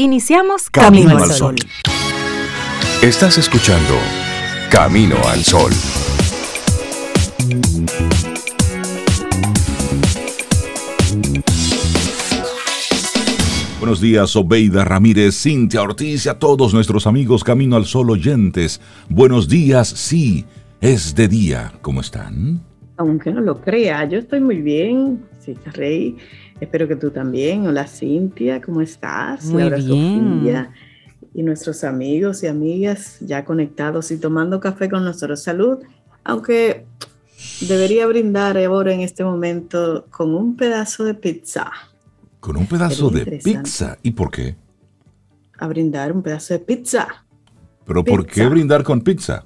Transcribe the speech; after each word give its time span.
Iniciamos 0.00 0.70
Camino, 0.70 1.18
al 1.18 1.28
Sol. 1.32 1.56
Estás 3.02 3.36
escuchando 3.36 3.94
Camino 4.70 5.16
al 5.26 5.42
Sol. 5.42 5.72
Buenos 13.80 14.00
días, 14.00 14.36
Obeida 14.36 14.84
Ramírez, 14.84 15.34
Cintia 15.42 15.82
Ortiz 15.82 16.26
y 16.26 16.28
a 16.28 16.38
todos 16.38 16.72
nuestros 16.72 17.08
amigos 17.08 17.42
Camino 17.42 17.74
al 17.74 17.86
Sol 17.86 18.10
oyentes. 18.10 18.80
Buenos 19.08 19.48
días, 19.48 19.88
sí, 19.88 20.44
es 20.80 21.16
de 21.16 21.26
día. 21.26 21.72
¿Cómo 21.80 22.02
están? 22.02 22.60
Aunque 22.98 23.32
no 23.32 23.40
lo 23.40 23.60
crea, 23.60 24.08
yo 24.08 24.18
estoy 24.18 24.38
muy 24.38 24.62
bien, 24.62 25.24
sí, 25.40 25.56
Rey. 25.74 26.16
Espero 26.60 26.88
que 26.88 26.96
tú 26.96 27.10
también. 27.10 27.66
Hola 27.66 27.86
Cintia, 27.86 28.60
¿cómo 28.60 28.80
estás? 28.80 29.44
Muy 29.46 29.62
Laura 29.62 29.76
bien. 29.76 30.38
Sofía 30.38 30.72
y 31.34 31.42
nuestros 31.42 31.84
amigos 31.84 32.42
y 32.42 32.46
amigas 32.48 33.18
ya 33.20 33.44
conectados 33.44 34.10
y 34.10 34.16
tomando 34.16 34.58
café 34.60 34.88
con 34.88 35.04
nosotros. 35.04 35.42
Salud, 35.42 35.78
aunque 36.24 36.84
debería 37.68 38.06
brindar 38.06 38.58
ahora 38.58 38.92
en 38.92 39.00
este 39.00 39.22
momento 39.22 40.06
con 40.10 40.34
un 40.34 40.56
pedazo 40.56 41.04
de 41.04 41.14
pizza. 41.14 41.70
Con 42.40 42.56
un 42.56 42.66
pedazo 42.66 43.10
Sería 43.10 43.24
de 43.24 43.38
pizza. 43.38 43.98
¿Y 44.02 44.12
por 44.12 44.30
qué? 44.30 44.56
A 45.58 45.68
brindar 45.68 46.12
un 46.12 46.22
pedazo 46.22 46.54
de 46.54 46.60
pizza, 46.60 47.24
¿Pero 47.84 48.04
por 48.04 48.26
qué 48.26 48.46
brindar 48.46 48.82
con 48.82 49.00
pizza? 49.00 49.44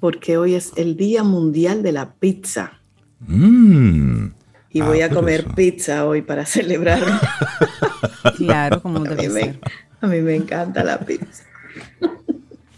porque 0.00 0.36
hoy 0.36 0.54
es 0.54 0.72
el 0.76 0.96
Día 0.98 1.22
Mundial 1.22 1.82
de 1.82 1.92
la 1.92 2.12
Pizza. 2.16 2.72
Mmm. 3.20 4.26
Y 4.74 4.80
Ah, 4.82 4.86
voy 4.86 5.00
a 5.00 5.08
comer 5.08 5.40
eso. 5.40 5.54
pizza 5.54 6.04
hoy 6.06 6.20
para 6.20 6.44
celebrarlo. 6.46 7.06
Claro, 8.36 8.82
como 8.82 8.98
A 9.04 9.08
debe 9.08 9.28
me, 9.30 9.40
ser. 9.40 9.60
a 10.02 10.06
mí 10.06 10.20
me 10.20 10.34
encanta 10.36 10.84
la 10.84 10.98
pizza. 10.98 11.44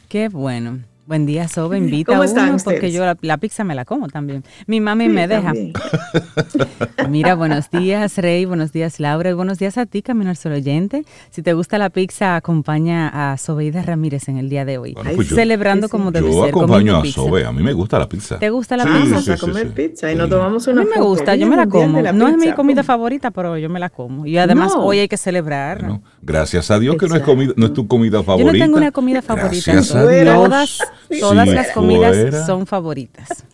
Qué 0.09 0.29
bueno. 0.29 0.81
Buen 1.07 1.25
día, 1.25 1.47
Sobe. 1.47 1.79
Invita 1.87 2.13
¿Cómo 2.13 2.23
a 2.23 2.25
están 2.25 2.49
uno 2.51 2.59
porque 2.65 2.91
yo 2.91 3.05
la, 3.05 3.17
la 3.21 3.37
pizza 3.39 3.63
me 3.63 3.75
la 3.77 3.85
como 3.85 4.09
también. 4.09 4.43
Mi 4.67 4.81
mami 4.81 5.05
Sí, 5.07 5.11
me 5.11 5.29
deja. 5.29 5.53
Mira, 7.09 7.35
buenos 7.37 7.71
días, 7.71 8.19
Rey. 8.19 8.45
Buenos 8.45 8.73
días, 8.73 8.99
Laura. 8.99 9.31
Y 9.31 9.33
buenos 9.33 9.59
días 9.59 9.79
a 9.79 9.87
ti, 9.87 10.03
Camino 10.03 10.31
al 10.31 10.37
Sol 10.37 10.53
oyente. 10.53 11.05
Si 11.31 11.43
te 11.43 11.53
gusta 11.53 11.79
la 11.79 11.91
pizza, 11.91 12.35
acompaña 12.35 13.33
a 13.33 13.37
Sobeida 13.37 13.83
Ramírez 13.83 14.29
en 14.29 14.39
el 14.39 14.49
día 14.49 14.65
de 14.65 14.79
hoy. 14.79 14.95
Bueno, 14.95 15.11
pues 15.15 15.29
yo- 15.29 15.37
Celebrando 15.37 15.87
Sí, 15.87 15.91
sí. 15.91 15.93
como 15.93 16.11
debe 16.11 16.29
Yo 16.33 16.41
ser. 16.41 16.49
acompaño 16.51 16.95
comiendo 16.97 16.99
a. 17.23 17.25
Sobe. 17.25 17.45
A 17.45 17.53
mí 17.53 17.63
me 17.63 17.73
gusta 17.73 17.99
la 18.01 18.09
pizza. 18.09 18.39
¿Te 18.41 18.51
gusta 18.51 18.77
la 18.77 18.83
Sí, 18.85 18.89
pizza? 18.91 19.05
Vamos 19.11 19.25
sí, 19.25 19.31
a 19.31 19.37
sí, 19.37 19.41
comer 19.41 19.67
sí. 19.69 19.73
pizza 19.75 20.09
y 20.11 20.15
Sí. 20.15 20.19
nos 20.19 20.29
tomamos 20.29 20.67
A 20.67 20.71
una 20.73 20.83
mí 20.83 20.89
me 20.97 21.01
gusta, 21.03 21.37
yo 21.37 21.47
me 21.47 21.57
la 21.57 21.67
como. 21.69 22.01
la 22.03 22.13
no 22.13 22.27
es 22.27 22.37
mi 22.37 22.53
comida 22.53 22.83
favorita, 22.83 23.31
pero 23.31 23.57
yo 23.59 23.69
me 23.69 23.79
la 23.79 23.91
como. 23.91 24.27
Y 24.27 24.39
además 24.39 24.73
No. 24.75 24.85
hoy 24.85 24.99
hay 24.99 25.09
que 25.09 25.17
celebrar. 25.17 25.79
Bueno, 25.81 26.03
gracias 26.27 26.71
a 26.71 26.79
Dios 26.79 26.97
que 26.97 27.07
no 27.07 27.17
es, 27.17 27.23
comida, 27.23 27.53
no 27.57 27.67
es 27.67 27.73
tu 27.73 27.87
comida 27.87 28.19
Yo 28.19 28.25
favorita. 28.25 28.53
no 28.53 28.59
tengo 28.59 28.77
una 28.77 28.91
comida 28.93 29.23
favorita. 29.23 29.73
Gracias 29.73 29.95
a 29.95 30.03
Fuera. 30.03 30.33
Dios. 30.35 30.45
Todas, 30.45 30.79
todas 31.21 31.49
Si 31.49 31.55
las 31.55 31.69
comidas 31.71 32.17
fuera. 32.17 32.47
son 32.47 32.67
favoritas. 32.67 33.45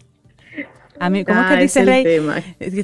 A 1.00 1.10
mí, 1.10 1.24
¿cómo 1.24 1.40
Ah, 1.40 1.48
que 1.56 1.62
dice 1.62 1.80
el 1.80 1.86
Rey? 1.86 2.04
tema. 2.04 2.36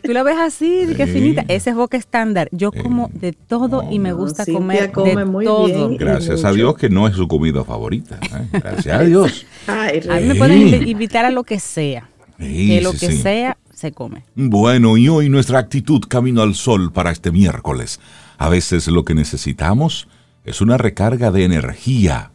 Tú 0.03 0.13
la 0.13 0.25
ves 0.25 0.37
así, 0.41 0.87
de 0.87 0.97
que 0.97 1.07
Sí. 1.07 1.13
finita. 1.13 1.45
Esa 1.47 1.71
es 1.71 1.77
boca 1.77 1.97
estándar. 1.97 2.49
Yo 2.51 2.73
Sí. 2.75 2.81
como 2.81 3.11
de 3.15 3.33
todo 3.33 3.85
y 3.93 4.01
me 4.01 4.13
gusta 4.13 4.45
comer 4.45 4.91
come 4.91 5.15
de 5.15 5.25
muy 5.25 5.45
todo. 5.45 5.67
bien. 5.67 5.97
Gracias 5.97 6.45
a. 6.45 6.51
Dios 6.53 6.77
que 6.77 6.89
no 6.89 7.07
es 7.07 7.15
su 7.15 7.29
comida 7.29 7.63
favorita. 7.65 8.19
¿eh? 8.23 8.47
Gracias 8.61 9.01
a 9.01 9.05
Dios. 9.05 9.47
Ay, 9.69 10.01
A 10.11 10.17
mí 10.17 10.27
me 10.27 10.33
Sí. 10.33 10.39
pueden 10.39 10.59
invi- 10.59 10.89
invitar 10.89 11.25
a 11.27 11.31
lo 11.31 11.45
que 11.45 11.61
sea. 11.61 12.09
Sí, 12.41 12.69
que 12.69 12.81
lo 12.81 12.93
sí, 12.93 12.99
que 13.07 13.13
sí. 13.13 13.19
sea 13.23 13.57
se 13.73 13.93
come. 13.93 14.25
Bueno, 14.35 14.97
y 14.97 15.09
hoy 15.09 15.29
nuestra 15.29 15.61
actitud 15.61 16.01
camino 16.09 16.43
al 16.43 16.57
sol 16.57 16.93
para 16.93 17.13
este 17.13 17.31
miércoles. 17.31 18.01
A 18.39 18.49
veces 18.49 18.87
lo 18.89 19.05
que 19.05 19.15
necesitamos 19.15 20.09
es 20.45 20.61
una 20.61 20.79
recarga 20.79 21.31
de 21.31 21.45
energía 21.45 22.31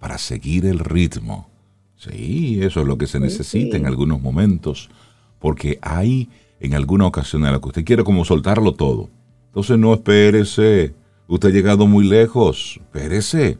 para 0.00 0.18
seguir 0.18 0.66
el 0.66 0.80
ritmo. 0.80 1.48
Sí, 1.96 2.60
eso 2.62 2.80
es 2.80 2.86
lo 2.86 2.98
que 2.98 3.06
se 3.06 3.20
necesita 3.20 3.76
sí. 3.76 3.76
en 3.76 3.86
algunos 3.86 4.20
momentos, 4.20 4.90
porque 5.38 5.78
hay 5.82 6.28
en 6.60 6.74
alguna 6.74 7.06
ocasión 7.06 7.44
en 7.44 7.52
la 7.52 7.60
que 7.60 7.68
usted 7.68 7.84
quiere 7.84 8.04
como 8.04 8.24
soltarlo 8.24 8.72
todo. 8.72 9.10
Entonces 9.46 9.78
no 9.78 9.94
espérese, 9.94 10.94
usted 11.28 11.50
ha 11.50 11.52
llegado 11.52 11.86
muy 11.86 12.06
lejos, 12.06 12.80
espérese. 12.80 13.58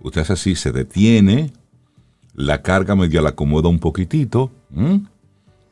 Usted 0.00 0.22
hace 0.22 0.32
así, 0.32 0.54
se 0.56 0.72
detiene, 0.72 1.52
la 2.34 2.62
carga 2.62 2.96
medio 2.96 3.22
la 3.22 3.30
acomoda 3.30 3.68
un 3.68 3.78
poquitito, 3.78 4.50
¿m? 4.74 5.02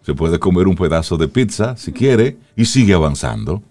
se 0.03 0.15
puede 0.15 0.39
comer 0.39 0.69
un 0.69 0.77
pedazo 0.77 1.17
de 1.17 1.29
pizza 1.29 1.77
si 1.77 1.93
quiere 1.93 2.37
y 2.57 2.67
sigue 2.67 2.95
avanzando. 2.95 3.63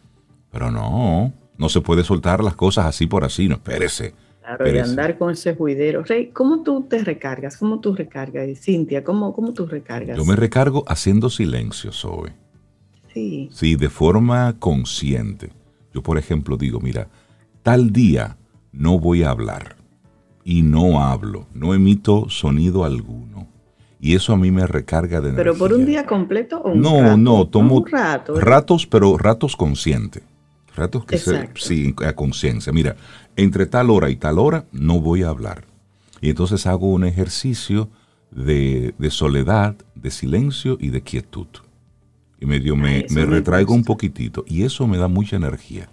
Pero 0.52 0.72
no, 0.72 1.32
no 1.60 1.70
se 1.70 1.82
puede 1.82 2.04
soltar 2.04 2.44
las 2.44 2.56
cosas 2.56 2.88
así 2.88 3.06
por 3.06 3.24
así, 3.24 3.48
no, 3.48 3.56
espérese. 3.56 4.14
Claro, 4.42 4.66
y 4.66 4.70
espérese. 4.70 4.90
andar 4.90 5.18
con 5.20 5.30
ese 5.32 5.54
juidero. 5.56 6.04
Rey, 6.04 6.32
¿cómo 6.34 6.64
tú 6.64 6.88
te 6.90 7.04
recargas? 7.04 7.58
¿Cómo 7.58 7.80
tú 7.80 7.94
recargas? 7.94 8.48
Y 8.48 8.56
Cintia, 8.56 9.04
¿cómo, 9.04 9.34
cómo 9.34 9.54
tú 9.54 9.68
recargas? 9.68 10.18
Yo 10.18 10.26
me 10.26 10.36
recargo 10.36 10.84
haciendo 10.88 11.30
silencio, 11.30 11.92
Zoe. 11.92 12.34
Sí, 13.14 13.50
Sí, 13.52 13.76
de 13.76 13.90
forma 13.90 14.56
consciente. 14.60 15.52
Yo, 15.94 16.02
por 16.02 16.18
ejemplo, 16.18 16.58
digo, 16.58 16.80
mira, 16.80 17.08
tal 17.64 17.92
día 17.92 18.38
no 18.72 19.00
voy 19.00 19.24
a 19.24 19.32
hablar 19.32 19.76
y 20.44 20.62
no 20.62 21.02
hablo, 21.04 21.46
no 21.54 21.74
emito 21.74 22.30
sonido 22.30 22.86
alguno. 22.86 23.48
Y 24.00 24.16
eso 24.16 24.32
a 24.32 24.38
mí 24.38 24.50
me 24.50 24.66
recarga 24.66 25.20
de 25.20 25.30
energía. 25.30 25.44
pero 25.44 25.58
por 25.58 25.74
un 25.74 25.86
día 25.86 26.06
completo 26.06 26.62
o 26.62 26.72
un 26.72 26.80
No, 26.82 27.02
rato? 27.02 27.18
no, 27.18 27.48
tomo 27.48 27.78
Un 27.80 27.88
rato. 27.88 28.38
¿eh? 28.38 28.42
ratos, 28.42 28.88
pero 28.88 29.18
ratos 29.18 29.56
conscientes. 29.58 30.24
Ratos 30.80 31.06
que 31.06 31.18
se, 31.18 31.50
sí, 31.56 31.94
a 32.06 32.14
conciencia. 32.14 32.72
Mira, 32.74 32.96
entre 33.36 33.66
tal 33.66 33.90
hora 33.90 34.10
y 34.10 34.16
tal 34.16 34.40
hora 34.40 34.66
no 34.72 35.00
voy 35.00 35.24
a 35.24 35.30
hablar. 35.30 35.66
Y 36.22 36.30
entonces 36.30 36.66
hago 36.66 36.90
un 36.92 37.04
ejercicio 37.04 37.90
de, 38.32 38.94
de 38.98 39.10
soledad, 39.12 39.76
de 39.96 40.12
silencio 40.12 40.78
y 40.80 40.90
de 40.90 41.02
quietud. 41.02 41.48
Y 42.40 42.46
medio 42.46 42.76
me, 42.76 42.90
Ay, 42.96 43.06
me 43.10 43.26
me 43.26 43.26
retraigo 43.26 43.74
un 43.74 43.84
poquitito. 43.84 44.44
Y 44.48 44.64
eso 44.64 44.88
me 44.88 44.98
da 44.98 45.08
mucha 45.08 45.36
energía. 45.36 45.90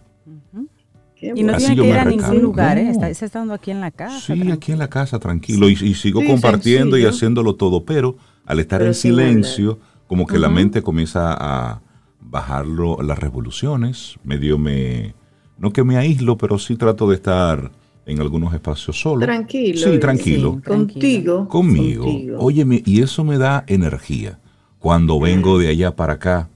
Y 1.21 1.43
no 1.43 1.57
tiene 1.57 1.77
que 1.77 1.89
ir 1.89 1.97
a 1.97 2.05
ningún 2.05 2.41
lugar, 2.43 2.79
¿eh? 2.79 2.85
No. 2.85 2.91
Está, 2.91 3.09
está 3.09 3.25
estando 3.25 3.55
aquí 3.55 3.71
en 3.71 3.81
la 3.81 3.91
casa. 3.91 4.21
Sí, 4.21 4.27
tranquilo. 4.27 4.55
aquí 4.55 4.73
en 4.73 4.79
la 4.79 4.89
casa, 4.89 5.19
tranquilo. 5.19 5.69
Y, 5.69 5.73
y 5.73 5.95
sigo 5.95 6.21
Sí, 6.21 6.27
compartiendo 6.27 6.97
y 6.97 7.01
sencillo. 7.01 7.09
haciéndolo 7.17 7.55
todo. 7.55 7.85
Pero 7.85 8.17
al 8.45 8.61
estar 8.61 8.79
Pero 8.81 8.91
en 8.91 8.95
silencio, 8.95 9.79
como 10.07 10.27
que 10.27 10.39
la 10.39 10.49
mente 10.51 10.83
comienza 10.83 11.35
a 11.39 11.81
bajarlo 12.29 13.03
las 13.03 13.19
revoluciones. 13.19 14.17
Medio 14.25 14.59
me. 14.59 15.15
No 15.59 15.73
que 15.73 15.85
me 15.85 15.97
aíslo, 15.97 16.37
pero 16.37 16.59
sí 16.59 16.77
trato 16.77 17.09
de 17.09 17.17
estar 17.17 17.73
en 18.05 18.21
algunos 18.21 18.53
espacios 18.53 19.01
solo. 19.01 19.25
Tranquilo. 19.25 19.79
Sí, 19.79 19.99
tranquilo. 19.99 20.57
Sí. 20.57 20.69
Contigo. 20.69 21.49
Conmigo. 21.49 22.05
contigo. 22.05 22.39
Óyeme, 22.39 22.83
y 22.85 23.03
eso 23.03 23.25
me 23.25 23.39
da 23.39 23.65
energía. 23.67 24.39
Cuando 24.79 25.19
vengo 25.19 25.59
de 25.59 25.69
allá 25.69 25.97
para 25.97 26.15
acá, 26.15 26.51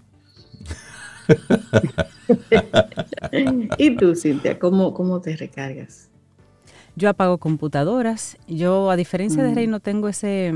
¿Y 3.78 3.96
tú, 3.96 4.14
Cintia, 4.14 4.58
cómo, 4.58 4.94
cómo 4.94 5.20
te 5.20 5.36
recargas? 5.36 6.08
Yo 6.96 7.08
apago 7.08 7.38
computadoras. 7.38 8.36
Yo, 8.46 8.90
a 8.90 8.96
diferencia 8.96 9.42
de 9.42 9.54
Rey, 9.54 9.66
no 9.66 9.80
tengo 9.80 10.08
ese, 10.08 10.52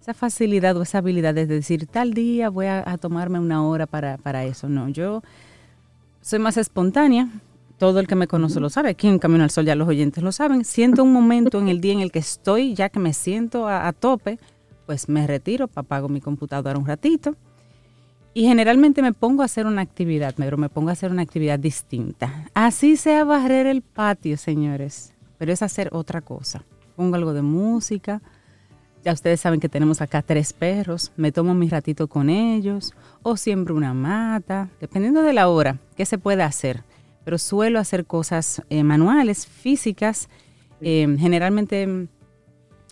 esa 0.00 0.14
facilidad 0.14 0.76
o 0.76 0.82
esa 0.82 0.98
habilidad 0.98 1.34
de 1.34 1.46
decir, 1.46 1.86
tal 1.86 2.14
día 2.14 2.48
voy 2.48 2.66
a, 2.66 2.82
a 2.90 2.96
tomarme 2.96 3.38
una 3.38 3.66
hora 3.66 3.86
para, 3.86 4.16
para 4.16 4.44
eso. 4.44 4.68
No, 4.68 4.88
yo 4.88 5.22
soy 6.20 6.38
más 6.38 6.56
espontánea. 6.56 7.28
Todo 7.78 7.98
el 8.00 8.06
que 8.06 8.14
me 8.14 8.26
conoce 8.26 8.60
lo 8.60 8.68
sabe. 8.68 8.90
Aquí 8.90 9.08
en 9.08 9.18
Camino 9.18 9.42
al 9.42 9.50
Sol 9.50 9.64
ya 9.64 9.74
los 9.74 9.88
oyentes 9.88 10.22
lo 10.22 10.32
saben. 10.32 10.64
Siento 10.64 11.02
un 11.02 11.14
momento 11.14 11.58
en 11.58 11.68
el 11.68 11.80
día 11.80 11.94
en 11.94 12.00
el 12.00 12.12
que 12.12 12.18
estoy, 12.18 12.74
ya 12.74 12.90
que 12.90 12.98
me 12.98 13.14
siento 13.14 13.68
a, 13.68 13.88
a 13.88 13.94
tope, 13.94 14.38
pues 14.84 15.08
me 15.08 15.26
retiro, 15.26 15.70
apago 15.74 16.08
mi 16.08 16.20
computadora 16.20 16.78
un 16.78 16.86
ratito. 16.86 17.36
Y 18.34 18.42
generalmente 18.44 19.00
me 19.00 19.12
pongo 19.12 19.42
a 19.42 19.46
hacer 19.46 19.66
una 19.66 19.80
actividad, 19.80 20.34
pero 20.36 20.58
me 20.58 20.68
pongo 20.68 20.90
a 20.90 20.92
hacer 20.92 21.10
una 21.10 21.22
actividad 21.22 21.58
distinta. 21.58 22.44
Así 22.52 22.96
sea 22.96 23.24
barrer 23.24 23.66
el 23.66 23.80
patio, 23.80 24.36
señores, 24.36 25.14
pero 25.38 25.52
es 25.52 25.62
hacer 25.62 25.88
otra 25.92 26.20
cosa. 26.20 26.62
Pongo 26.96 27.16
algo 27.16 27.32
de 27.32 27.42
música. 27.42 28.20
Ya 29.04 29.12
ustedes 29.12 29.40
saben 29.40 29.60
que 29.60 29.68
tenemos 29.68 30.02
acá 30.02 30.20
tres 30.22 30.52
perros. 30.52 31.10
Me 31.16 31.32
tomo 31.32 31.54
mi 31.54 31.68
ratito 31.68 32.06
con 32.08 32.28
ellos 32.28 32.92
o 33.22 33.36
siembro 33.36 33.74
una 33.74 33.94
mata, 33.94 34.68
dependiendo 34.80 35.22
de 35.22 35.32
la 35.32 35.48
hora, 35.48 35.78
qué 35.96 36.04
se 36.04 36.18
puede 36.18 36.42
hacer. 36.42 36.84
Pero 37.24 37.38
suelo 37.38 37.78
hacer 37.78 38.04
cosas 38.06 38.62
eh, 38.68 38.82
manuales, 38.84 39.46
físicas, 39.46 40.28
eh, 40.82 41.06
generalmente, 41.18 42.08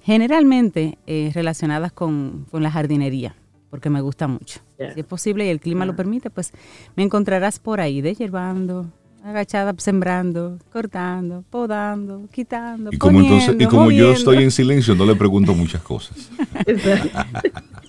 generalmente 0.03 0.99
eh, 1.07 1.31
relacionadas 1.35 1.93
con, 1.93 2.47
con 2.51 2.63
la 2.63 2.71
jardinería, 2.71 3.37
porque 3.71 3.91
me 3.91 4.01
gusta 4.01 4.29
mucho. 4.29 4.61
Si 4.95 5.01
es 5.01 5.07
posible 5.07 5.45
y 5.47 5.51
el 5.51 5.61
clima 5.61 5.85
lo 5.85 5.93
Ah. 5.93 5.97
permite, 5.97 6.31
pues 6.31 6.53
me 6.97 7.03
encontrarás 7.03 7.59
por 7.59 7.81
ahí, 7.81 8.01
desherbando, 8.01 8.87
agachada, 9.25 9.75
sembrando, 9.79 10.59
cortando, 10.73 11.45
podando, 11.51 12.29
quitando, 12.33 12.91
y 12.93 12.99
como, 12.99 13.21
entonces, 13.21 13.49
y 13.49 13.53
poniendo, 13.53 13.71
como 13.71 13.91
yo 13.91 14.13
estoy 14.13 14.43
en 14.43 14.51
silencio, 14.51 14.95
no 14.95 15.05
le 15.05 15.15
pregunto 15.17 15.55
muchas 15.55 15.83
cosas. 15.83 16.31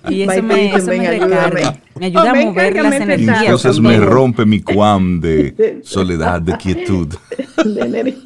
Y 0.08 0.22
eso, 0.22 0.44
me, 0.44 0.74
eso 0.74 0.88
me 0.88 1.10
recarga. 1.10 1.78
Me 2.00 2.06
ayuda 2.08 2.32
a 2.32 2.34
mover 2.34 2.76
las 2.76 2.94
energías. 2.96 3.44
Entonces 3.44 3.80
me 3.80 3.98
rompe 3.98 4.46
mi 4.46 4.62
cuam 4.62 5.20
de 5.20 5.82
soledad, 5.84 6.42
de 6.42 6.56
quietud. 6.58 7.14
De 7.66 7.82
energía. 7.82 8.24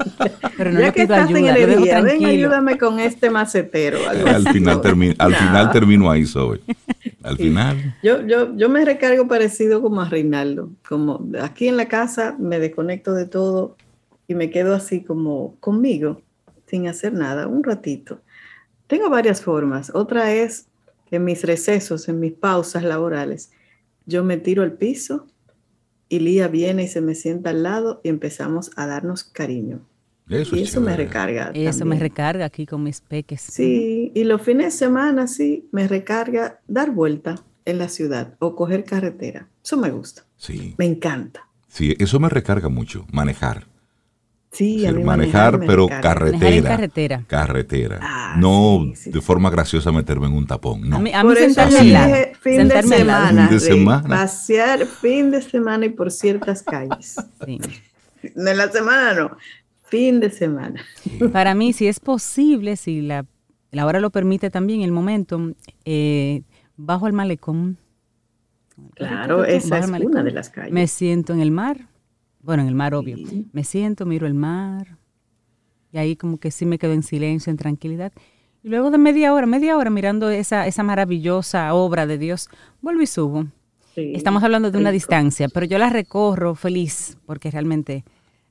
Pero 0.55 0.71
no 0.71 0.79
ya 0.79 0.91
que 0.91 1.01
estás 1.01 1.27
ayuda, 1.27 1.39
en 1.39 1.47
energía, 1.47 2.01
ven, 2.01 2.23
ayúdame 2.23 2.77
con 2.77 3.00
este 3.00 3.31
macetero. 3.31 3.97
Al 4.07 4.47
final, 4.47 4.79
termino, 4.79 5.15
al 5.17 5.35
final 5.35 5.71
termino 5.71 6.11
ahí, 6.11 6.25
Zoe. 6.25 6.59
Al 7.24 7.38
final. 7.38 7.96
Yo, 8.04 8.22
yo, 8.28 8.56
yo 8.56 8.70
me 8.70 8.84
recargo 8.84 9.28
parecido 9.28 9.81
como 9.81 10.02
a 10.02 10.10
Reinaldo. 10.10 10.72
Como 10.88 11.25
aquí 11.42 11.68
en 11.68 11.78
la 11.78 11.88
casa 11.88 12.36
me 12.38 12.60
desconecto 12.60 13.14
de 13.14 13.25
todo 13.25 13.78
y 14.28 14.36
me 14.36 14.50
quedo 14.50 14.75
así 14.75 15.04
como 15.04 15.56
conmigo, 15.60 16.22
sin 16.68 16.88
hacer 16.88 17.14
nada, 17.14 17.48
un 17.48 17.64
ratito. 17.64 18.22
Tengo 18.88 19.10
varias 19.10 19.42
formas. 19.42 19.92
Otra 19.96 20.34
es 20.34 20.68
que 21.10 21.16
en 21.16 21.24
mis 21.24 21.44
recesos, 21.44 22.10
en 22.10 22.20
mis 22.20 22.34
pausas 22.34 22.84
laborales, 22.84 23.52
yo 24.06 24.24
me 24.24 24.38
tiro 24.38 24.64
al 24.64 24.74
piso 24.74 25.28
y 26.10 26.20
Lía 26.20 26.48
viene 26.48 26.84
y 26.84 26.88
se 26.88 27.02
me 27.02 27.16
sienta 27.16 27.52
al 27.52 27.64
lado 27.64 28.02
y 28.04 28.10
empezamos 28.10 28.72
a 28.75 28.86
darnos 28.86 29.24
cariño. 29.24 29.81
Eso 30.30 30.56
y 30.56 30.64
eso 30.64 30.80
me 30.81 30.96
recarga. 30.96 31.52
Eso 31.54 31.86
me 31.86 32.00
recarga 32.00 32.46
aquí 32.46 32.66
con 32.66 32.84
mis 32.84 33.02
peques. 33.02 33.42
Sí, 33.42 34.12
y 34.16 34.24
los 34.24 34.42
fines 34.42 34.66
de 34.66 34.72
semana 34.72 35.28
sí, 35.28 35.68
me 35.72 35.88
recarga 35.88 36.60
dar 36.68 36.92
vuelta 36.92 37.36
en 37.66 37.78
la 37.78 37.90
ciudad 37.90 38.36
o 38.40 38.56
coger 38.56 38.84
carretera. 38.84 39.48
Eso 39.64 39.78
me 39.78 39.92
gusta. 39.92 40.24
Sí. 40.38 40.75
Me 40.78 40.86
encanta. 40.86 41.48
Sí, 41.68 41.96
eso 42.00 42.20
me 42.20 42.30
recarga 42.30 42.70
mucho, 42.70 43.06
manejar. 43.12 43.68
Sí, 44.54 44.86
manejar, 45.04 45.60
pero 45.66 45.88
carretera. 45.88 46.70
carretera. 46.70 47.24
Carretera. 47.25 48.00
Ah, 48.04 48.36
no 48.38 48.86
de 49.04 49.22
forma 49.22 49.50
graciosa 49.50 49.92
meterme 49.92 50.28
en 50.28 50.34
un 50.34 50.46
tapón. 50.46 50.88
No. 50.88 50.98
A 50.98 51.00
mí, 51.00 51.12
a 51.12 51.24
mí 51.24 51.36
sentarme 51.36 51.81
dije, 51.81 52.34
fin 52.40 52.68
de 52.68 52.84
semana. 52.84 53.48
Fin 53.48 53.58
de 53.58 53.60
semana. 53.60 54.08
Pasear 54.08 54.86
fin 54.86 55.31
de 55.31 55.42
semana 55.42 55.88
y 55.88 55.90
por 55.90 56.12
ciertas 56.12 56.62
calles. 56.62 57.16
Sí. 57.46 57.60
En 58.24 58.58
la 58.58 58.72
semana 58.72 59.14
no. 59.14 59.38
Fin 59.94 60.19
de 60.19 60.30
semana. 60.30 60.81
Para 61.31 61.54
mí, 61.54 61.72
si 61.74 61.88
es 61.88 62.00
posible, 62.00 62.75
si 62.78 63.01
la, 63.01 63.25
la 63.72 63.86
hora 63.86 64.00
lo 64.00 64.10
permite 64.10 64.50
también, 64.50 64.81
el 64.81 64.92
momento, 64.92 65.54
eh, 65.86 66.42
bajo 66.75 67.07
el 67.07 67.13
malecón. 67.13 67.78
Claro, 68.95 69.45
esa 69.45 69.78
es 69.78 69.88
una 69.88 70.24
de 70.24 70.31
las 70.31 70.50
calles. 70.50 70.74
Me 70.74 70.88
siento 70.88 71.34
en 71.34 71.42
el 71.42 71.51
mar 71.51 71.88
bueno, 72.44 72.63
en 72.63 72.69
el 72.69 72.75
mar, 72.75 72.94
obvio. 72.94 73.18
Me 73.54 73.63
siento, 73.63 74.06
miro 74.06 74.28
el 74.28 74.34
mar. 74.34 74.98
Y 75.92 75.98
ahí 75.98 76.16
como 76.18 76.38
que 76.38 76.51
sí 76.51 76.66
me 76.66 76.78
quedo 76.78 76.92
en 76.92 77.01
silencio, 77.01 77.50
en 77.50 77.57
tranquilidad. 77.57 78.12
Y 78.63 78.69
luego 78.69 78.92
de 78.92 78.98
media 78.98 79.34
hora, 79.34 79.48
media 79.48 79.78
hora 79.78 79.89
mirando 79.89 80.30
esa, 80.30 80.68
esa 80.68 80.84
maravillosa 80.84 81.74
obra 81.74 82.06
de 82.06 82.18
Dios, 82.18 82.50
vuelvo 82.81 83.01
y 83.01 83.07
subo. 83.07 83.48
Estamos 83.96 84.44
hablando 84.44 84.72
de 84.72 84.78
una 84.78 84.92
distancia, 84.92 85.48
pero 85.50 85.66
yo 85.66 85.78
la 85.78 85.89
recorro 85.89 86.56
feliz 86.56 87.18
porque 87.25 87.51
realmente 87.51 88.04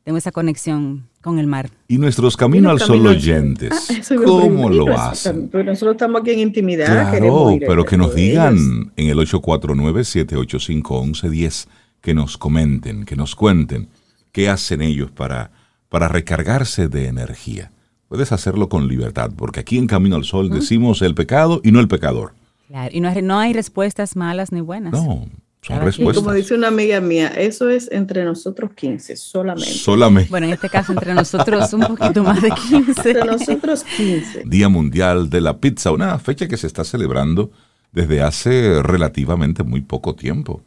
tengo 0.05 0.19
esa 0.19 0.33
conexión 0.33 1.09
con 1.21 1.39
el 1.39 1.47
mar. 1.47 1.71
Y 1.89 1.99
nuestros 1.99 2.37
caminos 2.37 2.73
al 2.73 2.81
sol 2.81 3.07
oyentes, 3.07 3.89
ah, 3.91 3.95
¿cómo 4.25 4.69
lo 4.69 4.99
hacen? 4.99 5.49
Pero 5.49 5.63
nosotros 5.65 5.95
estamos 5.95 6.23
aquí 6.23 6.33
en 6.33 6.41
intimidad. 6.41 6.87
Claro, 6.87 7.57
pero 7.61 7.85
que 7.85 7.97
nos 7.97 8.13
digan 8.15 8.93
en 8.97 9.09
el 9.09 9.19
849-785-1110 9.19 11.69
que 12.01 12.15
nos 12.15 12.37
comenten, 12.37 13.05
que 13.05 13.15
nos 13.17 13.37
cuenten 13.37 13.89
qué 14.33 14.49
hacen 14.49 14.83
ellos 14.83 15.11
para, 15.11 15.51
para 15.89 16.09
recargarse 16.09 16.89
de 16.89 17.07
energía. 17.07 17.71
Puedes 18.09 18.33
hacerlo 18.33 18.69
con 18.69 18.89
libertad, 18.89 19.31
porque 19.37 19.61
aquí 19.61 19.79
en 19.79 19.87
Camino 19.87 20.17
al 20.17 20.25
Sol 20.25 20.51
decimos 20.51 21.01
el 21.01 21.15
pecado 21.15 21.61
y 21.65 21.73
no 21.73 21.81
el 21.81 21.89
pecador. 21.89 22.35
Claro, 22.67 22.91
y 22.93 23.01
no 23.01 23.09
hay, 23.09 23.23
no 23.23 23.39
hay 23.39 23.53
respuestas 23.53 24.17
malas 24.17 24.51
ni 24.53 24.61
buenas. 24.61 24.93
No, 24.93 25.29
son 25.63 25.81
respuestas. 25.81 26.23
Y 26.23 26.25
como 26.25 26.35
dice 26.35 26.55
una 26.55 26.69
amiga 26.69 27.01
mía, 27.01 27.29
eso 27.29 27.69
es 27.71 27.89
entre 27.93 28.25
nosotros 28.25 28.73
15, 28.75 29.17
solamente. 29.17 29.71
Solamente. 29.73 30.31
Bueno, 30.31 30.47
en 30.49 30.55
este 30.55 30.69
caso 30.69 30.93
entre 30.93 31.15
nosotros 31.15 31.73
un 31.73 31.83
poquito 31.83 32.25
más 32.25 32.43
de 32.43 32.51
15. 32.51 33.11
Entre 33.11 33.25
nosotros 33.25 33.85
15. 33.97 34.43
Día 34.45 34.69
Mundial 34.69 35.31
de 35.31 35.41
la 35.41 35.59
Pizza, 35.59 35.93
una 35.93 36.19
fecha 36.19 36.49
que 36.49 36.57
se 36.57 36.67
está 36.67 36.83
celebrando 36.83 37.53
desde 37.93 38.23
hace 38.23 38.83
relativamente 38.83 39.63
muy 39.63 39.83
poco 39.83 40.17
tiempo. 40.17 40.63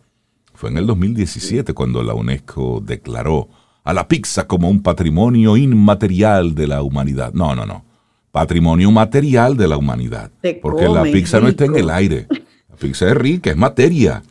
Fue 0.53 0.69
en 0.69 0.77
el 0.77 0.87
2017 0.87 1.73
cuando 1.73 2.01
la 2.01 2.13
UNESCO 2.13 2.81
declaró 2.85 3.49
a 3.83 3.93
la 3.93 4.07
pizza 4.07 4.47
como 4.47 4.69
un 4.69 4.81
patrimonio 4.81 5.57
inmaterial 5.57 6.55
de 6.55 6.67
la 6.67 6.81
humanidad. 6.81 7.33
No, 7.33 7.53
no, 7.53 7.65
no. 7.65 7.83
Patrimonio 8.31 8.91
material 8.91 9.57
de 9.57 9.67
la 9.67 9.75
humanidad. 9.77 10.31
porque 10.61 10.87
la 10.87 11.03
pizza 11.03 11.41
no 11.41 11.49
está 11.49 11.65
en 11.65 11.75
el 11.75 11.89
aire. 11.89 12.27
La 12.69 12.75
pizza 12.77 13.07
es 13.09 13.15
rica, 13.15 13.49
es 13.49 13.57
materia. 13.57 14.23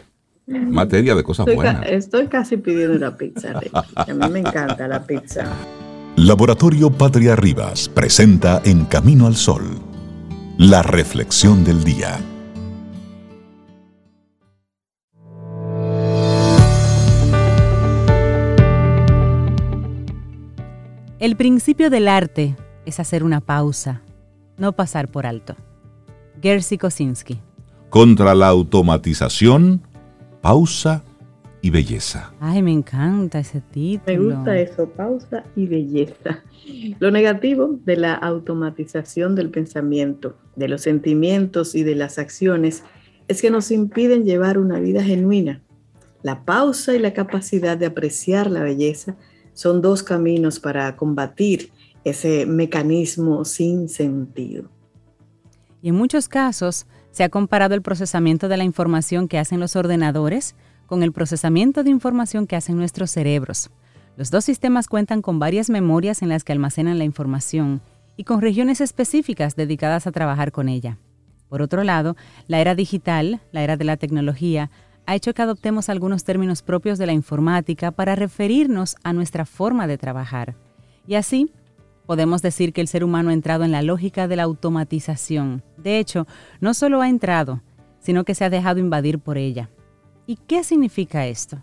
Materia 0.46 1.14
de 1.14 1.23
cosas 1.23 1.46
buenas. 1.46 1.87
estoy 1.87 2.29
casi 2.29 2.56
pidiendo 2.56 2.96
una 2.96 3.17
pizza. 3.17 3.61
A 3.96 4.06
mí 4.06 4.29
me 4.31 4.41
encanta 4.41 4.87
la 4.87 5.02
pizza. 5.02 5.46
Laboratorio 6.17 6.91
Patria 6.91 7.35
Rivas 7.35 7.88
presenta 7.88 8.61
En 8.64 8.85
Camino 8.85 9.26
al 9.26 9.37
Sol 9.37 9.94
la 10.56 10.82
reflexión 10.82 11.64
del 11.64 11.82
día. 11.82 12.20
El 21.19 21.37
principio 21.37 21.90
del 21.90 22.06
arte 22.06 22.55
es 22.87 23.00
hacer 23.00 23.25
una 23.25 23.40
pausa, 23.40 24.02
no 24.58 24.73
pasar 24.73 25.08
por 25.08 25.26
alto. 25.26 25.56
Gersy 26.40 26.79
Kosinski. 26.79 27.40
Contra 27.90 28.35
la 28.35 28.49
automatización, 28.49 29.82
pausa 30.44 31.02
y 31.62 31.70
belleza. 31.70 32.35
Ay, 32.38 32.61
me 32.61 32.70
encanta 32.70 33.38
ese 33.38 33.62
título. 33.62 34.29
Me 34.29 34.35
gusta 34.35 34.58
eso, 34.58 34.91
pausa 34.91 35.43
y 35.56 35.67
belleza. 35.67 36.44
Lo 36.99 37.11
negativo 37.11 37.79
de 37.82 37.96
la 37.96 38.12
automatización 38.12 39.37
del 39.37 39.49
pensamiento, 39.49 40.37
de 40.55 40.69
los 40.69 40.82
sentimientos 40.82 41.75
y 41.75 41.82
de 41.82 41.94
las 41.94 42.19
acciones 42.19 42.85
es 43.26 43.41
que 43.41 43.50
nos 43.50 43.70
impiden 43.70 44.25
llevar 44.25 44.58
una 44.58 44.79
vida 44.81 45.02
genuina. 45.02 45.62
La 46.23 46.44
pausa 46.44 46.94
y 46.94 46.99
la 46.99 47.14
capacidad 47.14 47.79
de 47.79 47.87
apreciar 47.87 48.50
la 48.50 48.62
belleza 48.62 49.17
son 49.55 49.81
dos 49.81 50.02
caminos 50.02 50.61
para 50.61 50.94
combatir 50.94 51.70
ese 52.05 52.44
mecanismo 52.44 53.47
sin 53.47 53.88
sentido. 53.88 54.69
Y 55.81 55.88
en 55.88 55.94
muchos 55.94 56.29
casos 56.29 56.87
se 57.14 57.22
ha 57.22 57.28
comparado 57.28 57.76
el 57.76 57.82
procesamiento 57.82 58.49
de 58.49 58.56
la 58.56 58.64
información 58.64 59.28
que 59.28 59.38
hacen 59.38 59.61
los 59.61 59.76
ordenadores 59.76 60.56
con 60.87 61.05
el 61.05 61.12
procesamiento 61.12 61.84
de 61.84 61.90
información 61.90 62.49
que 62.49 62.56
hacen 62.56 62.76
nuestros 62.76 63.12
cerebros. 63.12 63.70
Los 64.16 64.32
dos 64.32 64.44
sistemas 64.44 64.88
cuentan 64.88 65.22
con 65.22 65.38
varias 65.38 65.70
memorias 65.70 66.22
en 66.22 66.28
las 66.28 66.43
que 66.43 66.50
almacenan 66.50 66.99
la 66.99 67.05
información 67.05 67.82
y 68.16 68.25
con 68.25 68.40
regiones 68.40 68.81
específicas 68.81 69.54
dedicadas 69.54 70.09
a 70.09 70.12
trabajar 70.12 70.50
con 70.50 70.68
ella. 70.68 70.99
Por 71.49 71.62
otro 71.62 71.85
lado, 71.85 72.16
la 72.49 72.59
era 72.59 72.75
digital, 72.75 73.40
la 73.52 73.62
era 73.62 73.76
de 73.76 73.85
la 73.85 73.97
tecnología, 73.97 74.73
ha 75.06 75.14
hecho 75.14 75.35
que 75.35 75.42
adoptemos 75.42 75.88
algunos 75.88 76.25
términos 76.25 76.62
propios 76.62 76.99
de 76.99 77.06
la 77.06 77.12
informática 77.12 77.92
para 77.92 78.16
referirnos 78.16 78.97
a 79.04 79.12
nuestra 79.12 79.47
forma 79.47 79.87
de 79.87 79.99
trabajar. 79.99 80.56
Y 81.06 81.14
así, 81.14 81.52
podemos 82.06 82.42
decir 82.42 82.73
que 82.73 82.80
el 82.80 82.88
ser 82.88 83.04
humano 83.04 83.30
ha 83.30 83.34
entrado 83.34 83.64
en 83.64 83.73
la 83.73 83.82
lógica 83.82 84.28
de 84.28 84.37
la 84.37 84.44
automatización. 84.44 85.62
De 85.76 85.99
hecho, 85.99 86.26
no 86.61 86.75
solo 86.75 87.00
ha 87.00 87.08
entrado, 87.08 87.62
sino 88.00 88.25
que 88.25 88.34
se 88.34 88.44
ha 88.44 88.50
dejado 88.50 88.80
invadir 88.80 89.18
por 89.18 89.38
ella. 89.38 89.70
¿Y 90.26 90.37
qué 90.37 90.64
significa 90.64 91.26
esto? 91.26 91.62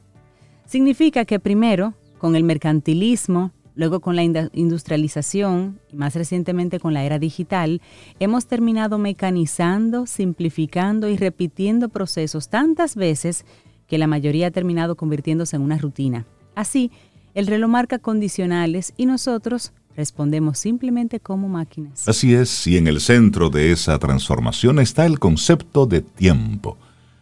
Significa 0.65 1.25
que 1.25 1.39
primero, 1.39 1.93
con 2.17 2.36
el 2.36 2.43
mercantilismo, 2.43 3.51
Luego 3.74 4.01
con 4.01 4.15
la 4.15 4.24
industrialización 4.24 5.79
y 5.91 5.95
más 5.95 6.15
recientemente 6.15 6.79
con 6.79 6.93
la 6.93 7.05
era 7.05 7.19
digital, 7.19 7.81
hemos 8.19 8.45
terminado 8.45 8.98
mecanizando, 8.98 10.05
simplificando 10.05 11.07
y 11.07 11.15
repitiendo 11.15 11.88
procesos 11.88 12.50
tantas 12.50 12.95
veces 12.95 13.45
que 13.88 13.98
la 13.98 14.07
mayoría 14.07 14.48
ha 14.48 14.51
terminado 14.51 14.95
convirtiéndose 14.95 15.55
en 15.55 15.62
una 15.62 15.77
rutina. 15.77 16.25
Así, 16.53 16.91
el 17.33 17.48
reloj 17.48 17.69
marca 17.69 17.98
condicionales 17.98 18.93
y 18.98 19.05
nosotros 19.05 19.71
respondemos 19.95 20.57
simplemente 20.57 21.19
como 21.19 21.48
máquinas. 21.50 22.07
Así 22.07 22.33
es, 22.33 22.67
y 22.67 22.77
en 22.77 22.88
el 22.88 23.01
centro 23.01 23.50
de 23.50 23.71
esa 23.71 23.98
transformación 24.00 24.79
está 24.79 25.05
el 25.05 25.19
concepto 25.19 25.86
de 25.86 26.01
tiempo. 26.01 26.77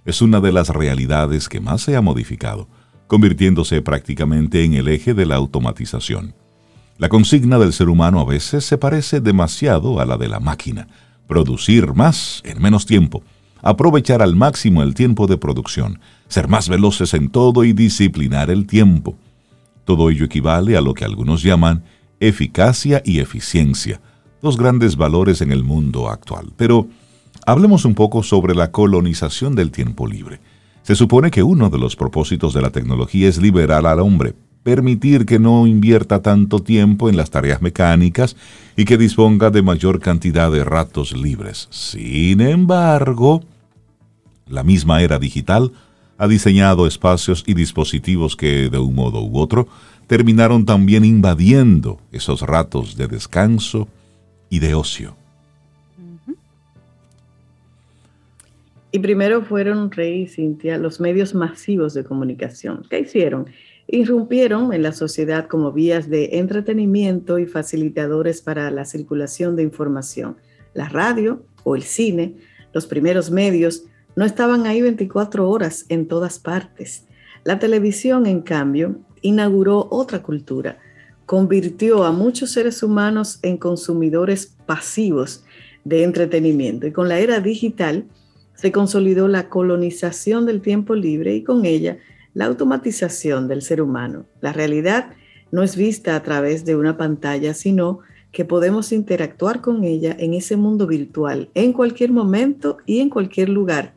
Es 0.06 0.22
una 0.22 0.40
de 0.40 0.52
las 0.52 0.70
realidades 0.70 1.50
que 1.50 1.60
más 1.60 1.82
se 1.82 1.96
ha 1.96 2.02
modificado 2.02 2.68
convirtiéndose 3.10 3.82
prácticamente 3.82 4.64
en 4.64 4.76
el 4.76 4.88
eje 4.88 5.16
de 5.16 5.26
la 5.26 5.36
automatización. 5.36 6.36
La 7.00 7.10
consigna 7.10 7.58
del 7.58 7.74
ser 7.74 7.90
humano 7.90 8.20
a 8.20 8.26
veces 8.26 8.64
se 8.64 8.78
parece 8.78 9.20
demasiado 9.20 10.00
a 10.00 10.06
la 10.06 10.16
de 10.16 10.30
la 10.30 10.40
máquina, 10.40 10.88
producir 11.28 11.96
más 11.96 12.42
en 12.46 12.62
menos 12.62 12.86
tiempo, 12.86 13.24
aprovechar 13.64 14.22
al 14.22 14.36
máximo 14.36 14.84
el 14.84 14.94
tiempo 14.94 15.26
de 15.26 15.38
producción, 15.38 16.00
ser 16.28 16.48
más 16.48 16.70
veloces 16.70 17.16
en 17.16 17.30
todo 17.30 17.64
y 17.64 17.74
disciplinar 17.74 18.52
el 18.52 18.68
tiempo. 18.68 19.18
Todo 19.86 20.12
ello 20.12 20.26
equivale 20.26 20.78
a 20.78 20.82
lo 20.82 20.94
que 20.94 21.04
algunos 21.04 21.42
llaman 21.42 21.84
eficacia 22.20 23.02
y 23.06 23.20
eficiencia, 23.20 24.02
dos 24.42 24.58
grandes 24.58 24.96
valores 24.96 25.42
en 25.42 25.52
el 25.52 25.64
mundo 25.64 26.10
actual. 26.10 26.52
Pero, 26.58 26.88
Hablemos 27.46 27.86
un 27.86 27.96
poco 27.96 28.22
sobre 28.22 28.54
la 28.54 28.72
colonización 28.72 29.56
del 29.56 29.72
tiempo 29.72 30.06
libre. 30.06 30.40
Se 30.84 30.96
supone 30.96 31.32
que 31.32 31.42
uno 31.42 31.72
de 31.72 31.80
los 31.80 31.96
propósitos 31.96 32.54
de 32.54 32.62
la 32.62 32.70
tecnología 32.70 33.28
es 33.28 33.42
liberar 33.42 33.86
al 33.86 34.00
hombre, 34.00 34.36
permitir 34.62 35.26
que 35.26 35.40
no 35.40 35.66
invierta 35.66 36.22
tanto 36.22 36.60
tiempo 36.60 37.10
en 37.10 37.18
las 37.18 37.32
tareas 37.32 37.62
mecánicas 37.62 38.36
y 38.76 38.86
que 38.86 38.98
disponga 38.98 39.50
de 39.50 39.62
mayor 39.62 40.00
cantidad 40.00 40.52
de 40.52 40.64
ratos 40.64 41.18
libres. 41.18 41.68
Sin 41.72 42.42
embargo, 42.42 43.42
la 44.48 44.64
misma 44.64 45.02
era 45.02 45.18
digital 45.18 45.72
ha 46.20 46.28
diseñado 46.28 46.86
espacios 46.86 47.46
y 47.48 47.54
dispositivos 47.54 48.36
que, 48.36 48.70
de 48.70 48.78
un 48.78 48.94
modo 48.94 49.24
u 49.24 49.40
otro, 49.40 49.70
terminaron 50.10 50.66
también 50.66 51.06
invadiendo 51.06 52.02
esos 52.12 52.42
ratos 52.42 52.98
de 52.98 53.08
descanso 53.08 53.88
y 54.50 54.58
de 54.58 54.74
ocio. 54.74 55.16
Y 58.92 58.98
primero 58.98 59.44
fueron, 59.44 59.92
Rey 59.92 60.24
y 60.24 60.28
Cintia, 60.28 60.80
los 60.80 61.00
medios 61.00 61.36
masivos 61.36 61.94
de 61.94 62.04
comunicación. 62.04 62.88
¿Qué 62.90 63.02
hicieron? 63.02 63.46
Irrumpieron 63.86 64.74
en 64.74 64.82
la 64.82 64.94
sociedad 64.94 65.46
como 65.46 65.72
vías 65.72 66.10
de 66.10 66.40
entretenimiento 66.40 67.38
y 67.38 67.46
facilitadores 67.46 68.42
para 68.42 68.72
la 68.72 68.86
circulación 68.86 69.56
de 69.56 69.62
información. 69.62 70.38
La 70.74 70.90
radio 70.90 71.44
o 71.64 71.76
el 71.76 71.84
cine, 71.84 72.34
los 72.74 72.88
primeros 72.88 73.30
medios, 73.30 73.84
no 74.16 74.26
estaban 74.26 74.66
ahí 74.66 74.82
24 74.82 75.48
horas 75.48 75.86
en 75.88 76.08
todas 76.08 76.40
partes. 76.40 77.06
La 77.44 77.60
televisión, 77.60 78.26
en 78.26 78.42
cambio, 78.42 79.00
inauguró 79.22 79.88
otra 79.92 80.22
cultura, 80.22 80.80
convirtió 81.26 82.04
a 82.04 82.12
muchos 82.12 82.52
seres 82.52 82.82
humanos 82.84 83.40
en 83.42 83.58
consumidores 83.58 84.56
pasivos 84.66 85.44
de 85.84 86.04
entretenimiento 86.04 86.88
y 86.88 86.92
con 86.92 87.08
la 87.08 87.20
era 87.20 87.40
digital, 87.40 88.06
se 88.56 88.72
consolidó 88.72 89.28
la 89.28 89.48
colonización 89.48 90.46
del 90.46 90.62
tiempo 90.62 90.96
libre 90.96 91.36
y 91.36 91.44
con 91.44 91.66
ella 91.66 91.98
la 92.34 92.46
automatización 92.46 93.48
del 93.48 93.62
ser 93.62 93.82
humano. 93.82 94.26
La 94.42 94.54
realidad 94.54 95.12
no 95.52 95.64
es 95.64 95.76
vista 95.76 96.16
a 96.16 96.24
través 96.24 96.66
de 96.66 96.76
una 96.76 96.98
pantalla, 96.98 97.54
sino 97.54 98.00
que 98.32 98.46
podemos 98.46 98.92
interactuar 98.92 99.62
con 99.62 99.84
ella 99.84 100.16
en 100.20 100.34
ese 100.34 100.56
mundo 100.56 100.88
virtual, 100.88 101.50
en 101.56 101.74
cualquier 101.74 102.12
momento 102.12 102.78
y 102.86 103.00
en 103.00 103.10
cualquier 103.10 103.50
lugar. 103.50 103.94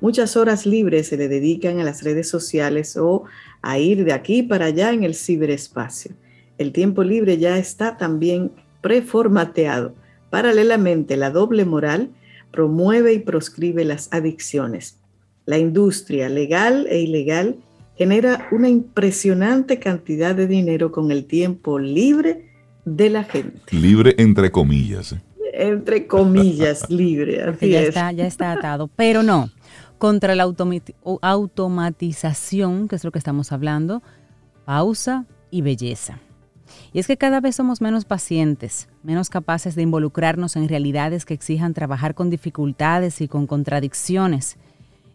Muchas 0.00 0.36
horas 0.36 0.66
libres 0.66 1.08
se 1.08 1.16
le 1.16 1.26
dedican 1.26 1.80
a 1.80 1.84
las 1.84 2.02
redes 2.02 2.28
sociales 2.28 2.96
o 2.96 3.24
a 3.68 3.78
ir 3.78 4.04
de 4.04 4.12
aquí 4.12 4.42
para 4.42 4.66
allá 4.66 4.92
en 4.92 5.02
el 5.02 5.14
ciberespacio. 5.14 6.12
El 6.56 6.72
tiempo 6.72 7.02
libre 7.02 7.36
ya 7.38 7.58
está 7.58 7.96
también 7.96 8.52
preformateado. 8.80 9.94
Paralelamente, 10.30 11.16
la 11.16 11.30
doble 11.30 11.64
moral 11.64 12.10
promueve 12.52 13.12
y 13.12 13.18
proscribe 13.18 13.84
las 13.84 14.12
adicciones. 14.12 14.98
La 15.44 15.58
industria 15.58 16.28
legal 16.28 16.86
e 16.88 17.00
ilegal 17.00 17.56
genera 17.96 18.48
una 18.52 18.68
impresionante 18.68 19.78
cantidad 19.78 20.34
de 20.34 20.46
dinero 20.46 20.92
con 20.92 21.10
el 21.10 21.24
tiempo 21.24 21.78
libre 21.78 22.50
de 22.84 23.10
la 23.10 23.24
gente. 23.24 23.60
Libre 23.70 24.14
entre 24.18 24.50
comillas. 24.52 25.12
¿eh? 25.12 25.20
Entre 25.52 26.06
comillas, 26.06 26.88
libre. 26.90 27.42
Así 27.42 27.70
ya, 27.70 27.80
es. 27.80 27.88
Está, 27.88 28.12
ya 28.12 28.26
está 28.26 28.52
atado. 28.52 28.90
Pero 28.94 29.22
no, 29.22 29.50
contra 29.98 30.34
la 30.34 30.42
automatización, 31.22 32.88
que 32.88 32.96
es 32.96 33.04
lo 33.04 33.12
que 33.12 33.18
estamos 33.18 33.52
hablando, 33.52 34.02
pausa 34.64 35.26
y 35.50 35.62
belleza. 35.62 36.20
Y 36.92 36.98
es 36.98 37.06
que 37.06 37.16
cada 37.16 37.40
vez 37.40 37.56
somos 37.56 37.80
menos 37.80 38.04
pacientes, 38.04 38.88
menos 39.02 39.30
capaces 39.30 39.74
de 39.74 39.82
involucrarnos 39.82 40.56
en 40.56 40.68
realidades 40.68 41.24
que 41.24 41.34
exijan 41.34 41.74
trabajar 41.74 42.14
con 42.14 42.30
dificultades 42.30 43.20
y 43.20 43.28
con 43.28 43.46
contradicciones. 43.46 44.56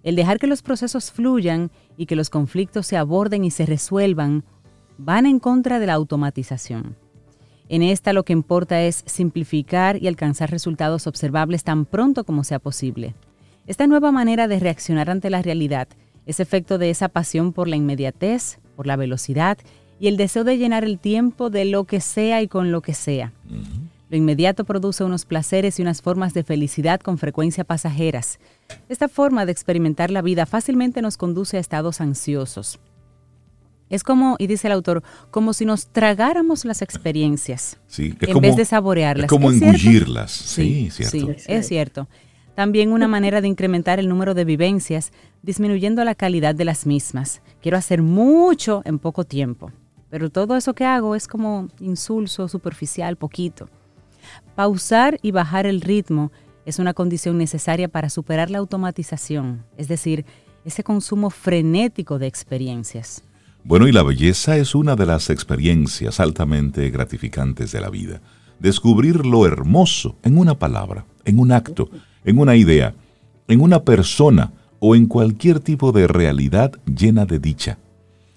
El 0.04 0.16
dejar 0.16 0.40
que 0.40 0.48
los 0.48 0.62
procesos 0.62 1.12
fluyan 1.12 1.70
y 1.98 2.06
que 2.06 2.16
los 2.16 2.30
conflictos 2.30 2.88
se 2.88 2.98
aborden 2.98 3.44
y 3.44 3.52
se 3.52 3.66
resuelvan 3.66 4.44
van 4.98 5.26
en 5.26 5.40
contra 5.40 5.80
de 5.80 5.88
la 5.88 5.94
automatización. 5.94 6.96
En 7.70 7.84
esta 7.84 8.14
lo 8.14 8.24
que 8.24 8.34
importa 8.34 8.82
es 8.82 9.04
simplificar 9.06 10.02
y 10.02 10.08
alcanzar 10.08 10.52
resultados 10.52 11.08
observables 11.08 11.64
tan 11.64 11.86
pronto 11.86 12.24
como 12.24 12.44
sea 12.44 12.60
posible. 12.60 13.16
Esta 13.72 13.88
nueva 13.88 14.12
manera 14.12 14.50
de 14.50 14.60
reaccionar 14.60 15.10
ante 15.10 15.30
la 15.30 15.42
realidad 15.42 15.88
es 16.26 16.42
efecto 16.42 16.78
de 16.78 16.90
esa 16.90 17.08
pasión 17.08 17.54
por 17.54 17.70
la 17.70 17.78
inmediatez, 17.78 18.60
por 18.76 18.86
la 18.86 18.98
velocidad 18.98 19.58
y 19.98 20.10
el 20.10 20.18
deseo 20.18 20.44
de 20.44 20.58
llenar 20.58 20.84
el 20.84 21.00
tiempo 21.00 21.50
de 21.50 21.64
lo 21.64 21.86
que 21.86 22.02
sea 22.02 22.42
y 22.42 22.50
con 22.50 22.74
lo 22.74 22.82
que 22.82 22.94
sea. 22.94 23.32
Lo 24.10 24.18
inmediato 24.18 24.66
produce 24.66 25.06
unos 25.06 25.24
placeres 25.24 25.80
y 25.80 25.84
unas 25.84 26.02
formas 26.02 26.34
de 26.34 26.44
felicidad 26.44 27.00
con 27.00 27.18
frecuencia 27.18 27.64
pasajeras. 27.64 28.40
Esta 28.90 29.08
forma 29.08 29.46
de 29.46 29.54
experimentar 29.54 30.12
la 30.12 30.22
vida 30.22 30.46
fácilmente 30.46 31.02
nos 31.02 31.16
conduce 31.16 31.56
a 31.56 31.62
estados 31.62 32.02
ansiosos. 32.02 32.78
Es 33.90 34.04
como, 34.04 34.36
y 34.38 34.48
dice 34.48 34.68
el 34.68 34.74
autor, 34.74 35.02
como 35.32 35.54
si 35.54 35.64
nos 35.64 35.88
tragáramos 35.88 36.66
las 36.66 36.82
experiencias 36.82 37.80
Sí, 37.88 38.14
en 38.20 38.42
vez 38.42 38.58
de 38.58 38.66
saborearlas. 38.66 39.26
Es 39.26 39.30
como 39.30 39.50
¿Es 39.50 39.60
cierto? 39.60 39.78
engullirlas. 39.78 40.32
Sí, 40.32 40.90
cierto. 40.92 41.12
Sí, 41.12 41.28
es 41.48 41.68
cierto. 41.70 42.10
También 42.56 42.92
una 42.92 43.08
manera 43.08 43.42
de 43.42 43.48
incrementar 43.48 44.00
el 44.00 44.10
número 44.10 44.34
de 44.34 44.46
vivencias, 44.46 45.12
disminuyendo 45.42 46.04
la 46.04 46.16
calidad 46.16 46.54
de 46.54 46.66
las 46.66 46.86
mismas. 46.86 47.42
Quiero 47.62 47.78
hacer 47.78 48.02
mucho 48.02 48.82
en 48.86 49.00
poco 49.00 49.24
tiempo, 49.24 49.72
pero 50.10 50.30
todo 50.30 50.58
eso 50.58 50.74
que 50.74 50.86
hago 50.86 51.16
es 51.16 51.28
como 51.28 51.70
insulso, 51.80 52.48
superficial, 52.48 53.16
poquito. 53.16 53.70
Pausar 54.56 55.18
y 55.22 55.32
bajar 55.32 55.66
el 55.66 55.82
ritmo 55.82 56.32
es 56.66 56.78
una 56.78 56.94
condición 56.94 57.38
necesaria 57.38 57.88
para 57.88 58.10
superar 58.10 58.50
la 58.50 58.60
automatización, 58.60 59.64
es 59.78 59.88
decir, 59.88 60.26
ese 60.66 60.84
consumo 60.84 61.30
frenético 61.30 62.20
de 62.20 62.28
experiencias. 62.28 63.24
Bueno, 63.64 63.88
y 63.88 63.92
la 63.92 64.04
belleza 64.04 64.58
es 64.58 64.76
una 64.76 64.96
de 64.96 65.06
las 65.06 65.30
experiencias 65.30 66.20
altamente 66.20 66.90
gratificantes 66.90 67.72
de 67.72 67.82
la 67.82 67.90
vida. 67.90 68.22
Descubrir 68.60 69.26
lo 69.26 69.46
hermoso 69.46 70.18
en 70.24 70.38
una 70.38 70.58
palabra, 70.58 71.06
en 71.26 71.40
un 71.40 71.52
acto, 71.52 71.90
en 72.26 72.38
una 72.38 72.56
idea, 72.56 72.94
en 73.48 73.62
una 73.62 73.84
persona 73.84 74.52
o 74.80 74.96
en 74.96 75.06
cualquier 75.06 75.60
tipo 75.60 75.92
de 75.92 76.08
realidad 76.08 76.74
llena 76.86 77.26
de 77.26 77.40
dicha. 77.40 77.78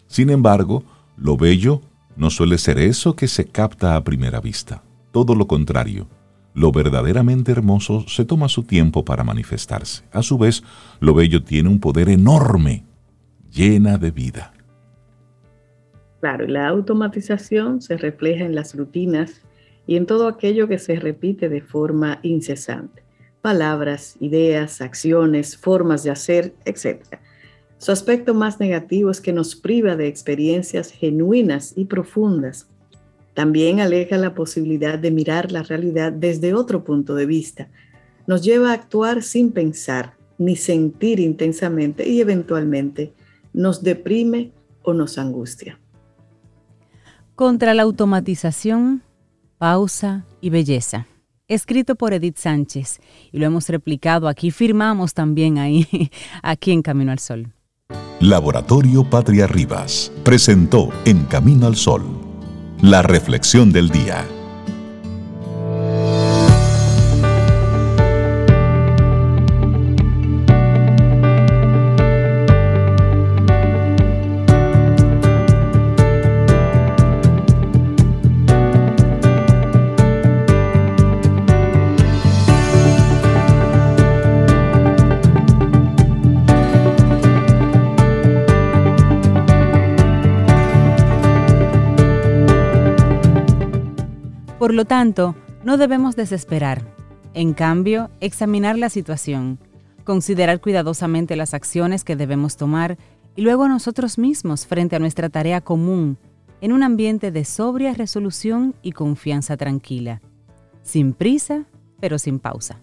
Sin 0.07 0.31
embargo, 0.31 0.85
lo 1.17 1.37
bello 1.37 1.81
no 2.17 2.31
suele 2.31 2.59
ser 2.59 2.79
eso 2.79 3.17
que 3.17 3.29
se 3.29 3.47
capta 3.47 3.97
a 3.97 4.05
primera 4.05 4.41
vista. 4.41 4.83
Todo 5.11 5.35
lo 5.35 5.47
contrario, 5.47 6.07
lo 6.55 6.71
verdaderamente 6.71 7.53
hermoso 7.53 8.05
se 8.09 8.25
toma 8.25 8.49
su 8.49 8.63
tiempo 8.63 9.05
para 9.05 9.25
manifestarse. 9.25 10.05
A 10.13 10.23
su 10.23 10.39
vez, 10.39 10.63
lo 11.01 11.15
bello 11.15 11.43
tiene 11.43 11.69
un 11.69 11.81
poder 11.81 12.09
enorme, 12.09 12.85
llena 13.51 13.99
de 13.99 14.11
vida. 14.11 14.53
Claro, 16.21 16.47
la 16.47 16.69
automatización 16.69 17.83
se 17.83 17.97
refleja 17.97 18.45
en 18.45 18.55
las 18.55 18.75
rutinas 18.75 19.43
y 19.87 19.97
en 19.97 20.07
todo 20.07 20.29
aquello 20.29 20.69
que 20.69 20.79
se 20.79 20.97
repite 20.97 21.49
de 21.49 21.61
forma 21.61 22.21
incesante. 22.23 23.04
Palabras, 23.45 24.17
ideas, 24.21 24.81
acciones, 24.81 25.59
formas 25.59 26.03
de 26.03 26.11
hacer, 26.11 26.55
etc. 26.65 27.19
Su 27.77 27.93
aspecto 27.93 28.33
más 28.33 28.59
negativo 28.59 29.11
es 29.11 29.21
que 29.21 29.35
nos 29.35 29.55
priva 29.55 29.97
de 29.97 30.07
experiencias 30.07 30.91
genuinas 30.91 31.75
y 31.77 31.85
profundas. 31.85 32.69
También 33.35 33.81
aleja 33.81 34.17
la 34.17 34.35
posibilidad 34.35 34.99
de 34.99 35.11
mirar 35.11 35.53
la 35.53 35.63
realidad 35.63 36.11
desde 36.11 36.55
otro 36.55 36.85
punto 36.85 37.15
de 37.15 37.27
vista. 37.27 37.69
Nos 38.27 38.43
lleva 38.43 38.71
a 38.71 38.73
actuar 38.73 39.23
sin 39.23 39.53
pensar 39.53 40.15
ni 40.39 40.57
sentir 40.57 41.21
intensamente 41.21 42.09
y 42.09 42.23
eventualmente 42.23 43.13
nos 43.53 43.83
deprime 43.83 44.53
o 44.83 44.95
nos 44.95 45.19
angustia. 45.19 45.79
Contra 47.35 47.75
la 47.75 47.83
automatización, 47.83 49.03
pausa 49.59 50.25
y 50.41 50.49
belleza. 50.49 51.09
Escrito 51.47 51.95
por 51.95 52.15
Edith 52.15 52.39
Sánchez 52.39 53.01
y 53.31 53.39
lo 53.39 53.45
hemos 53.45 53.69
replicado 53.69 54.29
aquí, 54.29 54.51
firmamos 54.51 55.13
también 55.13 55.59
ahí, 55.59 55.87
aquí 56.43 56.73
en 56.73 56.81
Camino 56.81 57.13
al 57.13 57.19
Sol. 57.19 57.53
Laboratorio 58.19 59.05
Patria 59.05 59.47
Rivas 59.47 60.11
presentó 60.25 60.89
En 61.05 61.25
Camino 61.27 61.67
al 61.67 61.77
Sol, 61.77 62.03
la 62.81 63.03
reflexión 63.03 63.73
del 63.73 63.91
día. 63.91 64.25
Por 94.75 94.79
lo 94.79 94.87
tanto, 94.87 95.37
no 95.63 95.77
debemos 95.77 96.17
desesperar. 96.17 96.83
En 97.33 97.55
cambio, 97.55 98.11
examinar 98.19 98.77
la 98.77 98.91
situación, 98.91 99.61
considerar 100.03 100.61
cuidadosamente 100.61 101.37
las 101.37 101.55
acciones 101.55 102.03
que 102.03 102.17
debemos 102.17 102.57
tomar 102.57 102.99
y 103.37 103.43
luego 103.43 103.69
nosotros 103.69 104.19
mismos 104.19 104.67
frente 104.67 104.97
a 104.97 104.99
nuestra 104.99 105.29
tarea 105.29 105.61
común, 105.61 106.19
en 106.61 106.73
un 106.73 106.83
ambiente 106.83 107.31
de 107.31 107.45
sobria 107.45 107.95
resolución 107.95 108.75
y 108.83 108.91
confianza 108.91 109.57
tranquila, 109.57 110.21
sin 110.83 111.13
prisa, 111.13 111.67
pero 112.01 112.19
sin 112.19 112.41
pausa. 112.41 112.81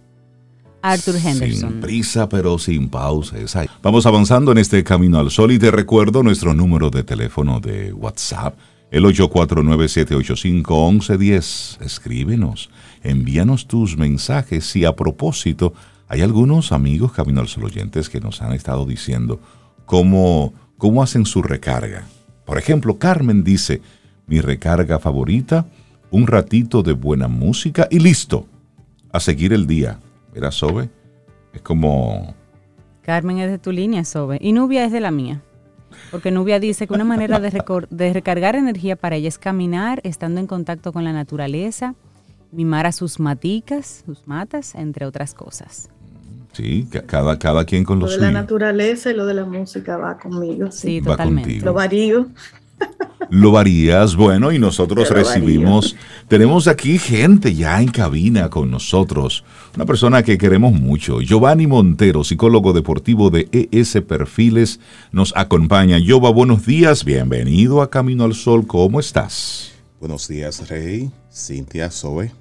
Arthur 0.82 1.16
Henderson. 1.18 1.72
Sin 1.72 1.82
prisa, 1.82 2.30
pero 2.30 2.58
sin 2.58 2.88
pausa. 2.88 3.36
Vamos 3.84 4.06
avanzando 4.06 4.54
en 4.54 4.60
este 4.60 4.82
camino 4.86 5.20
al 5.20 5.30
sol 5.30 5.52
y 5.52 5.60
te 5.60 5.70
recuerdo 5.72 6.24
nuestro 6.24 6.54
número 6.54 6.90
de 6.90 7.04
teléfono 7.04 7.60
de 7.60 7.92
WhatsApp, 7.92 8.58
el 8.92 9.06
849-785-1110. 9.06 11.82
Escríbenos, 11.82 12.70
envíanos 13.02 13.66
tus 13.68 13.98
mensajes 13.98 14.76
y 14.76 14.86
a 14.86 14.96
propósito, 14.96 15.74
hay 16.08 16.22
algunos 16.22 16.72
amigos 16.74 17.14
Camino 17.14 17.42
al 17.42 17.48
Sol 17.48 17.64
oyentes 17.64 18.08
que 18.10 18.20
nos 18.20 18.44
han 18.44 18.54
estado 18.54 18.86
diciendo 18.86 19.40
cómo, 19.86 20.54
cómo 20.78 21.02
hacen 21.02 21.26
su 21.26 21.42
recarga. 21.42 22.06
Por 22.46 22.60
ejemplo, 22.60 23.00
Carmen 23.00 23.46
dice, 23.46 23.82
mi 24.28 24.42
recarga 24.42 25.00
favorita, 25.00 25.66
un 26.12 26.28
ratito 26.28 26.84
de 26.84 26.94
buena 26.94 27.28
música 27.30 27.88
y 27.90 27.98
listo, 28.00 28.46
a 29.14 29.22
seguir 29.22 29.54
el 29.54 29.68
día. 29.68 30.02
Mira, 30.34 30.52
Sobe, 30.52 30.90
es 31.54 31.62
como... 31.62 32.36
Carmen 33.04 33.38
es 33.40 33.50
de 33.50 33.58
tu 33.58 33.72
línea, 33.72 34.04
Sobe, 34.04 34.38
y 34.42 34.52
Nubia 34.52 34.84
es 34.84 34.92
de 34.92 35.00
la 35.00 35.12
mía. 35.12 35.42
Porque 36.10 36.32
Nubia 36.32 36.60
dice 36.60 36.88
que 36.88 36.94
una 36.94 37.04
manera 37.04 37.40
de, 37.40 37.64
de 37.90 38.14
recargar 38.14 38.56
energía 38.56 38.96
para 38.96 39.16
ella 39.16 39.28
es 39.28 39.38
caminar, 39.38 40.02
estando 40.04 40.40
en 40.40 40.48
contacto 40.48 40.94
con 40.94 41.04
la 41.04 41.14
naturaleza, 41.14 41.96
mimar 42.52 42.86
a 42.86 42.92
sus 42.92 43.20
maticas, 43.20 44.04
sus 44.06 44.28
matas, 44.28 44.76
entre 44.76 45.06
otras 45.06 45.34
cosas. 45.34 45.90
Sí, 46.54 46.88
cada, 47.08 47.40
cada 47.40 47.64
quien 47.66 47.84
con 47.86 48.00
lo, 48.00 48.08
lo 48.08 48.12
de 48.12 48.18
la 48.18 48.32
naturaleza 48.32 49.10
y 49.10 49.14
lo 49.14 49.26
de 49.26 49.34
la 49.34 49.46
música 49.46 49.96
va 49.98 50.18
conmigo. 50.18 50.70
Sí, 50.72 51.00
sí 51.00 51.02
totalmente. 51.02 51.62
Lo 51.62 51.74
varío. 51.74 52.28
Lo 53.30 53.54
varías, 53.54 54.18
bueno, 54.18 54.52
y 54.52 54.60
nosotros 54.60 55.10
recibimos, 55.10 55.96
tenemos 56.28 56.68
aquí 56.68 57.00
gente 57.00 57.56
ya 57.56 57.82
en 57.82 57.88
cabina 57.88 58.50
con 58.50 58.70
nosotros, 58.70 59.46
una 59.74 59.86
persona 59.86 60.22
que 60.22 60.38
queremos 60.38 60.74
mucho, 60.74 61.22
Giovanni 61.22 61.66
Montero, 61.66 62.26
psicólogo 62.26 62.74
deportivo 62.74 63.30
de 63.30 63.48
ES 63.72 64.02
Perfiles, 64.06 64.82
nos 65.14 65.34
acompaña. 65.38 65.98
Giova, 65.98 66.30
buenos 66.30 66.66
días, 66.66 67.06
bienvenido 67.06 67.82
a 67.82 67.90
Camino 67.90 68.26
al 68.26 68.36
Sol, 68.36 68.68
¿cómo 68.68 69.00
estás? 69.00 69.72
Buenos 70.02 70.28
días, 70.28 70.68
Rey, 70.68 71.10
Cintia, 71.34 71.90
Zoe. 71.90 72.34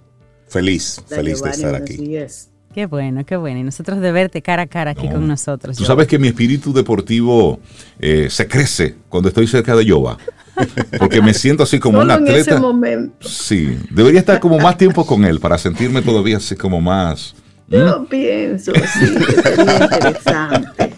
Feliz, 0.49 1.01
feliz 1.07 1.41
de 1.41 1.51
estar 1.51 1.77
aquí. 1.77 1.99
Días. 1.99 2.50
Qué 2.73 2.87
bueno, 2.87 3.25
qué 3.27 3.37
bueno. 3.37 3.59
Y 3.59 3.63
nosotros 3.65 4.01
de 4.01 4.13
verte 4.13 4.43
cara 4.43 4.63
a 4.63 4.67
cara 4.67 4.93
aquí 4.93 5.09
con 5.09 5.27
nosotros. 5.27 5.77
Tú 5.77 5.85
sabes 5.85 6.07
que 6.07 6.19
mi 6.19 6.29
espíritu 6.29 6.73
deportivo 6.73 7.59
eh, 7.99 8.29
se 8.31 8.47
crece 8.47 8.95
cuando 9.09 9.29
estoy 9.29 9.49
cerca 9.49 9.75
de 9.75 9.85
Yoba. 9.85 10.19
Porque 10.99 11.21
me 11.21 11.35
siento 11.35 11.65
así 11.65 11.81
como 11.81 12.01
un 12.01 12.11
atleta. 12.11 12.33
En 12.33 12.41
ese 12.41 12.61
momento. 12.61 13.29
Sí, 13.29 13.77
debería 13.91 14.21
estar 14.21 14.39
como 14.39 14.59
más 14.59 14.77
tiempo 14.77 15.05
con 15.05 15.25
él 15.25 15.41
para 15.41 15.59
sentirme 15.59 16.03
todavía 16.03 16.37
así 16.37 16.55
como 16.55 16.81
más. 16.81 17.35
Yo 17.67 18.05
pienso, 18.07 18.73
sí, 18.75 19.07
sería 19.43 19.85
interesante. 19.93 20.97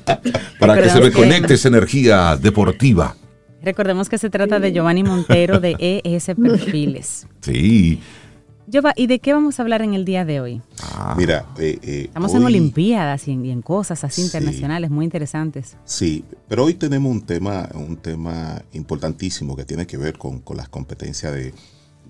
Para 0.58 0.80
que 0.80 0.88
se 0.88 1.00
me 1.00 1.10
conecte 1.10 1.54
esa 1.54 1.68
energía 1.68 2.36
deportiva. 2.36 3.14
Recordemos 3.62 4.08
que 4.08 4.18
se 4.18 4.28
trata 4.28 4.58
de 4.58 4.72
Giovanni 4.72 5.04
Montero 5.04 5.60
de 5.60 5.76
ES 5.78 6.32
Perfiles. 6.34 7.26
Sí. 7.40 8.00
¿Y 8.96 9.06
de 9.06 9.18
qué 9.18 9.32
vamos 9.34 9.58
a 9.58 9.62
hablar 9.62 9.82
en 9.82 9.94
el 9.94 10.04
día 10.04 10.24
de 10.24 10.40
hoy? 10.40 10.62
Ah, 10.82 11.14
Mira, 11.16 11.46
eh, 11.58 11.78
eh, 11.82 12.02
estamos 12.06 12.34
en 12.34 12.44
Olimpiadas 12.44 13.28
y 13.28 13.32
en, 13.32 13.44
y 13.44 13.50
en, 13.50 13.60
cosas 13.60 14.02
así 14.04 14.22
internacionales 14.22 14.90
muy 14.90 15.04
interesantes. 15.04 15.76
Sí, 15.84 16.24
pero 16.48 16.64
hoy 16.64 16.74
tenemos 16.74 17.12
un 17.12 17.20
tema, 17.20 17.68
un 17.74 17.96
tema 17.96 18.62
importantísimo 18.72 19.56
que 19.56 19.64
tiene 19.64 19.86
que 19.86 19.96
ver 19.96 20.16
con, 20.16 20.40
con 20.40 20.56
las 20.56 20.68
competencias 20.68 21.32
de, 21.32 21.52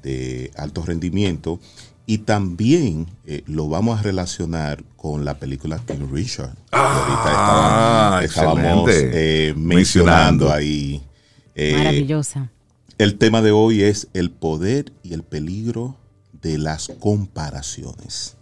de, 0.02 0.50
alto 0.56 0.82
rendimiento 0.82 1.58
y 2.06 2.18
también 2.18 3.06
eh, 3.26 3.42
lo 3.46 3.68
vamos 3.68 3.98
a 3.98 4.02
relacionar 4.02 4.84
con 4.96 5.24
la 5.24 5.38
película 5.38 5.80
King 5.84 6.06
Richard. 6.12 6.54
Ah, 6.70 8.18
ahorita 8.18 8.24
estábamos, 8.24 8.90
estábamos 8.90 9.56
mencionando 9.56 10.52
ahí. 10.52 11.02
Maravillosa. 11.56 12.50
El 12.98 13.18
tema 13.18 13.42
de 13.42 13.50
hoy 13.50 13.82
es 13.82 14.08
el 14.14 14.30
poder 14.30 14.92
y 15.02 15.14
el 15.14 15.22
peligro 15.22 15.96
de 16.42 16.58
las 16.58 16.88
comparaciones. 17.00 18.36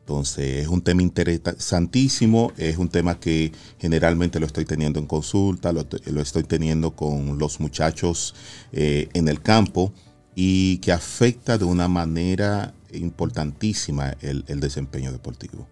Entonces, 0.00 0.62
es 0.62 0.68
un 0.68 0.82
tema 0.82 1.02
interesantísimo, 1.02 2.52
es 2.56 2.76
un 2.76 2.88
tema 2.88 3.20
que 3.20 3.52
generalmente 3.78 4.40
lo 4.40 4.46
estoy 4.46 4.64
teniendo 4.64 4.98
en 4.98 5.06
consulta, 5.06 5.72
lo, 5.72 5.86
lo 6.06 6.20
estoy 6.20 6.42
teniendo 6.42 6.92
con 6.92 7.38
los 7.38 7.60
muchachos 7.60 8.34
eh, 8.72 9.08
en 9.14 9.28
el 9.28 9.40
campo 9.40 9.92
y 10.34 10.78
que 10.78 10.92
afecta 10.92 11.56
de 11.56 11.64
una 11.64 11.86
manera 11.88 12.74
importantísima 12.92 14.14
el, 14.20 14.44
desempeño 14.60 15.12
deportivo. 15.12 15.68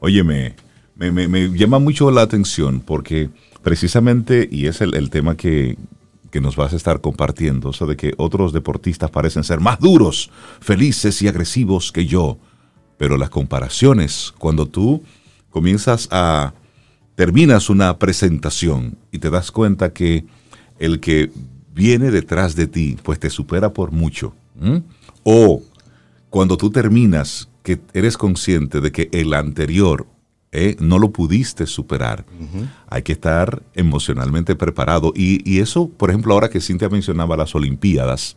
Óyeme, 0.00 0.54
me, 0.96 1.48
llama 1.56 1.78
mucho 1.78 2.10
la 2.10 2.22
atención 2.22 2.80
porque 2.80 3.30
precisamente, 3.62 4.48
y 4.50 4.66
es 4.66 4.80
el 4.80 5.08
tema 5.10 5.36
que, 5.36 5.78
que 6.32 6.40
nos 6.40 6.56
vas 6.56 6.72
a 6.72 6.76
estar 6.76 7.02
compartiendo, 7.02 7.68
o 7.68 7.72
sea, 7.74 7.86
de 7.86 7.94
que 7.94 8.14
otros 8.16 8.54
deportistas 8.54 9.10
parecen 9.10 9.44
ser 9.44 9.60
más 9.60 9.78
duros, 9.78 10.30
felices 10.60 11.20
y 11.20 11.28
agresivos 11.28 11.92
que 11.92 12.06
yo. 12.06 12.38
Pero 12.96 13.18
las 13.18 13.28
comparaciones, 13.28 14.32
cuando 14.38 14.66
tú 14.66 15.02
comienzas 15.50 16.08
a, 16.10 16.54
terminas 17.16 17.68
una 17.68 17.98
presentación 17.98 18.96
y 19.12 19.18
te 19.18 19.28
das 19.28 19.52
cuenta 19.52 19.92
que 19.92 20.24
el 20.78 21.00
que 21.00 21.30
viene 21.74 22.10
detrás 22.10 22.56
de 22.56 22.66
ti, 22.66 22.96
pues 23.02 23.20
te 23.20 23.28
supera 23.28 23.74
por 23.74 23.92
mucho. 23.92 24.34
O 25.24 25.62
cuando 26.30 26.56
tú 26.56 26.70
terminas, 26.70 27.50
que 27.62 27.78
eres 27.92 28.16
consciente 28.16 28.80
de 28.80 28.90
que 28.90 29.10
el 29.12 29.34
anterior 29.34 30.06
eh, 30.52 30.76
no 30.78 30.98
lo 30.98 31.10
pudiste 31.10 31.66
superar. 31.66 32.24
Uh 32.38 32.44
-huh. 32.44 32.68
Hay 32.88 33.02
que 33.02 33.12
estar 33.12 33.62
emocionalmente 33.74 34.54
preparado. 34.54 35.12
Y, 35.16 35.40
y, 35.50 35.60
eso, 35.60 35.88
por 35.88 36.10
ejemplo, 36.10 36.34
ahora 36.34 36.50
que 36.50 36.60
Cintia 36.60 36.90
mencionaba 36.90 37.36
las 37.36 37.54
Olimpiadas, 37.54 38.36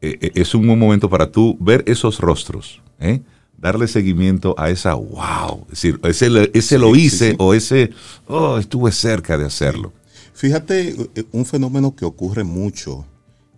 eh, 0.00 0.32
es 0.34 0.54
un 0.54 0.66
buen 0.66 0.78
momento 0.78 1.10
para 1.10 1.30
tú 1.30 1.58
ver 1.60 1.84
esos 1.86 2.18
rostros, 2.18 2.80
¿eh? 2.98 3.20
darle 3.58 3.86
seguimiento 3.86 4.54
a 4.56 4.70
esa 4.70 4.94
wow, 4.94 5.66
es 5.70 5.82
decir, 5.82 6.00
ese, 6.04 6.50
ese 6.54 6.76
sí, 6.76 6.78
lo 6.78 6.96
hice 6.96 7.26
sí, 7.26 7.30
sí. 7.32 7.36
o 7.38 7.52
ese 7.52 7.90
oh, 8.26 8.56
estuve 8.56 8.90
cerca 8.90 9.36
de 9.36 9.44
hacerlo. 9.44 9.92
Fíjate, 10.32 10.96
un 11.32 11.44
fenómeno 11.44 11.94
que 11.94 12.06
ocurre 12.06 12.44
mucho 12.44 13.04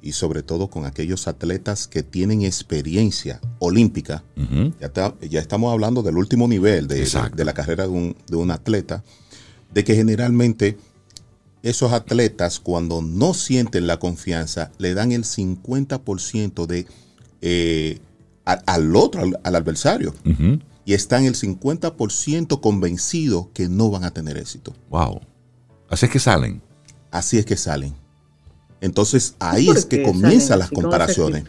y 0.03 0.13
sobre 0.13 0.43
todo 0.43 0.69
con 0.69 0.85
aquellos 0.85 1.29
atletas 1.29 1.87
que 1.87 2.03
tienen 2.03 2.43
experiencia 2.43 3.41
olímpica. 3.61 4.25
Uh 4.37 4.41
-huh. 4.41 4.75
ya, 4.81 4.87
está, 4.87 5.15
ya, 5.21 5.41
estamos 5.41 5.73
hablando 5.73 6.03
del 6.03 6.17
último 6.17 6.49
nivel 6.49 6.89
de, 6.89 6.97
de, 6.97 7.31
de 7.35 7.45
la 7.45 7.55
carrera 7.55 7.85
de 7.85 7.91
un, 7.91 8.17
de 8.29 8.37
un, 8.37 8.51
atleta, 8.51 9.05
de 9.73 9.85
que 9.85 9.95
generalmente 9.95 10.77
esos 11.63 11.93
atletas 11.93 12.59
cuando 12.59 13.01
no 13.01 13.33
sienten 13.33 13.87
la 13.87 13.99
confianza 13.99 14.73
le 14.79 14.95
dan 14.95 15.13
el 15.13 15.23
50% 15.23 16.67
de, 16.67 16.87
eh, 17.41 18.01
al, 18.45 18.63
al, 18.67 18.97
otro, 18.97 19.23
al, 19.23 19.41
al 19.45 19.55
adversario. 19.55 20.13
Uh 20.25 20.31
-huh. 20.31 20.63
Y 20.85 20.95
están 20.95 21.25
el 21.27 21.37
50% 21.37 22.61
convencidos 22.61 23.47
que 23.55 23.69
no 23.69 23.89
van 23.89 24.03
a 24.03 24.11
tener 24.11 24.37
éxito. 24.37 24.75
Wow. 24.91 25.21
Así 25.89 26.07
es 26.07 26.13
que 26.13 26.19
salen. 26.19 26.61
Así 27.13 27.39
es 27.39 27.47
que 27.47 27.57
salen. 27.57 28.02
Entonces 28.83 29.37
ahí 29.39 29.71
es 29.71 29.87
que 29.87 30.03
comienzan 30.03 30.59
las 30.59 30.71
comparaciones. 30.71 31.45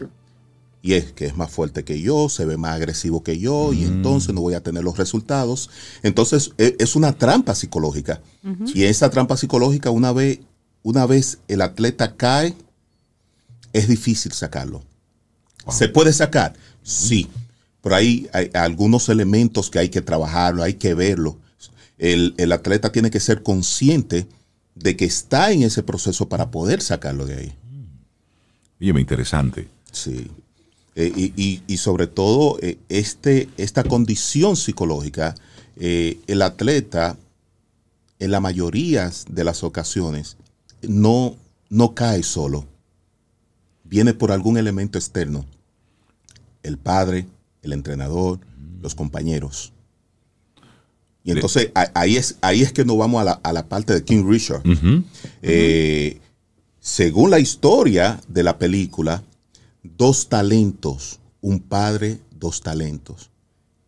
Y 0.80 0.94
es 0.94 1.12
que 1.12 1.26
es 1.26 1.36
más 1.36 1.50
fuerte 1.50 1.82
que 1.82 2.00
yo, 2.00 2.28
se 2.28 2.44
ve 2.44 2.56
más 2.56 2.76
agresivo 2.76 3.24
que 3.24 3.38
yo 3.38 3.70
mm. 3.72 3.74
y 3.74 3.84
entonces 3.84 4.34
no 4.34 4.40
voy 4.40 4.54
a 4.54 4.62
tener 4.62 4.84
los 4.84 4.96
resultados. 4.98 5.68
Entonces 6.02 6.52
e, 6.58 6.76
es 6.78 6.94
una 6.94 7.12
trampa 7.12 7.54
psicológica. 7.56 8.20
Uh 8.44 8.50
-huh. 8.50 8.72
Y 8.72 8.84
esa 8.84 9.10
trampa 9.10 9.36
psicológica 9.36 9.90
una 9.90 10.12
vez, 10.12 10.40
una 10.84 11.06
vez 11.06 11.38
el 11.48 11.62
atleta 11.62 12.14
cae, 12.14 12.54
es 13.72 13.88
difícil 13.88 14.30
sacarlo. 14.30 14.84
Wow. 15.64 15.74
¿Se 15.74 15.88
puede 15.88 16.12
sacar? 16.12 16.54
Sí. 16.84 17.28
Pero 17.82 17.96
hay, 17.96 18.28
hay, 18.32 18.50
algunos 18.54 19.08
elementos 19.08 19.70
que 19.70 19.80
hay 19.80 19.88
que 19.88 20.02
trabajarlo, 20.02 20.62
hay 20.62 20.74
que 20.74 20.94
verlo. 20.94 21.38
El, 21.98 22.34
el 22.36 22.52
atleta 22.52 22.92
tiene 22.92 23.10
que 23.10 23.20
ser 23.20 23.42
consciente 23.42 24.28
de 24.74 24.96
que 24.96 25.04
está 25.04 25.52
en 25.52 25.62
ese 25.62 25.82
proceso 25.82 26.28
para 26.28 26.50
poder 26.50 26.82
sacarlo 26.82 27.26
de 27.26 27.36
ahí. 27.36 27.52
Oye, 28.80 29.00
interesante. 29.00 29.68
Sí. 29.92 30.30
Eh, 30.96 31.12
y, 31.14 31.32
y, 31.36 31.62
y, 31.66 31.76
sobre 31.78 32.06
todo, 32.06 32.58
eh, 32.60 32.78
este, 32.88 33.48
esta 33.56 33.84
condición 33.84 34.56
psicológica, 34.56 35.34
eh, 35.76 36.18
el 36.26 36.42
atleta, 36.42 37.16
en 38.20 38.30
la 38.30 38.40
mayoría 38.40 39.10
de 39.28 39.44
las 39.44 39.64
ocasiones, 39.64 40.36
no, 40.82 41.36
no 41.68 41.94
cae 41.94 42.22
solo. 42.22 42.66
Viene 43.84 44.14
por 44.14 44.32
algún 44.32 44.56
elemento 44.56 44.98
externo. 44.98 45.44
El 46.62 46.78
padre, 46.78 47.26
el 47.62 47.72
entrenador, 47.72 48.40
los 48.80 48.94
compañeros. 48.94 49.73
Y 51.24 51.32
entonces 51.32 51.72
ahí 51.94 52.16
es, 52.16 52.36
ahí 52.42 52.62
es 52.62 52.72
que 52.72 52.84
nos 52.84 52.98
vamos 52.98 53.26
a 53.26 53.52
la, 53.52 53.68
parte 53.68 53.94
de 53.94 54.04
King 54.04 54.24
Richard. 54.28 54.62
Eh, 55.40 56.20
según 56.80 57.30
la 57.30 57.40
historia 57.40 58.20
de 58.28 58.42
la 58.42 58.58
película, 58.58 59.22
dos 59.82 60.28
talentos, 60.28 61.18
un 61.40 61.60
padre, 61.60 62.20
dos 62.38 62.60
talentos. 62.60 63.30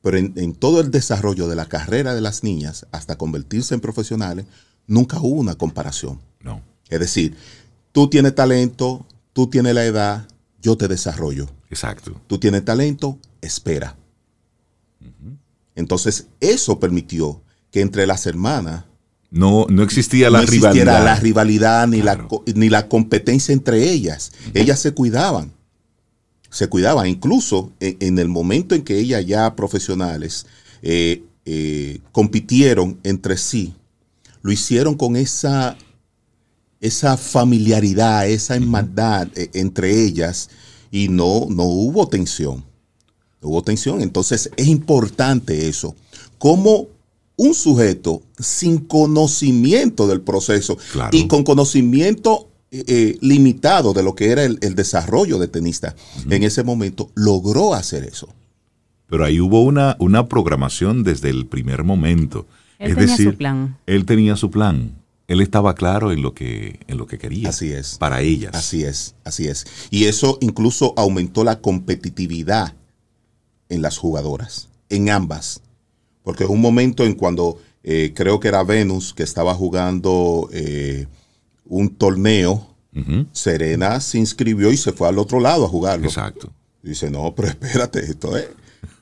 Pero 0.01 0.17
en, 0.17 0.55
todo 0.55 0.81
el 0.81 0.91
desarrollo 0.91 1.47
de 1.47 1.57
la 1.57 1.67
carrera 1.67 2.15
de 2.15 2.23
las 2.23 2.43
niñas, 2.43 2.87
hasta 2.91 3.19
convertirse 3.19 3.75
en 3.75 3.81
profesionales, 3.81 4.47
nunca 4.87 5.21
hubo 5.21 5.41
una 5.41 5.57
comparación. 5.57 6.19
No. 6.41 6.63
Es 6.89 7.01
decir, 7.01 7.37
tú 7.93 8.09
tienes 8.09 8.35
talento, 8.35 9.05
tú 9.35 9.49
tienes 9.49 9.75
la 9.75 9.85
edad, 9.85 10.27
yo 10.63 10.79
te 10.79 10.89
desarrollo. 10.89 11.51
Exacto. 11.69 12.19
Tú 12.29 12.39
tienes 12.39 12.65
talento, 12.65 13.19
espera. 13.43 13.95
Entonces, 15.77 16.27
eso 16.41 16.81
permitió 16.81 17.43
que 17.71 17.83
entre 17.83 18.07
las 18.07 18.27
hermanas 18.27 18.85
no, 19.31 19.67
no 19.69 19.83
existía 19.83 20.31
la 20.31 20.41
no 20.41 20.47
rivalidad. 20.47 21.05
la 21.05 21.17
rivalidad 21.17 21.87
ni, 21.87 22.01
la, 22.01 22.27
ni 22.55 22.69
la 22.69 22.89
competencia 22.89 23.53
entre 23.53 23.91
ellas. 23.91 24.33
Ellas 24.55 24.81
se 24.81 24.93
cuidaban. 24.93 25.53
Se 26.51 26.69
cuidaban. 26.69 27.07
Incluso 27.07 27.73
en, 27.81 28.19
el 28.19 28.29
momento 28.29 28.75
en 28.75 28.83
que 28.83 28.99
ellas 28.99 29.27
ya 29.27 29.55
profesionales 29.55 30.47
eh, 30.81 31.23
eh, 31.45 32.01
compitieron 32.13 32.99
entre 33.03 33.37
sí, 33.37 33.75
lo 34.43 34.53
hicieron 34.53 34.95
con 34.95 35.17
esa, 35.17 35.77
esa 36.81 37.17
familiaridad, 37.17 38.29
esa 38.29 38.57
hermandad 38.57 39.29
eh, 39.35 39.51
entre 39.55 40.05
ellas 40.05 40.49
y 40.91 41.09
no, 41.09 41.47
no 41.51 41.65
hubo 41.65 42.09
tensión. 42.09 42.65
Hubo 43.43 43.63
tensión. 43.63 44.01
Entonces 44.01 44.51
es 44.57 44.67
importante 44.67 45.69
eso. 45.69 45.95
Cómo 46.39 46.89
un 47.37 47.55
sujeto 47.55 48.23
sin 48.39 48.79
conocimiento 48.79 50.07
del 50.07 50.21
proceso 50.23 50.79
y 51.13 51.29
con 51.29 51.45
conocimiento 51.45 52.49
eh, 52.71 52.85
eh, 52.87 53.19
limitado 53.21 53.93
de 53.93 54.03
lo 54.03 54.15
que 54.15 54.31
era 54.31 54.45
el, 54.45 54.59
desarrollo 54.75 55.39
de 55.39 55.49
tenista, 55.49 55.95
en 56.29 56.43
ese 56.43 56.65
momento 56.65 57.11
logró 57.15 57.75
hacer 57.75 58.05
eso. 58.05 58.29
Pero 59.09 59.25
ahí 59.25 59.41
hubo 59.41 59.63
una, 59.63 59.97
una 60.01 60.27
programación 60.27 61.05
desde 61.05 61.31
el 61.31 61.47
primer 61.47 61.85
momento. 61.85 62.47
Él 62.79 62.91
es 62.91 62.97
tenía 62.97 63.11
decir, 63.13 63.31
su 63.31 63.39
plan. 63.39 63.79
él 63.87 64.05
tenía 64.05 64.37
su 64.37 64.51
plan. 64.51 64.93
Él 65.29 65.41
estaba 65.41 65.75
claro 65.75 66.13
en 66.13 66.23
lo 66.23 66.35
que, 66.35 66.81
en 66.87 66.99
lo 66.99 67.07
que 67.07 67.19
quería. 67.19 67.49
Así 67.49 67.73
es. 67.73 67.99
Para 67.99 68.21
ellas. 68.21 68.55
Así 68.55 68.85
es, 68.85 69.15
así 69.25 69.49
es. 69.49 69.67
Y 69.91 70.05
eso 70.05 70.39
incluso 70.41 70.95
aumentó 70.97 71.45
la 71.45 71.61
competitividad 71.61 72.75
en 73.69 73.83
las 73.83 73.99
jugadoras, 73.99 74.69
en 74.89 75.11
ambas. 75.11 75.61
Porque 76.23 76.45
un 76.45 76.61
momento 76.61 77.05
en 77.05 77.15
cuando 77.15 77.59
eh, 77.83 78.13
creo 78.15 78.41
que 78.41 78.49
era 78.49 78.65
Venus 78.65 79.15
que 79.15 79.23
estaba 79.23 79.55
jugando 79.55 80.49
eh, 80.53 81.07
un 81.65 81.95
torneo, 81.95 82.75
Serena 83.33 84.01
se 84.01 84.17
inscribió 84.17 84.73
y 84.73 84.77
se 84.79 84.91
fue 84.91 85.07
al 85.07 85.19
otro 85.19 85.39
lado 85.39 85.67
a 85.67 85.69
jugarlo. 85.69 86.07
Exacto. 86.07 86.51
dice, 86.83 87.11
no, 87.11 87.35
pero 87.35 87.49
espérate, 87.49 88.01
esto 88.01 88.37
es, 88.37 88.49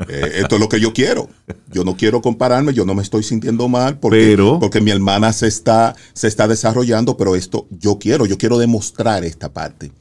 eh, 0.08 0.32
esto 0.36 0.56
es 0.56 0.60
lo 0.60 0.68
que 0.68 0.80
yo 0.80 0.92
quiero. 0.92 1.28
Yo 1.70 1.84
no 1.84 1.96
quiero 1.96 2.20
compararme, 2.20 2.74
yo 2.74 2.84
no 2.84 2.94
me 2.94 3.02
estoy 3.02 3.22
sintiendo 3.22 3.68
mal 3.68 3.98
porque, 3.98 4.36
porque 4.60 4.80
mi 4.80 4.90
hermana 4.90 5.32
se 5.32 5.46
está, 5.46 5.94
se 6.12 6.28
está 6.28 6.48
desarrollando, 6.48 7.16
pero 7.16 7.36
esto 7.36 7.66
yo 7.70 7.98
quiero, 7.98 8.26
yo 8.26 8.36
quiero 8.36 8.58
demostrar 8.58 9.24
esta 9.24 9.52
parte. 9.52 9.92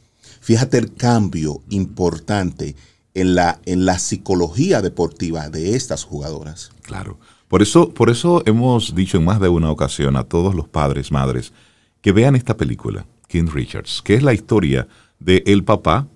Fíjate 0.41 0.77
el 0.77 0.93
cambio 0.93 1.61
importante 1.69 2.75
en 3.13 3.35
la, 3.35 3.59
en 3.65 3.85
la 3.85 3.99
psicología 3.99 4.81
deportiva 4.81 5.49
de 5.49 5.75
estas 5.75 6.03
jugadoras. 6.03 6.71
Claro. 6.81 7.19
Por 7.47 7.61
eso, 7.61 7.93
por 7.93 8.09
eso 8.09 8.41
hemos 8.45 8.95
dicho 8.95 9.17
en 9.17 9.25
más 9.25 9.39
de 9.39 9.49
una 9.49 9.69
ocasión 9.69 10.15
a 10.15 10.23
todos 10.23 10.55
los 10.55 10.67
padres, 10.67 11.11
madres, 11.11 11.53
que 12.01 12.11
vean 12.11 12.35
esta 12.35 12.57
película, 12.57 13.05
King 13.27 13.47
Richards, 13.53 14.01
que 14.03 14.15
es 14.15 14.23
la 14.23 14.33
historia 14.33 14.87
de 15.19 15.43
el 15.45 15.63
papá 15.63 16.07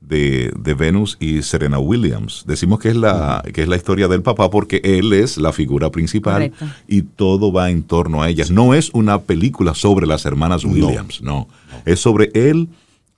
de, 0.00 0.74
Venus 0.78 1.16
y 1.18 1.42
Serena 1.42 1.78
Williams. 1.78 2.44
Decimos 2.46 2.78
que 2.78 2.90
es, 2.90 2.96
la, 2.96 3.42
que 3.52 3.62
es 3.62 3.68
la 3.68 3.76
historia 3.76 4.08
del 4.08 4.22
papá 4.22 4.50
porque 4.50 4.80
él 4.84 5.12
es 5.12 5.36
la 5.38 5.52
figura 5.52 5.90
principal 5.90 6.52
y 6.86 7.02
todo 7.02 7.52
va 7.52 7.70
en 7.70 7.82
torno 7.82 8.22
a 8.22 8.28
ellas. 8.28 8.50
No 8.50 8.74
es 8.74 8.90
una 8.90 9.22
película 9.22 9.74
sobre 9.74 10.06
las 10.06 10.24
hermanas 10.26 10.64
Williams, 10.64 11.22
no. 11.22 11.48
Es 11.84 12.00
sobre 12.00 12.30
él 12.34 12.68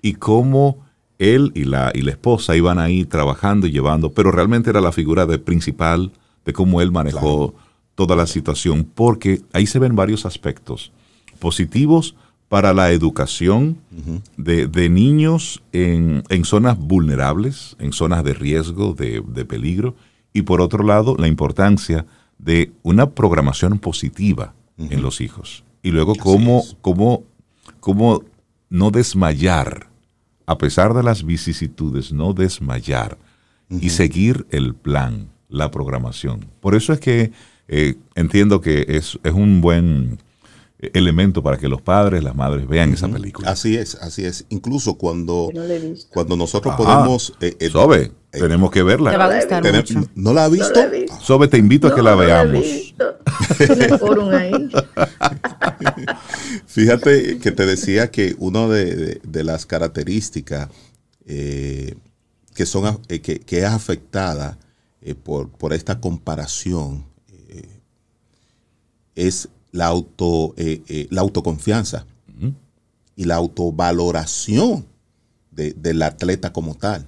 y 0.03 0.15
cómo 0.15 0.86
él 1.19 1.53
y 1.55 1.65
la, 1.65 1.93
y 1.95 2.03
la 2.03 2.13
esposa 2.13 2.57
iban 2.57 2.79
ahí 2.79 3.05
trabajando 3.05 3.67
y 3.67 3.73
llevando, 3.73 4.13
pero 4.13 4.31
realmente 4.31 4.71
era 4.71 4.81
la 4.81 4.93
figura 4.93 5.27
de 5.27 5.39
principal 5.39 6.13
de 6.45 6.53
cómo 6.53 6.81
él 6.81 6.93
manejó 6.93 7.55
toda 7.95 8.15
la 8.15 8.27
situación, 8.27 8.85
porque 8.95 9.41
ahí 9.53 9.67
se 9.67 9.79
ven 9.79 9.97
varios 9.97 10.27
aspectos 10.27 10.93
positivos 11.39 12.15
para 12.49 12.73
la 12.73 12.93
educación 12.93 13.79
de, 14.37 14.89
niños 14.89 15.63
en, 15.73 16.23
zonas 16.45 16.79
vulnerables, 16.79 17.77
en 17.81 17.93
zonas 17.93 18.23
de 18.23 18.35
riesgo, 18.35 18.95
de, 18.95 19.45
peligro, 19.45 19.97
y 20.33 20.43
por 20.43 20.61
otro 20.61 20.85
lado, 20.85 21.17
la 21.19 21.27
importancia 21.27 22.07
de 22.39 22.71
una 22.83 23.11
programación 23.11 23.79
positiva 23.79 24.55
en 24.79 25.03
los 25.03 25.21
hijos. 25.21 25.65
Y 25.83 25.91
luego, 25.91 26.15
cómo, 26.15 26.63
cómo, 26.83 27.25
cómo 27.81 28.23
no 28.69 28.91
desmayar 28.91 29.89
a 30.47 30.59
pesar 30.59 30.95
de 30.95 31.03
las 31.03 31.25
vicisitudes, 31.25 32.13
no 32.13 32.33
desmayar 32.33 33.19
y 33.69 33.91
seguir 33.91 34.47
el 34.51 34.75
plan, 34.75 35.29
la 35.49 35.71
programación. 35.71 36.47
Por 36.61 36.75
eso 36.75 36.93
es 36.93 37.01
que 37.01 37.33
eh, 37.69 37.97
entiendo 38.15 38.61
que 38.61 38.87
es, 38.89 39.19
es, 39.25 39.33
un 39.33 39.61
buen 39.61 40.19
elemento 40.79 41.43
para 41.43 41.57
que 41.57 41.69
los 41.69 41.83
padres, 41.83 42.23
las 42.23 42.37
madres 42.37 42.69
vean 42.69 42.93
esa 42.93 43.09
película. 43.09 43.51
Así 43.51 43.77
es, 43.77 43.97
así 43.97 44.25
es. 44.25 44.45
Incluso 44.51 44.95
cuando, 44.95 45.51
cuando 46.13 46.37
nosotros 46.37 46.75
podemos... 46.77 47.33
Eh, 47.41 47.57
eh, 47.59 47.71
tenemos 48.39 48.71
que 48.71 48.83
verla. 48.83 49.11
Te 49.11 49.17
va 49.17 49.27
a 49.27 49.37
gustar 49.37 49.75
mucho. 49.75 50.09
¿No 50.15 50.33
la 50.33 50.45
ha 50.45 50.49
visto? 50.49 50.81
Sobe, 51.21 51.49
te 51.49 51.59
invito 51.59 51.89
a 51.89 51.95
que 51.95 52.03
la 52.03 52.15
veamos. 52.15 52.65
Fíjate 56.67 57.39
que 57.39 57.53
te 57.53 57.67
decía 57.67 58.11
que 58.11 58.35
una 58.39 58.69
de, 58.69 59.21
las 59.45 59.67
características 59.67 60.69
eh, 61.27 61.95
que, 62.55 62.67
son, 62.67 63.01
eh, 63.09 63.21
que, 63.21 63.59
es 63.59 63.65
afectada 63.65 64.59
eh, 65.03 65.15
por, 65.15 65.51
por, 65.51 65.73
esta 65.73 66.01
comparación 66.01 67.05
es 69.15 69.49
la, 69.73 69.87
auto, 69.87 70.55
la 71.11 71.21
autoconfianza 71.23 72.07
y 73.17 73.25
la 73.25 73.37
autovaloración 73.37 74.85
del 75.51 76.03
atleta 76.03 76.53
como 76.53 76.75
tal. 76.75 77.07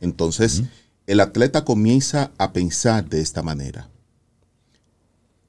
Entonces, 0.00 0.62
el 1.06 1.20
atleta 1.20 1.64
comienza 1.64 2.30
a 2.38 2.52
pensar 2.52 3.08
de 3.08 3.20
esta 3.20 3.42
manera 3.42 3.88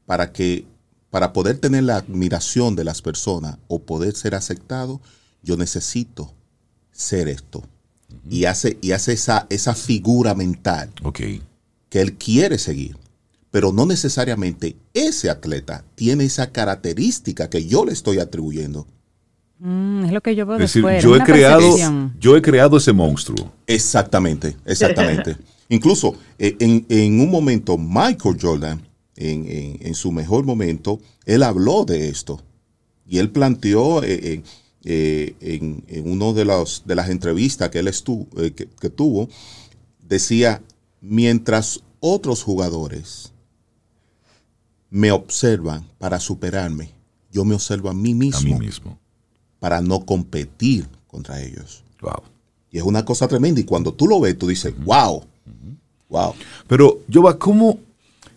para 0.06 0.34
que 0.34 0.66
para 1.10 1.34
poder 1.34 1.58
tener 1.58 1.84
la 1.84 1.98
admiración 1.98 2.76
de 2.76 2.86
las 2.86 3.02
personas 3.02 3.58
o 3.68 3.80
poder 3.80 4.16
ser 4.16 4.34
aceptado, 4.34 5.02
yo 5.44 5.58
necesito 5.58 6.34
ser 6.92 7.28
esto. 7.28 7.64
Y 8.30 8.46
hace, 8.46 8.78
y 8.82 8.94
hace 8.94 9.14
esa, 9.14 9.46
esa 9.50 9.76
figura 9.76 10.34
mental 10.36 10.90
que 11.90 12.02
él 12.02 12.18
quiere 12.18 12.58
seguir. 12.58 12.98
Pero 13.52 13.74
no 13.74 13.86
necesariamente 13.86 14.78
ese 14.94 15.30
atleta 15.30 15.84
tiene 15.96 16.24
esa 16.24 16.52
característica 16.52 17.50
que 17.50 17.66
yo 17.66 17.84
le 17.84 17.92
estoy 17.92 18.20
atribuyendo. 18.20 18.88
Mm, 19.64 20.06
es 20.06 20.12
lo 20.12 20.22
que 20.22 20.36
yo 20.36 20.46
veo 20.46 20.58
decir, 20.58 20.84
yo 21.02 21.16
he, 21.16 21.20
creado, 21.20 21.78
yo 22.20 22.36
he 22.36 22.42
creado 22.42 22.78
ese 22.78 22.92
monstruo. 22.94 23.52
Exactamente, 23.68 24.58
exactamente. 24.66 25.38
Incluso 25.70 26.16
eh, 26.38 26.58
en, 26.60 26.86
en, 26.90 27.22
un 27.22 27.30
momento 27.30 27.78
Michael 27.78 28.38
Jordan 28.42 28.82
en, 29.16 29.96
su 29.96 30.12
mejor 30.12 30.46
momento, 30.46 31.00
él 31.26 31.44
habló 31.44 31.86
de 31.86 32.10
esto. 32.10 32.42
Y 33.08 33.18
él 33.18 33.30
planteó 33.30 34.04
eh, 34.04 34.44
eh, 34.84 35.36
en, 35.42 36.10
una 36.10 36.34
de, 36.34 36.46
de 36.86 36.96
las 36.96 37.10
entrevistas 37.10 37.70
que 37.70 37.80
él 37.80 37.88
estuvo, 37.88 38.28
eh, 38.38 38.52
que, 38.52 38.90
tuvo, 38.90 39.30
decía, 40.08 40.62
mientras 41.02 41.82
otros 42.00 42.44
jugadores 42.44 43.34
me 44.90 45.12
observan 45.12 45.88
para 45.98 46.20
superarme, 46.20 46.92
yo 47.32 47.46
me 47.46 47.56
observo 47.56 47.90
a 47.90 47.94
mí 47.94 48.14
mismo, 48.14 48.60
mismo. 48.60 49.00
Para 49.62 49.80
no 49.80 50.04
competir 50.08 50.88
contra 51.06 51.40
ellos. 51.40 51.84
Y 52.72 52.80
es 52.80 52.84
una 52.84 53.06
cosa 53.06 53.28
tremenda. 53.28 53.62
Y 53.62 53.64
cuando 53.64 53.94
tú 53.94 54.08
lo 54.08 54.20
ves, 54.20 54.36
tú 54.36 54.48
dices, 54.48 54.74
wow, 54.84 55.24
wow. 56.10 56.34
Pero, 56.66 57.02
Jova, 57.14 57.38
¿cómo, 57.38 57.78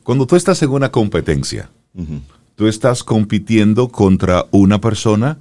cuando 0.02 0.26
tú 0.26 0.37
estás 0.37 0.62
en 0.62 0.68
una 0.68 0.92
competencia, 0.92 1.70
tú 2.56 2.66
estás 2.66 3.02
compitiendo 3.02 3.88
contra 3.88 4.44
una 4.50 4.82
persona 4.82 5.38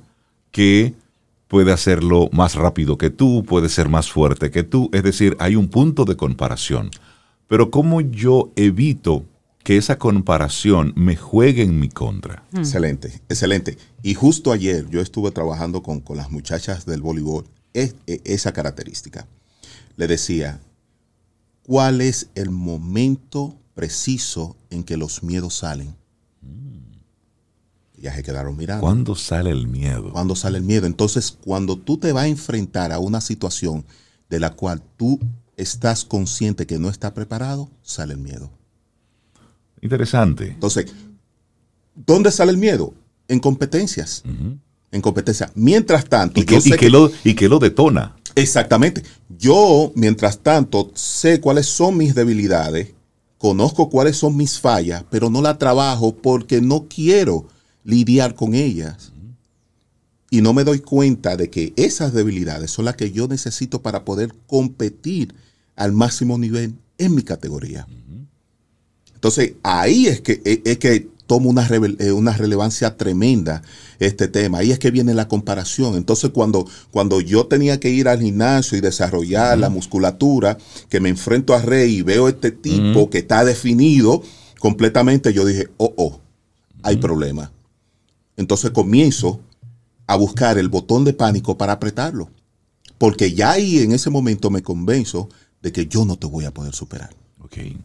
que 0.52 0.94
puede 1.50 1.74
hacerlo 1.74 2.30
más 2.32 2.56
rápido 2.56 2.98
que 2.98 3.10
tú, 3.10 3.44
puede 3.44 3.68
ser 3.68 3.90
más 3.90 4.10
fuerte 4.10 4.52
que 4.52 4.64
tú, 4.64 4.90
es 4.94 5.04
decir, 5.04 5.36
hay 5.38 5.58
un 5.58 5.68
punto 5.68 6.06
de 6.06 6.16
comparación. 6.16 6.92
pero 7.48 7.70
¿cómo 7.70 8.00
yo 8.00 8.52
evito 8.56 9.26
que 9.64 9.78
esa 9.78 9.98
comparación 9.98 10.94
me 10.96 11.16
juegue 11.16 11.64
en 11.64 11.80
mi 11.80 11.90
contra? 11.90 12.44
Mm. 12.52 12.60
Excelente, 12.60 13.22
excelente. 13.30 13.78
Y 14.02 14.14
justo 14.14 14.52
ayer 14.52 14.90
yo 14.90 15.02
estuve 15.02 15.32
trabajando 15.32 15.82
con, 15.82 16.02
con 16.02 16.18
las 16.18 16.30
muchachas 16.30 16.86
del 16.86 17.02
voleibol 17.02 17.46
es, 17.74 17.96
e, 18.08 18.22
esa 18.26 18.52
característica. 18.52 19.28
Le 19.96 20.08
decía, 20.08 20.60
¿cuál 21.64 22.02
es 22.02 22.30
el 22.36 22.50
momento 22.50 23.58
preciso 23.74 24.56
en 24.70 24.84
que 24.84 24.98
los 24.98 25.24
miedos 25.24 25.56
salen? 25.56 25.96
Ya 27.98 28.14
se 28.14 28.22
quedaron 28.22 28.58
mirando. 28.58 28.82
¿Cuándo 28.82 29.16
sale 29.16 29.50
el 29.50 29.68
miedo? 29.68 30.12
¿Cuándo 30.12 30.36
sale 30.36 30.58
el 30.58 30.66
miedo? 30.66 30.88
Entonces, 30.88 31.32
cuando 31.32 31.78
tú 31.78 31.98
te 31.98 32.12
vas 32.12 32.26
a 32.26 32.28
enfrentar 32.28 32.92
a 32.92 33.00
una 33.00 33.22
situación 33.22 33.86
de 34.30 34.42
la 34.42 34.50
cual 34.56 34.84
tú 34.98 35.22
estás 35.56 36.04
consciente 36.04 36.68
que 36.68 36.80
no 36.80 36.90
está 36.90 37.14
preparado, 37.14 37.70
sale 37.82 38.14
el 38.14 38.20
miedo. 38.20 38.52
Interesante. 39.84 40.48
Entonces, 40.48 40.94
¿dónde 41.94 42.32
sale 42.32 42.52
el 42.52 42.58
miedo? 42.58 42.94
En 43.28 43.40
competencias. 43.40 44.24
En 44.92 45.02
competencia. 45.02 45.52
Mientras 45.56 46.06
tanto. 46.06 46.40
¿Y 46.40 46.46
que, 46.46 46.90
lo, 46.90 47.12
¿Y 47.24 47.34
que 47.36 47.50
lo 47.50 47.60
detona? 47.60 48.16
Exactamente. 48.36 49.04
Yo, 49.38 49.92
mientras 49.96 50.40
tanto, 50.40 50.92
sé 50.96 51.42
cuáles 51.42 51.66
son 51.66 51.98
mis 51.98 52.16
debilidades, 52.16 52.94
conozco 53.38 53.90
cuáles 53.90 54.16
son 54.16 54.38
mis 54.38 54.58
fallas, 54.58 55.04
pero 55.10 55.30
no 55.30 55.42
la 55.42 55.58
trabajo 55.58 56.16
porque 56.16 56.62
no 56.62 56.88
quiero 56.88 57.48
lidiar 57.84 58.36
con 58.36 58.56
ellas. 58.56 59.12
Y 60.30 60.42
no 60.42 60.54
me 60.54 60.64
doy 60.64 60.80
cuenta 60.80 61.36
de 61.36 61.50
que 61.50 61.74
esas 61.76 62.14
debilidades 62.14 62.72
son 62.72 62.86
las 62.86 62.96
que 62.96 63.12
yo 63.12 63.28
necesito 63.28 63.82
para 63.82 64.06
poder 64.06 64.34
competir 64.48 65.36
al 65.76 65.92
máximo 65.92 66.38
nivel 66.38 66.76
en 66.98 67.16
mi 67.16 67.22
categoría. 67.22 67.86
Entonces, 69.24 69.54
ahí 69.64 70.08
es 70.08 70.20
que, 70.20 70.42
e, 70.44 70.62
es 70.66 70.80
que 70.80 71.08
toma 71.28 71.48
una, 71.48 71.66
eh, 71.66 72.12
una, 72.12 72.34
relevancia 72.34 72.98
tremenda 72.98 73.62
este 73.98 74.28
tema. 74.28 74.58
Ahí 74.58 74.74
es 74.74 74.80
que 74.80 74.92
viene 74.92 75.14
la 75.14 75.30
comparación. 75.30 75.96
Entonces, 75.96 76.32
cuando, 76.32 76.68
cuando 76.92 77.22
yo 77.22 77.46
tenía 77.46 77.80
que 77.80 77.90
ir 77.90 78.10
al 78.10 78.20
gimnasio 78.20 78.78
y 78.78 78.82
desarrollar 78.82 79.58
la 79.58 79.70
musculatura, 79.70 80.58
que 80.90 81.00
me 81.00 81.08
enfrento 81.08 81.54
a 81.54 81.62
Rey 81.62 82.00
y 82.00 82.02
veo 82.02 82.28
este 82.28 82.52
tipo 82.52 83.10
que 83.10 83.20
está 83.20 83.46
definido 83.46 84.22
completamente, 84.60 85.32
yo 85.32 85.46
dije, 85.46 85.70
oh, 85.78 85.94
oh, 85.96 86.20
hay 86.82 86.98
problema. 86.98 87.50
Entonces 88.36 88.72
comienzo 88.72 89.40
a 90.06 90.18
buscar 90.18 90.58
el 90.58 90.68
botón 90.68 91.06
de 91.06 91.14
pánico 91.14 91.58
para 91.58 91.72
apretarlo. 91.72 92.30
Porque 92.98 93.32
ya 93.32 93.52
ahí 93.52 93.80
en 93.80 93.94
ese 93.94 94.10
momento 94.10 94.50
me 94.50 94.64
convenzo 94.64 95.30
de 95.62 95.72
que 95.72 95.88
yo 95.88 96.04
no 96.04 96.18
te 96.18 96.28
voy 96.28 96.44
a 96.44 96.54
poder 96.54 96.76
superar. 96.76 97.16
Okay. 97.40 97.78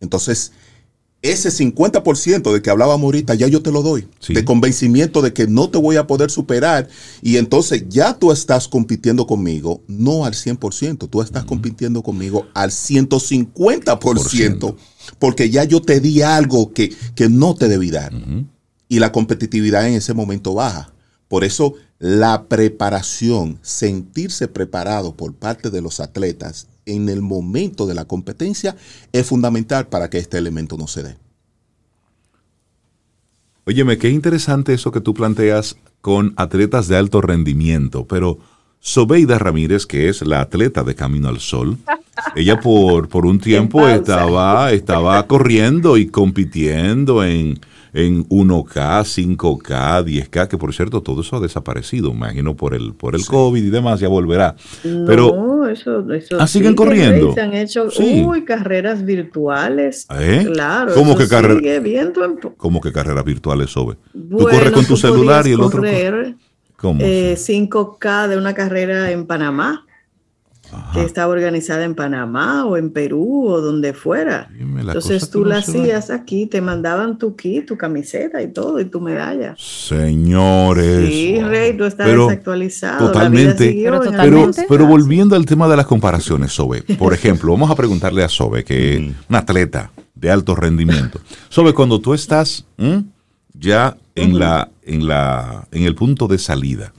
Entonces, 0.00 0.52
ese 1.20 1.50
50% 1.50 2.52
de 2.52 2.62
que 2.62 2.70
hablábamos 2.70 3.04
ahorita, 3.04 3.34
ya 3.34 3.48
yo 3.48 3.60
te 3.60 3.72
lo 3.72 3.82
doy. 3.82 4.06
De 4.28 4.44
convencimiento 4.44 5.20
de 5.20 5.32
que 5.32 5.48
no 5.48 5.68
te 5.68 5.78
voy 5.78 5.96
a 5.96 6.06
poder 6.06 6.30
superar. 6.30 6.88
Y 7.22 7.38
entonces 7.38 7.86
ya 7.88 8.14
tú 8.14 8.30
estás 8.30 8.68
compitiendo 8.68 9.26
conmigo, 9.26 9.82
no 9.88 10.24
al 10.24 10.34
100%, 10.34 11.10
tú 11.10 11.20
estás 11.20 11.44
compitiendo 11.44 12.02
conmigo 12.02 12.46
al 12.54 12.70
150%, 12.70 14.76
porque 15.18 15.50
ya 15.50 15.64
yo 15.64 15.82
te 15.82 15.98
di 15.98 16.22
algo 16.22 16.72
que, 16.72 16.94
que 17.16 17.28
no 17.28 17.56
te 17.56 17.66
debí 17.66 17.90
dar 17.90 18.12
y 18.88 18.98
la 18.98 19.12
competitividad 19.12 19.86
en 19.86 19.94
ese 19.94 20.14
momento 20.14 20.54
baja. 20.54 20.92
Por 21.28 21.44
eso 21.44 21.74
la 21.98 22.48
preparación, 22.48 23.58
sentirse 23.62 24.48
preparado 24.48 25.14
por 25.14 25.34
parte 25.34 25.70
de 25.70 25.82
los 25.82 26.00
atletas 26.00 26.68
en 26.88 27.08
el 27.08 27.22
momento 27.22 27.86
de 27.86 27.94
la 27.94 28.04
competencia 28.06 28.76
es 29.12 29.26
fundamental 29.26 29.86
para 29.86 30.10
que 30.10 30.18
este 30.18 30.38
elemento 30.38 30.76
no 30.76 30.86
se 30.86 31.02
dé. 31.02 31.16
Óyeme, 33.64 33.98
qué 33.98 34.08
interesante 34.08 34.72
eso 34.72 34.90
que 34.90 35.00
tú 35.00 35.12
planteas 35.12 35.76
con 36.00 36.32
atletas 36.36 36.88
de 36.88 36.96
alto 36.96 37.20
rendimiento, 37.20 38.06
pero 38.06 38.38
Sobeida 38.80 39.38
Ramírez, 39.38 39.84
que 39.84 40.08
es 40.08 40.22
la 40.22 40.40
atleta 40.40 40.84
de 40.84 40.94
Camino 40.94 41.28
al 41.28 41.40
Sol, 41.40 41.76
ella 42.34 42.60
por, 42.60 43.08
por 43.08 43.26
un 43.26 43.38
tiempo 43.38 43.86
estaba, 43.86 44.72
estaba 44.72 45.26
corriendo 45.26 45.98
y 45.98 46.06
compitiendo 46.06 47.22
en, 47.22 47.60
en 47.92 48.28
1K, 48.28 49.36
5K, 49.36 50.04
10K, 50.04 50.48
que 50.48 50.58
por 50.58 50.74
cierto 50.74 51.02
todo 51.02 51.20
eso 51.22 51.36
ha 51.36 51.40
desaparecido, 51.40 52.10
imagino 52.10 52.56
por 52.56 52.74
el 52.74 52.94
por 52.94 53.14
el 53.14 53.24
COVID 53.24 53.62
y 53.62 53.70
demás, 53.70 54.00
ya 54.00 54.08
volverá. 54.08 54.56
Pero 54.82 55.34
no, 55.34 55.68
eso, 55.68 56.10
eso 56.12 56.36
¿ah, 56.40 56.46
siguen 56.46 56.74
corriendo. 56.74 57.34
Se 57.34 57.40
han 57.40 57.54
hecho 57.54 57.88
uy, 58.24 58.44
carreras 58.44 59.04
virtuales. 59.04 60.06
¿Eh? 60.18 60.46
Claro, 60.52 60.94
¿Cómo 60.94 61.16
que, 61.16 61.28
carrera, 61.28 61.60
¿Cómo 62.56 62.80
que 62.80 62.92
carreras 62.92 63.24
virtuales, 63.24 63.70
Sobe? 63.70 63.96
tú 64.12 64.38
corres 64.38 64.72
con 64.72 64.84
tu 64.84 64.96
celular 64.96 65.46
y 65.46 65.52
el 65.52 65.60
otro. 65.60 65.82
¿Cómo? 66.76 67.00
Eh, 67.02 67.34
5K 67.36 68.28
de 68.28 68.36
una 68.36 68.54
carrera 68.54 69.10
en 69.10 69.26
Panamá 69.26 69.87
que 70.92 71.02
estaba 71.02 71.32
organizada 71.32 71.84
en 71.84 71.94
Panamá 71.94 72.66
o 72.66 72.76
en 72.76 72.90
Perú 72.90 73.46
o 73.48 73.60
donde 73.60 73.92
fuera. 73.92 74.50
Entonces 74.58 75.30
tú 75.30 75.44
la 75.44 75.58
hacías 75.58 76.10
aquí, 76.10 76.46
te 76.46 76.60
mandaban 76.60 77.18
tu 77.18 77.36
kit, 77.36 77.66
tu 77.66 77.76
camiseta 77.76 78.42
y 78.42 78.48
todo, 78.48 78.80
y 78.80 78.84
tu 78.84 79.00
medalla. 79.00 79.54
Señores. 79.58 81.08
Sí, 81.08 81.40
Rey, 81.40 81.76
tú 81.76 81.84
estás 81.84 82.06
desactualizado. 82.06 83.06
Totalmente. 83.06 83.74
pero, 84.16 84.50
pero, 84.68 84.86
volviendo 84.86 85.36
al 85.36 85.46
tema 85.46 85.68
de 85.68 85.76
las 85.76 85.86
comparaciones, 85.86 86.52
Sobe. 86.52 86.82
Por 86.82 87.14
ejemplo, 87.14 87.52
vamos 87.52 87.70
a 87.70 87.74
preguntarle 87.74 88.24
a 88.24 88.28
Sobe, 88.28 88.64
que 88.64 88.94
es 88.94 89.00
un 89.28 89.34
atleta 89.34 89.90
de 90.14 90.30
alto 90.30 90.54
rendimiento. 90.54 91.20
Sobe, 91.48 91.72
cuando 91.72 92.00
tú 92.00 92.14
estás 92.14 92.66
ya 93.54 93.96
en, 94.14 94.38
la, 94.38 94.70
en, 94.82 95.06
la, 95.06 95.66
en 95.70 95.84
el 95.84 95.94
punto 95.94 96.28
de 96.28 96.38
salida 96.38 96.92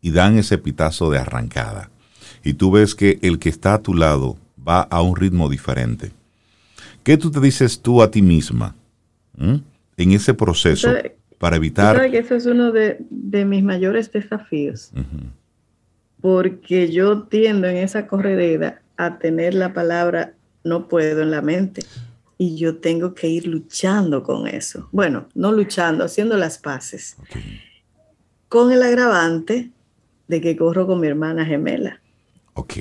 y 0.00 0.10
dan 0.10 0.36
ese 0.36 0.58
pitazo 0.58 1.10
de 1.10 1.18
arrancada 1.18 1.90
y 2.44 2.54
tú 2.54 2.70
ves 2.70 2.94
que 2.94 3.18
el 3.22 3.38
que 3.38 3.48
está 3.48 3.74
a 3.74 3.82
tu 3.82 3.94
lado 3.94 4.36
va 4.66 4.82
a 4.82 5.00
un 5.00 5.16
ritmo 5.16 5.48
diferente. 5.48 6.12
¿Qué 7.02 7.16
tú 7.16 7.30
te 7.30 7.40
dices 7.40 7.80
tú 7.80 8.02
a 8.02 8.10
ti 8.10 8.22
misma 8.22 8.76
en 9.38 10.12
ese 10.12 10.34
proceso 10.34 10.90
para 11.38 11.56
evitar... 11.56 11.96
Sabes 11.96 12.12
que 12.12 12.18
eso 12.18 12.34
es 12.34 12.46
uno 12.46 12.70
de, 12.70 12.98
mis 13.10 13.64
mayores 13.64 14.12
desafíos. 14.12 14.90
Porque 16.20 16.92
yo 16.92 17.22
tiendo 17.22 17.66
en 17.66 17.78
esa 17.78 18.06
corredera 18.06 18.82
a 18.96 19.18
tener 19.18 19.54
la 19.54 19.72
palabra 19.72 20.34
no 20.62 20.88
puedo 20.88 21.22
en 21.22 21.30
la 21.30 21.42
mente. 21.42 21.82
Y 22.36 22.56
yo 22.56 22.76
tengo 22.76 23.14
que 23.14 23.28
ir 23.28 23.46
luchando 23.46 24.22
con 24.22 24.46
eso. 24.46 24.88
Bueno, 24.92 25.28
no 25.34 25.52
luchando, 25.52 26.04
haciendo 26.04 26.36
las 26.36 26.58
paces. 26.58 27.16
Con 28.48 28.72
el 28.72 28.82
agravante 28.82 29.70
de 30.28 30.40
que 30.40 30.56
corro 30.56 30.86
con 30.86 31.00
mi 31.00 31.06
hermana 31.06 31.44
gemela. 31.44 32.00
Ok. 32.54 32.74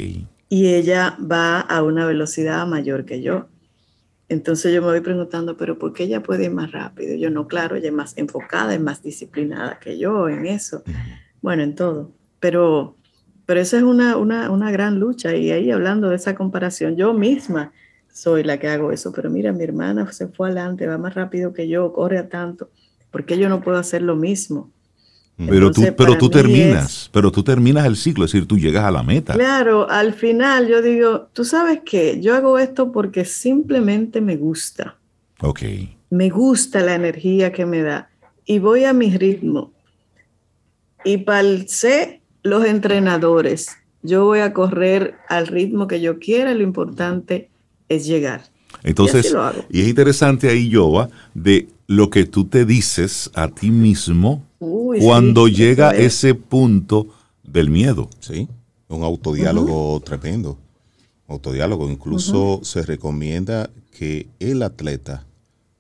Y 0.50 0.68
ella 0.68 1.18
va 1.20 1.60
a 1.60 1.84
una 1.84 2.06
velocidad 2.06 2.66
mayor 2.68 3.06
que 3.06 3.22
yo. 3.22 3.48
Entonces 4.30 4.74
yo 4.74 4.82
me 4.82 4.88
voy 4.88 5.02
preguntando, 5.02 5.58
pero 5.58 5.78
¿por 5.78 5.94
qué 5.94 6.04
ella 6.04 6.24
puede 6.24 6.46
ir 6.46 6.52
más 6.52 6.72
rápido? 6.72 7.16
Yo 7.16 7.30
no, 7.30 7.48
claro, 7.48 7.76
ella 7.76 7.90
es 7.90 7.94
más 7.94 8.18
enfocada, 8.18 8.74
es 8.74 8.82
más 8.82 9.04
disciplinada 9.04 9.80
que 9.80 9.98
yo 9.98 10.30
en 10.30 10.46
eso. 10.46 10.84
Bueno, 11.42 11.64
en 11.64 11.76
todo. 11.76 12.12
Pero, 12.40 12.96
pero 13.46 13.60
esa 13.60 13.78
es 13.78 13.84
una, 13.84 14.18
una, 14.18 14.50
una 14.50 14.72
gran 14.72 15.00
lucha. 15.00 15.36
Y 15.36 15.52
ahí 15.52 15.72
hablando 15.72 16.10
de 16.10 16.16
esa 16.16 16.36
comparación, 16.36 16.96
yo 16.96 17.14
misma 17.14 17.72
soy 18.12 18.44
la 18.44 18.60
que 18.60 18.70
hago 18.70 18.92
eso. 18.92 19.12
Pero 19.12 19.30
mira, 19.30 19.52
mi 19.52 19.64
hermana 19.64 20.12
se 20.12 20.28
fue 20.28 20.48
adelante, 20.48 20.88
va 20.88 20.98
más 20.98 21.16
rápido 21.16 21.54
que 21.54 21.68
yo, 21.68 21.92
corre 21.94 22.18
a 22.18 22.30
tanto. 22.30 22.70
¿Por 23.12 23.26
qué 23.26 23.38
yo 23.38 23.50
no 23.50 23.62
puedo 23.62 23.78
hacer 23.78 24.02
lo 24.02 24.16
mismo? 24.16 24.72
Pero 25.36 25.72
tú, 25.72 25.84
pero 25.98 26.18
tú 26.18 26.30
terminas, 26.30 27.10
pero 27.12 27.32
tú 27.32 27.44
terminas 27.44 27.86
el 27.86 27.96
ciclo, 27.96 28.26
es 28.26 28.32
decir, 28.32 28.48
tú 28.48 28.58
llegas 28.58 28.86
a 28.86 28.92
la 28.92 29.02
meta. 29.02 29.34
Claro, 29.34 29.90
al 29.90 30.14
final 30.14 30.68
yo 30.68 30.82
digo, 30.82 31.28
tú 31.34 31.44
sabes 31.44 31.82
qué, 31.84 32.20
yo 32.22 32.36
hago 32.36 32.60
esto 32.60 32.92
porque 32.92 33.26
simplemente 33.26 34.22
me 34.22 34.38
gusta. 34.38 34.96
Ok. 35.42 35.62
Me 36.12 36.30
gusta 36.30 36.82
la 36.82 36.94
energía 36.94 37.52
que 37.52 37.66
me 37.66 37.82
da 37.82 38.10
y 38.46 38.60
voy 38.60 38.84
a 38.86 38.94
mi 38.94 39.18
ritmo. 39.18 39.72
Y 41.04 41.18
para 41.18 41.48
C, 41.68 42.22
los 42.44 42.66
entrenadores, 42.66 43.70
yo 44.04 44.26
voy 44.26 44.40
a 44.40 44.54
correr 44.54 45.16
al 45.28 45.48
ritmo 45.48 45.88
que 45.88 46.00
yo 46.00 46.20
quiera, 46.20 46.54
lo 46.54 46.62
importante 46.62 47.50
es 47.90 48.06
llegar. 48.06 48.53
Entonces, 48.84 49.36
y, 49.70 49.82
es 49.82 49.88
interesante 49.88 50.50
ahí, 50.50 50.70
Yoba, 50.70 51.10
de 51.34 51.70
lo 51.88 52.10
que 52.10 52.26
tú 52.26 52.46
te 52.46 52.66
dices 52.66 53.30
a 53.34 53.48
ti 53.48 53.70
mismo 53.70 54.44
cuando 55.00 55.48
llega 55.48 55.92
ese 55.92 56.34
punto 56.36 57.08
del 57.44 57.70
miedo. 57.70 58.10
Sí, 58.20 58.48
un 58.88 59.04
autodiálogo 59.04 60.02
tremendo. 60.02 60.58
Autodiálogo. 61.28 61.90
Incluso 61.90 62.62
se 62.64 62.84
recomienda 62.84 63.70
que 63.92 64.28
el 64.40 64.64
atleta 64.64 65.26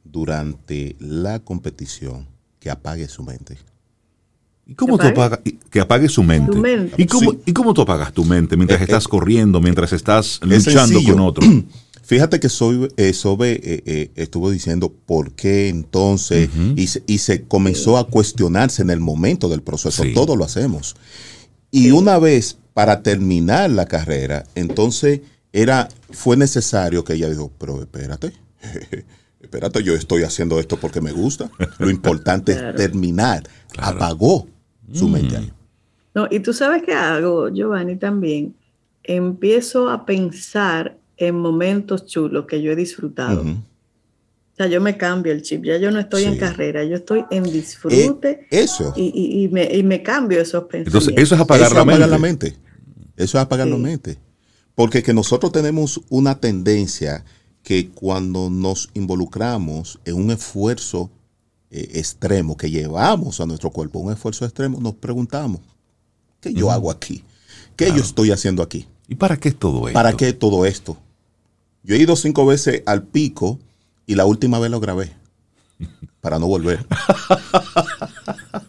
durante 0.03 0.95
la 0.99 1.39
competición 1.39 2.27
que 2.59 2.69
apague 2.69 3.07
su 3.07 3.23
mente. 3.23 3.57
¿Y 4.65 4.75
cómo 4.75 4.97
tú 4.97 5.07
apagas? 5.07 5.39
Que 5.69 5.81
apague 5.81 6.07
su 6.07 6.23
mente. 6.23 6.57
¿Y, 6.97 7.05
cómo, 7.05 7.33
¿Y 7.45 7.51
cómo 7.51 7.73
tú 7.73 7.81
apagas 7.81 8.13
tu 8.13 8.23
mente 8.23 8.55
mientras 8.55 8.79
eh, 8.79 8.85
estás 8.85 9.05
eh, 9.05 9.09
corriendo, 9.09 9.59
mientras 9.59 9.91
estás 9.91 10.39
luchando 10.41 11.03
con 11.03 11.19
otro? 11.19 11.45
Fíjate 12.03 12.39
que 12.39 12.49
soy, 12.49 12.89
eh, 12.97 13.13
Sobe 13.13 13.59
eh, 13.63 14.11
estuvo 14.15 14.51
diciendo 14.51 14.93
por 15.05 15.31
qué 15.33 15.69
entonces, 15.69 16.49
y, 16.75 17.17
se, 17.17 17.43
comenzó 17.43 17.97
a 17.97 18.07
cuestionarse 18.07 18.81
en 18.81 18.89
el 18.89 18.99
momento 18.99 19.49
del 19.49 19.61
proceso. 19.61 20.03
Todo 20.13 20.35
lo 20.35 20.43
hacemos. 20.43 20.95
Y 21.71 21.91
una 21.91 22.19
vez 22.19 22.57
para 22.73 23.01
terminar 23.01 23.69
la 23.69 23.85
carrera, 23.85 24.43
entonces 24.55 25.21
era, 25.53 25.87
fue 26.09 26.35
necesario 26.35 27.03
que 27.03 27.13
ella 27.13 27.29
dijo, 27.29 27.51
pero 27.57 27.79
espérate, 27.79 28.33
espérate, 29.41 29.83
yo 29.83 29.93
estoy 29.93 30.23
haciendo 30.23 30.59
esto 30.59 30.77
porque 30.79 30.99
me 30.99 31.11
gusta. 31.11 31.49
Lo 31.77 31.89
importante 31.89 32.53
es 32.53 32.75
terminar. 32.75 33.43
Apagó 33.77 34.47
su 34.91 35.07
mente 35.07 35.37
ahí. 35.37 35.53
No, 36.15 36.27
y 36.29 36.39
tú 36.39 36.53
sabes 36.53 36.83
qué 36.83 36.93
hago, 36.93 37.49
Giovanni, 37.49 37.95
también. 37.95 38.55
Empiezo 39.03 39.89
a 39.89 40.05
pensar 40.05 40.97
en 41.17 41.35
momentos 41.35 42.05
chulos 42.05 42.45
que 42.45 42.61
yo 42.61 42.71
he 42.71 42.75
disfrutado. 42.75 43.41
O 43.41 44.55
sea, 44.55 44.67
yo 44.67 44.81
me 44.81 44.97
cambio 44.97 45.33
el 45.33 45.41
chip, 45.41 45.63
ya 45.63 45.77
yo 45.77 45.89
no 45.89 45.99
estoy 45.99 46.25
en 46.25 46.37
carrera, 46.37 46.83
yo 46.83 46.97
estoy 46.97 47.25
en 47.31 47.43
disfrute. 47.43 48.47
Eh, 48.51 48.61
eso. 48.61 48.93
Y, 48.95 49.49
me, 49.51 50.03
cambio 50.03 50.39
esos 50.39 50.65
pensamientos. 50.65 51.07
Entonces, 51.07 51.23
eso 51.23 51.35
es 51.35 51.41
apagar, 51.41 51.71
la, 51.71 52.19
mente. 52.19 52.55
Eso 53.17 53.37
es 53.37 53.43
apagar 53.43 53.67
la 53.67 53.77
mente. 53.77 54.19
Porque 54.75 55.01
que 55.01 55.13
nosotros 55.13 55.51
tenemos 55.51 56.01
una 56.09 56.39
tendencia 56.39 57.25
que 57.63 57.89
cuando 57.89 58.51
nos 58.51 58.89
involucramos 58.93 59.99
en 60.05 60.15
un 60.15 60.29
esfuerzo 60.29 61.09
eh, 61.71 61.89
extremo 61.93 62.55
que 62.55 62.69
llevamos 62.69 63.41
a 63.41 63.47
nuestro 63.47 63.71
cuerpo, 63.71 63.99
un 63.99 64.13
esfuerzo 64.13 64.45
extremo, 64.45 64.79
nos 64.79 64.93
preguntamos, 64.93 65.61
¿qué 66.39 66.53
yo 66.53 66.69
hago 66.69 66.91
aquí? 66.91 67.23
¿Qué 67.75 67.87
yo 67.87 68.01
estoy 68.01 68.29
haciendo 68.29 68.61
aquí? 68.61 68.85
¿Y 69.07 69.15
para 69.15 69.37
qué 69.37 69.51
todo 69.51 69.87
esto? 69.87 69.93
¿Para 69.93 70.13
qué 70.13 70.33
todo 70.33 70.65
esto? 70.65 70.97
Yo 71.83 71.95
he 71.95 71.99
ido 71.99 72.15
cinco 72.15 72.45
veces 72.45 72.83
al 72.85 73.03
pico 73.03 73.59
y 74.05 74.15
la 74.15 74.25
última 74.25 74.59
vez 74.59 74.71
lo 74.71 74.79
grabé 74.79 75.11
para 76.23 76.39
no 76.39 76.47
volver. 76.47 76.85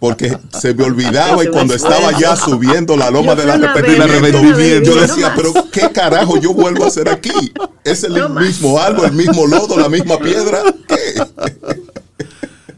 Porque 0.01 0.37
se 0.61 0.75
me 0.75 0.83
olvidaba 0.83 1.45
y 1.45 1.47
cuando 1.47 1.73
estaba 1.73 2.19
ya 2.19 2.35
subiendo 2.35 2.97
la 2.97 3.11
loma 3.11 3.37
de 3.37 3.47
la 3.47 3.55
arrepentimiento, 3.55 4.43
yo 4.83 5.01
decía, 5.01 5.33
pero 5.37 5.53
¿qué 5.71 5.89
carajo 5.93 6.37
yo 6.37 6.53
vuelvo 6.53 6.83
a 6.83 6.89
hacer 6.89 7.09
aquí? 7.09 7.53
¿Es 7.85 8.03
el 8.03 8.29
mismo 8.31 8.81
algo, 8.81 9.05
el 9.05 9.13
mismo 9.13 9.47
lodo, 9.47 9.79
la 9.79 9.89
misma 9.89 10.19
piedra? 10.19 10.63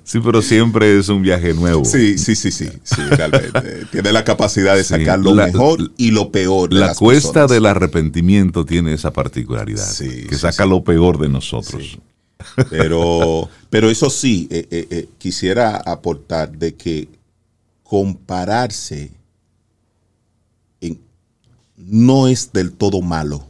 Sí, 0.07 0.21
pero 0.21 0.40
siempre 0.40 0.97
es 0.97 1.09
un 1.09 1.21
viaje 1.21 1.53
nuevo. 1.53 1.85
Sí, 1.85 2.16
sí, 2.16 2.37
sí, 2.37 2.53
sí, 2.53 2.69
sí 2.85 3.03
realmente. 3.11 3.87
tiene 3.90 4.12
la 4.12 4.23
capacidad 4.23 4.77
de 4.77 4.85
sacar 4.85 5.19
lo 5.19 5.35
mejor 5.35 5.90
y 5.97 6.12
lo 6.12 6.31
peor. 6.31 6.71
De 6.71 6.77
la 6.77 6.95
cuesta 6.95 7.49
del 7.49 7.66
arrepentimiento 7.66 8.64
tiene 8.64 8.95
esa 8.95 9.12
particularidad, 9.12 9.85
que 9.99 10.37
saca 10.37 10.64
lo 10.64 10.85
peor 10.85 11.19
de 11.19 11.29
nosotros. 11.29 11.99
Pero, 12.71 13.51
pero 13.69 13.90
eso 13.90 14.09
sí, 14.09 14.47
eh, 14.49 14.69
eh, 14.71 14.87
eh, 14.90 15.09
quisiera 15.19 15.77
aportar 15.79 16.57
de 16.57 16.77
que 16.77 17.09
compararse 17.83 19.11
no 21.77 22.29
es 22.29 22.53
del 22.53 22.73
todo 22.73 23.03
malo, 23.03 23.45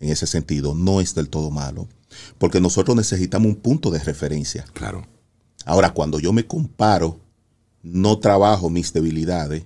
en 0.00 0.10
ese 0.10 0.26
sentido, 0.26 0.74
no 0.74 1.00
es 1.02 1.14
del 1.14 1.28
todo 1.28 1.50
malo, 1.50 1.88
porque 2.38 2.60
nosotros 2.60 2.96
necesitamos 2.96 3.48
un 3.48 3.56
punto 3.56 3.90
de 3.90 3.98
referencia. 3.98 4.64
Claro. 4.72 5.06
Ahora, 5.64 5.92
cuando 5.92 6.18
yo 6.18 6.32
me 6.32 6.46
comparo, 6.46 7.18
no 7.82 8.18
trabajo 8.18 8.70
mis 8.70 8.92
debilidades 8.92 9.64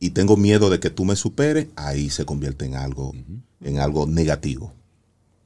y 0.00 0.10
tengo 0.10 0.36
miedo 0.36 0.70
de 0.70 0.80
que 0.80 0.90
tú 0.90 1.04
me 1.04 1.16
superes, 1.16 1.68
ahí 1.76 2.10
se 2.10 2.24
convierte 2.24 2.64
en 2.64 2.74
algo, 2.74 3.14
en 3.62 3.78
algo 3.78 4.06
negativo. 4.06 4.72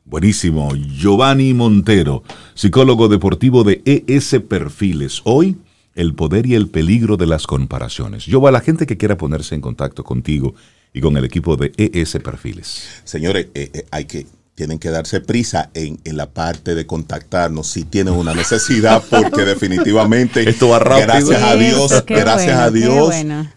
Buenísimo. 0.05 0.75
Giovanni 0.75 1.55
Montero, 1.55 2.23
psicólogo 2.55 3.09
deportivo 3.09 3.63
de 3.63 3.83
ES 3.85 4.41
Perfiles. 4.49 5.23
Hoy, 5.25 5.57
el 5.95 6.15
poder 6.15 6.47
y 6.47 6.55
el 6.55 6.69
peligro 6.69 7.17
de 7.17 7.27
las 7.27 7.47
comparaciones. 7.47 8.27
Yo 8.27 8.47
a 8.47 8.51
la 8.51 8.61
gente 8.61 8.87
que 8.87 8.97
quiera 8.97 9.17
ponerse 9.17 9.55
en 9.55 9.61
contacto 9.61 10.03
contigo 10.03 10.55
y 10.93 11.01
con 11.01 11.17
el 11.17 11.25
equipo 11.25 11.57
de 11.57 11.73
ES 11.77 12.19
Perfiles. 12.23 12.89
Señores, 13.05 13.49
eh, 13.55 13.71
eh, 13.73 13.87
hay 13.91 14.07
que 14.07 14.27
tienen 14.55 14.79
que 14.79 14.91
darse 14.91 15.23
prisa 15.23 15.71
en, 15.73 15.99
la 16.05 16.29
parte 16.31 16.75
de 16.75 16.87
contactarnos 16.87 17.69
si 17.69 17.85
tienen 17.85 18.13
una 18.13 18.35
necesidad, 18.35 19.03
porque 19.09 19.43
definitivamente, 19.47 20.47
Esto 20.49 20.69
va 20.69 20.79
rápido. 20.79 21.07
gracias 21.07 21.43
a 21.43 21.57
Dios, 21.57 22.05
gracias 22.07 22.59
a 22.59 22.71
Dios, 22.71 23.15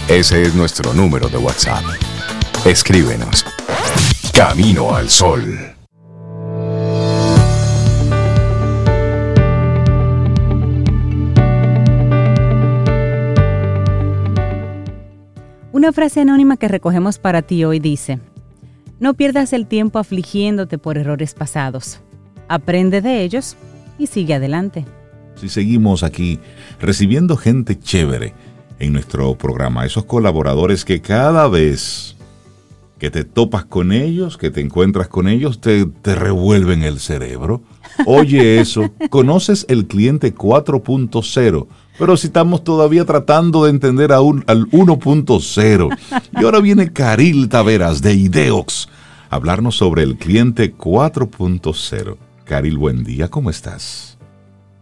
Ese 0.08 0.43
es 0.43 0.54
nuestro 0.54 0.93
número 0.93 1.30
de 1.30 1.38
WhatsApp. 1.38 1.84
Escríbenos. 2.65 3.43
Camino 4.34 4.95
al 4.95 5.10
Sol. 5.10 5.75
Una 15.86 15.93
frase 15.93 16.21
anónima 16.21 16.58
que 16.58 16.67
recogemos 16.67 17.19
para 17.19 17.43
ti 17.43 17.63
hoy 17.63 17.78
dice, 17.78 18.19
no 19.00 19.13
pierdas 19.13 19.54
el 19.54 19.67
tiempo 19.67 20.00
afligiéndote 20.00 20.80
por 20.80 20.98
errores 20.98 21.36
pasados. 21.36 22.00
Aprende 22.48 23.02
de 23.02 23.21
ellos 23.21 23.56
y 24.00 24.08
sigue 24.08 24.34
adelante. 24.34 24.84
Si 25.36 25.48
seguimos 25.48 26.02
aquí 26.02 26.39
recibiendo 26.80 27.38
gente 27.38 27.78
chévere 27.78 28.34
en 28.80 28.93
nuestro 28.93 29.38
programa, 29.38 29.86
esos 29.86 30.06
colaboradores 30.06 30.86
que 30.86 31.02
cada 31.02 31.48
vez 31.48 32.15
que 32.98 33.12
te 33.12 33.24
topas 33.24 33.65
con 33.65 33.91
ellos, 33.91 34.38
que 34.38 34.50
te 34.50 34.62
encuentras 34.62 35.08
con 35.08 35.28
ellos, 35.28 35.62
te, 35.62 35.86
te 35.86 36.15
revuelven 36.15 36.82
el 36.82 37.00
cerebro. 37.00 37.62
Oye 38.08 38.60
eso, 38.60 38.91
¿conoces 39.12 39.67
el 39.69 39.86
cliente 39.86 40.34
4.0? 40.34 41.67
Pero 41.97 42.17
si 42.17 42.27
estamos 42.27 42.63
todavía 42.63 43.05
tratando 43.05 43.63
de 43.63 43.69
entender 43.69 44.12
a 44.12 44.21
un, 44.21 44.43
al 44.47 44.69
1.0. 44.71 45.97
Y 46.39 46.43
ahora 46.43 46.60
viene 46.60 46.91
Caril 46.91 47.47
Taveras 47.47 48.01
de 48.01 48.13
Ideox 48.13 48.89
a 49.29 49.36
hablarnos 49.36 49.77
sobre 49.77 50.03
el 50.03 50.17
cliente 50.17 50.75
4.0. 50.75 52.17
Caril, 52.43 52.77
buen 52.77 53.03
día, 53.03 53.29
¿cómo 53.29 53.49
estás? 53.49 54.15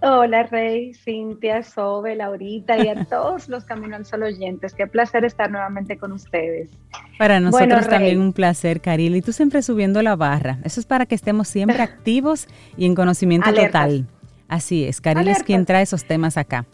Hola 0.05 0.43
Rey, 0.43 0.93
Cintia, 0.93 1.63
Sobe, 1.63 2.15
Laurita 2.15 2.77
y 2.77 2.89
a 2.89 3.05
todos 3.09 3.47
los 3.47 3.63
Camino 3.63 3.95
al 3.95 4.05
Sol 4.05 4.23
oyentes. 4.23 4.73
Qué 4.73 4.85
placer 4.85 5.23
estar 5.23 5.49
nuevamente 5.49 5.97
con 5.97 6.11
ustedes. 6.11 6.71
Para 7.17 7.39
nosotros 7.39 7.87
también 7.87 8.19
un 8.19 8.33
placer, 8.33 8.81
Caril. 8.81 9.15
Y 9.15 9.21
tú 9.21 9.31
siempre 9.31 9.61
subiendo 9.61 10.01
la 10.01 10.17
barra. 10.17 10.57
Eso 10.65 10.81
es 10.81 10.85
para 10.85 11.05
que 11.05 11.15
estemos 11.15 11.47
siempre 11.47 11.81
activos 11.81 12.47
y 12.75 12.85
en 12.85 12.95
conocimiento 12.95 13.53
total. 13.53 14.07
Así 14.49 14.83
es, 14.83 14.99
Caril 14.99 15.29
es 15.29 15.41
quien 15.43 15.65
trae 15.65 15.83
esos 15.83 16.03
temas 16.03 16.37
acá. 16.37 16.65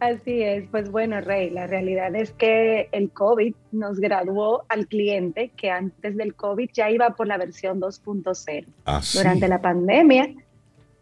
Así 0.00 0.42
es, 0.42 0.64
pues 0.70 0.90
bueno, 0.90 1.20
Rey, 1.20 1.50
la 1.50 1.66
realidad 1.66 2.14
es 2.14 2.30
que 2.32 2.88
el 2.92 3.10
COVID 3.10 3.54
nos 3.72 3.98
graduó 3.98 4.64
al 4.68 4.86
cliente 4.86 5.50
que 5.56 5.70
antes 5.70 6.16
del 6.16 6.34
COVID 6.34 6.70
ya 6.72 6.88
iba 6.90 7.10
por 7.10 7.26
la 7.26 7.36
versión 7.36 7.80
2.0. 7.80 8.66
Ah, 8.86 9.00
Durante 9.12 9.48
la 9.48 9.60
pandemia 9.60 10.34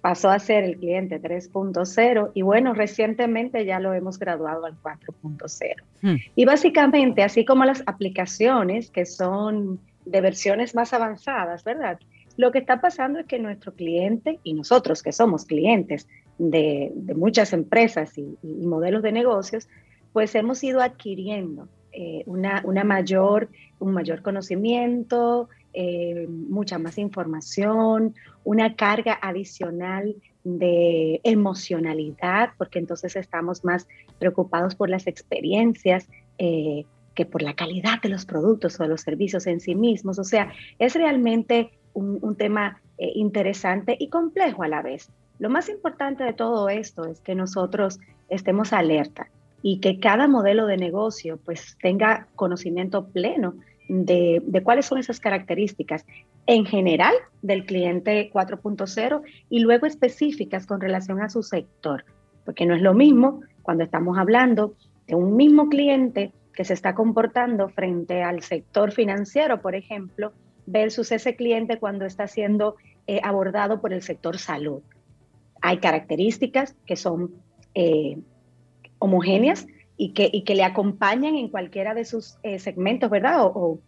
pasó 0.01 0.31
a 0.31 0.39
ser 0.39 0.65
el 0.65 0.77
cliente 0.79 1.21
3.0 1.21 2.31
y 2.33 2.42
bueno, 2.42 2.73
recientemente 2.73 3.67
ya 3.67 3.81
lo 3.81 3.92
hemos 3.92 4.19
graduado 4.19 4.65
al 4.65 4.81
4.0. 4.81 5.75
Hmm. 6.01 6.17
Y 6.35 6.44
básicamente, 6.47 7.23
así 7.23 7.44
como 7.44 7.65
las 7.65 7.83
aplicaciones 7.87 8.90
que 8.90 9.05
son 9.05 9.79
de 10.07 10.21
versiones 10.23 10.75
más 10.75 10.94
avanzadas, 10.94 11.65
¿verdad? 11.65 11.99
Lo 12.37 12.53
que 12.53 12.59
está 12.59 12.81
pasando 12.81 13.19
es 13.19 13.27
que 13.27 13.38
nuestro 13.38 13.75
cliente 13.75 14.38
y 14.42 14.55
nosotros 14.55 15.03
que 15.03 15.13
somos 15.13 15.44
clientes 15.44 16.07
de, 16.39 16.93
muchas 17.15 17.53
empresas 17.53 18.17
y, 18.19 18.37
modelos 18.43 19.03
de 19.03 19.13
negocios, 19.13 19.69
pues 20.13 20.35
hemos 20.35 20.63
ido 20.65 20.81
adquiriendo 20.81 21.69
eh, 21.93 22.25
una, 22.27 22.63
mayor, 22.85 23.49
un 23.79 23.93
mayor 23.93 24.23
conocimiento, 24.23 25.49
eh, 25.73 26.27
mucha 26.29 26.79
más 26.79 26.99
información, 26.99 28.15
una 28.45 28.77
carga 28.77 29.19
adicional 29.21 30.17
de 30.45 31.21
emocionalidad, 31.25 32.51
porque 32.57 32.79
entonces 32.79 33.17
estamos 33.17 33.65
más 33.65 33.89
preocupados 34.19 34.75
por 34.75 34.89
las 34.89 35.07
experiencias 35.07 36.09
eh, 36.39 36.85
que 37.15 37.25
por 37.25 37.43
la 37.43 37.55
calidad 37.55 38.01
de 38.03 38.11
los 38.11 38.27
productos 38.27 38.79
o 38.79 38.83
de 38.83 38.91
los 38.91 39.01
servicios 39.01 39.47
en 39.47 39.61
sí 39.61 39.75
mismos. 39.75 40.19
O 40.19 40.25
sea, 40.25 40.53
es 40.79 40.95
realmente 40.95 41.71
un, 41.95 42.37
tema 42.37 42.81
interesante 42.99 43.97
y 43.99 44.09
complejo 44.09 44.63
a 44.63 44.69
la 44.69 44.83
vez. 44.83 45.11
Lo 45.39 45.51
más 45.51 45.69
importante 45.69 46.25
de 46.25 46.33
todo 46.33 46.69
esto 46.69 47.05
es 47.05 47.21
que 47.21 47.35
nosotros 47.35 48.01
estemos 48.29 48.73
alerta 48.73 49.29
y 49.63 49.81
que 49.81 50.01
cada 50.01 50.29
modelo 50.29 50.67
de 50.67 50.77
negocio 50.77 51.39
pues 51.45 51.77
tenga 51.81 52.29
conocimiento 52.37 53.07
pleno 53.09 53.55
de, 53.89 54.43
cuáles 54.65 54.87
son 54.87 54.99
esas 54.99 55.21
características 55.21 56.05
en 56.47 56.65
general 56.65 57.15
del 57.43 57.67
cliente 57.67 58.31
4.0 58.33 59.23
y 59.51 59.61
luego 59.61 59.87
específicas 59.87 60.67
con 60.67 60.81
relación 60.81 61.21
a 61.21 61.29
su 61.29 61.43
sector, 61.43 62.05
porque 62.45 62.67
no 62.67 62.75
es 62.75 62.83
lo 62.83 62.95
mismo 62.95 63.43
cuando 63.63 63.85
estamos 63.85 64.19
hablando 64.19 64.75
de 65.07 65.15
un 65.15 65.37
mismo 65.37 65.69
cliente 65.69 66.33
que 66.53 66.65
se 66.65 66.75
está 66.75 66.95
comportando 66.95 67.69
frente 67.69 68.23
al 68.23 68.43
sector 68.43 68.93
financiero, 68.93 69.61
por 69.61 69.75
ejemplo, 69.75 70.33
versus 70.67 71.13
ese 71.13 71.37
cliente 71.37 71.79
cuando 71.79 72.07
está 72.07 72.27
siendo 72.27 72.77
eh, 73.07 73.21
abordado 73.23 73.81
por 73.81 73.93
el 73.93 74.03
sector 74.03 74.39
salud. 74.39 74.83
Hay 75.67 75.79
características 75.79 76.77
que 76.87 76.94
son 76.94 77.35
eh, 77.75 78.19
homogéneas 79.00 79.67
y 79.96 80.12
que, 80.12 80.31
que 80.44 80.54
le 80.54 80.62
acompañan 80.62 81.35
en 81.35 81.48
cualquiera 81.48 81.92
de 81.92 82.04
sus 82.04 82.38
eh, 82.44 82.60
segmentos, 82.60 83.10
¿verdad? 83.10 83.42
O, 83.42 83.81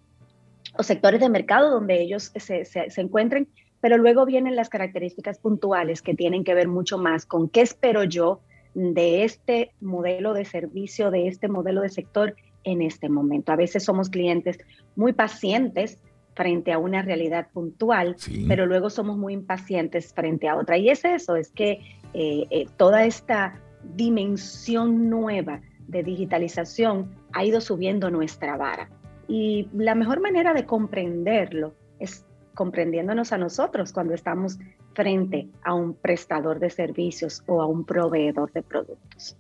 o, 0.77 0.83
sectores 0.83 1.21
de 1.21 1.29
mercado 1.29 1.71
donde 1.71 2.01
ellos 2.03 2.33
se, 2.35 2.65
se, 2.65 3.01
encuentren, 3.01 3.47
pero 3.81 3.97
luego 3.97 4.27
vienen 4.27 4.57
las 4.57 4.69
características 4.69 5.39
puntuales 5.39 6.03
que 6.03 6.15
tienen 6.15 6.43
que 6.43 6.55
ver 6.55 6.67
mucho 6.67 6.99
más 6.99 7.27
con 7.27 7.49
qué 7.49 7.61
espero 7.61 8.03
yo 8.03 8.41
de 8.75 9.23
este 9.23 9.71
modelo 9.81 10.35
de 10.35 10.47
servicio, 10.47 11.13
de 11.13 11.29
este 11.29 11.47
modelo 11.47 11.83
de 11.83 11.91
sector 11.91 12.35
en 12.65 12.83
este 12.83 13.09
momento. 13.09 13.53
A 13.53 13.57
veces 13.57 13.85
somos 13.85 14.11
clientes 14.11 14.59
muy 14.97 15.13
pacientes 15.13 16.03
frente 16.39 16.71
a 16.71 16.79
una 16.79 17.03
realidad 17.03 17.49
puntual, 17.53 18.15
pero 18.47 18.65
luego 18.65 18.91
somos 18.91 19.19
muy 19.19 19.33
impacientes 19.33 20.15
frente 20.15 20.49
a 20.49 20.55
otra. 20.55 20.79
Y 20.79 20.89
es 20.89 21.05
eso, 21.05 21.35
es 21.35 21.51
que 21.51 21.81
eh, 22.15 22.47
eh, 22.51 22.67
toda 22.77 23.05
esta 23.05 23.61
dimensión 23.97 25.11
nueva 25.11 25.61
de 25.89 26.05
digitalización 26.05 27.11
ha 27.33 27.45
ido 27.45 27.61
subiendo 27.61 28.09
nuestra 28.09 28.57
vara. 28.57 28.89
Y 29.27 29.69
la 29.75 29.97
mejor 29.97 30.21
manera 30.21 30.55
de 30.55 30.65
comprenderlo 30.65 31.75
es 31.99 32.25
comprendiéndonos 32.55 33.33
a 33.33 33.39
nosotros 33.39 33.93
cuando 33.93 34.15
estamos 34.15 34.61
frente 34.95 35.49
a 35.65 35.75
un 35.75 35.95
prestador 35.95 36.61
de 36.61 36.71
servicios 36.71 37.43
o 37.49 37.61
a 37.61 37.67
un 37.67 37.85
proveedor 37.85 38.53
de 38.53 38.63
productos. 38.63 39.37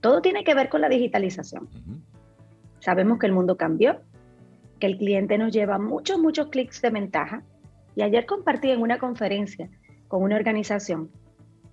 Todo 0.00 0.22
tiene 0.22 0.44
que 0.44 0.54
ver 0.54 0.70
con 0.70 0.80
la 0.80 0.88
digitalización. 0.88 1.68
Sabemos 2.80 3.18
que 3.18 3.26
el 3.26 3.32
mundo 3.32 3.58
cambió, 3.58 4.00
que 4.78 4.86
el 4.86 4.98
cliente 4.98 5.38
nos 5.38 5.52
lleva 5.52 5.78
muchos, 5.78 6.18
muchos 6.18 6.48
clics 6.48 6.80
de 6.82 6.90
ventaja. 6.90 7.42
Y 7.94 8.02
ayer 8.02 8.26
compartí 8.26 8.70
en 8.70 8.80
una 8.80 8.98
conferencia 8.98 9.68
con 10.08 10.22
una 10.22 10.36
organización 10.36 11.10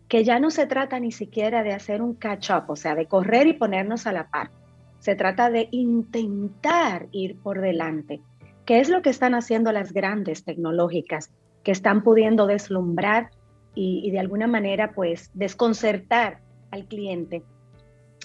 que 0.07 0.23
ya 0.23 0.39
no 0.39 0.51
se 0.51 0.67
trata 0.67 0.99
ni 0.99 1.11
siquiera 1.11 1.63
de 1.63 1.73
hacer 1.73 2.01
un 2.01 2.13
catch-up, 2.15 2.65
o 2.69 2.75
sea, 2.75 2.95
de 2.95 3.07
correr 3.07 3.47
y 3.47 3.53
ponernos 3.53 4.05
a 4.05 4.11
la 4.11 4.29
par. 4.29 4.51
Se 4.99 5.15
trata 5.15 5.49
de 5.49 5.67
intentar 5.71 7.07
ir 7.11 7.39
por 7.39 7.61
delante, 7.61 8.21
¿Qué 8.65 8.79
es 8.79 8.89
lo 8.89 9.03
que 9.03 9.11
están 9.11 9.35
haciendo 9.35 9.71
las 9.71 9.93
grandes 9.93 10.43
tecnológicas 10.43 11.31
que 11.63 11.71
están 11.71 12.01
pudiendo 12.01 12.47
deslumbrar 12.47 13.29
y, 13.75 14.01
y 14.03 14.11
de 14.11 14.19
alguna 14.19 14.47
manera 14.47 14.91
pues 14.93 15.29
desconcertar 15.35 16.39
al 16.71 16.87
cliente 16.87 17.43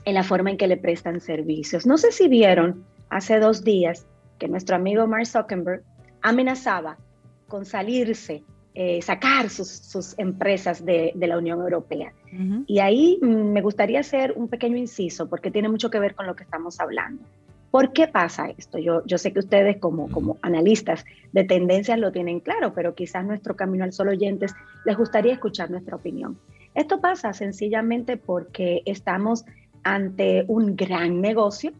en 0.07 0.15
la 0.15 0.23
forma 0.23 0.51
en 0.51 0.57
que 0.57 0.67
le 0.67 0.79
prestan 0.79 1.21
servicios. 1.21 1.87
No 1.87 1.99
sé 1.99 2.11
si 2.11 2.27
vieron 2.29 2.87
hace 3.11 3.39
dos 3.39 3.65
días 3.65 4.07
que 4.41 4.49
nuestro 4.49 4.75
amigo 4.75 5.07
Mark 5.07 5.27
Zuckerberg 5.27 5.85
amenazaba 6.23 6.99
con 7.47 7.65
salirse, 7.65 8.43
eh, 8.75 9.03
sacar 9.03 9.51
sus, 9.51 10.19
empresas 10.19 10.85
de, 10.85 11.13
la 11.17 11.39
Unión 11.39 11.61
Europea. 11.61 12.13
Y 12.67 12.79
ahí 12.79 13.19
mm, 13.21 13.53
me 13.53 13.61
gustaría 13.61 14.01
hacer 14.01 14.33
un 14.37 14.49
pequeño 14.49 14.77
inciso 14.77 15.29
porque 15.29 15.51
tiene 15.51 15.69
mucho 15.69 15.91
que 15.91 16.01
ver 16.01 16.15
con 16.15 16.27
lo 16.27 16.35
que 16.35 16.45
estamos 16.45 16.81
hablando. 16.81 17.23
¿Por 17.71 17.93
qué 17.93 18.09
pasa 18.09 18.51
esto? 18.57 18.79
Yo, 18.79 19.05
yo 19.07 19.17
sé 19.19 19.33
que 19.33 19.39
ustedes 19.39 19.77
como, 19.77 20.09
como 20.09 20.39
analistas 20.43 21.05
de 21.33 21.45
tendencias 21.45 21.99
lo 21.99 22.11
tienen 22.11 22.41
claro, 22.41 22.73
pero 22.75 22.95
quizás 22.95 23.25
nuestro 23.25 23.55
Camino 23.55 23.85
al 23.85 23.93
Sol 23.93 24.09
oyentes 24.09 24.55
les 24.85 24.97
gustaría 24.97 25.35
escuchar 25.35 25.71
nuestra 25.71 25.97
opinión. 25.97 26.39
Esto 26.75 27.01
pasa 27.01 27.33
sencillamente 27.33 28.17
porque 28.17 28.83
estamos 28.87 29.45
ante 29.85 30.45
un 30.49 30.77
gran 30.77 31.21
negocio 31.21 31.73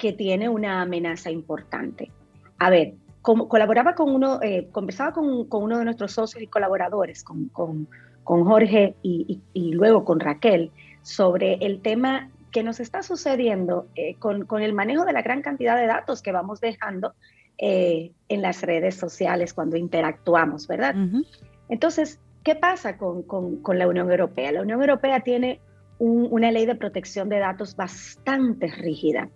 que 0.00 0.12
tiene 0.14 0.48
una 0.48 0.80
amenaza 0.80 1.30
importante. 1.30 2.10
A 2.58 2.70
ver, 2.70 2.94
como, 3.22 3.48
colaboraba 3.48 3.94
con 3.94 4.12
uno, 4.12 4.40
eh, 4.42 4.68
conversaba 4.72 5.12
con, 5.12 5.44
con, 5.46 5.62
uno 5.62 5.78
de 5.78 5.84
nuestros 5.84 6.12
socios 6.12 6.42
y 6.42 6.46
colaboradores, 6.46 7.22
con, 7.22 7.48
con, 7.48 7.86
con 8.24 8.44
Jorge 8.44 8.94
y, 9.02 9.40
y, 9.52 9.72
luego 9.72 10.04
con 10.04 10.18
Raquel, 10.18 10.70
sobre 11.02 11.54
el 11.54 11.82
tema 11.82 12.30
que 12.50 12.62
nos 12.62 12.80
está 12.80 13.02
sucediendo 13.02 13.86
eh, 13.94 14.16
con, 14.16 14.46
el 14.62 14.72
manejo 14.72 15.04
de 15.04 15.12
la 15.12 15.22
gran 15.22 15.42
cantidad 15.42 15.76
de 15.76 15.86
datos 15.86 16.22
que 16.22 16.32
vamos 16.32 16.60
dejando 16.60 17.14
eh, 17.58 18.12
en 18.28 18.42
las 18.42 18.62
redes 18.62 18.94
sociales 18.96 19.52
cuando 19.52 19.76
interactuamos, 19.76 20.66
¿verdad? 20.66 20.94
Entonces, 21.68 22.18
¿qué 22.42 22.56
pasa 22.56 22.96
con, 22.96 23.24
la 23.74 23.86
Unión 23.86 24.10
Europea? 24.10 24.50
La 24.50 24.62
Unión 24.62 24.80
Europea 24.80 25.20
tiene 25.20 25.60
una 25.98 26.50
ley 26.50 26.64
de 26.64 26.74
protección 26.74 27.28
de 27.28 27.38
datos 27.38 27.76
bastante 27.76 28.68
rígida, 28.68 29.28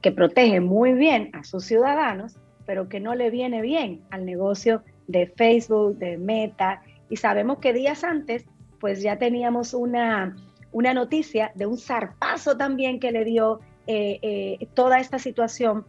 que 0.00 0.12
protege 0.12 0.60
muy 0.60 0.92
bien 0.92 1.30
a 1.32 1.44
sus 1.44 1.64
ciudadanos, 1.64 2.36
pero 2.66 2.88
que 2.88 3.00
no 3.00 3.14
le 3.14 3.30
viene 3.30 3.62
bien 3.62 4.02
al 4.10 4.24
negocio 4.24 4.82
de 5.06 5.26
Facebook, 5.26 5.98
de 5.98 6.18
Meta. 6.18 6.82
Y 7.08 7.16
sabemos 7.16 7.58
que 7.58 7.72
días 7.72 8.04
antes, 8.04 8.44
pues 8.78 9.02
ya 9.02 9.18
teníamos 9.18 9.74
una, 9.74 10.36
una 10.70 10.94
noticia 10.94 11.50
de 11.54 11.66
un 11.66 11.78
zarpazo 11.78 12.56
también 12.56 13.00
que 13.00 13.10
le 13.10 13.24
dio 13.24 13.60
eh, 13.86 14.18
eh, 14.22 14.68
toda 14.74 15.00
esta 15.00 15.18
situación 15.18 15.86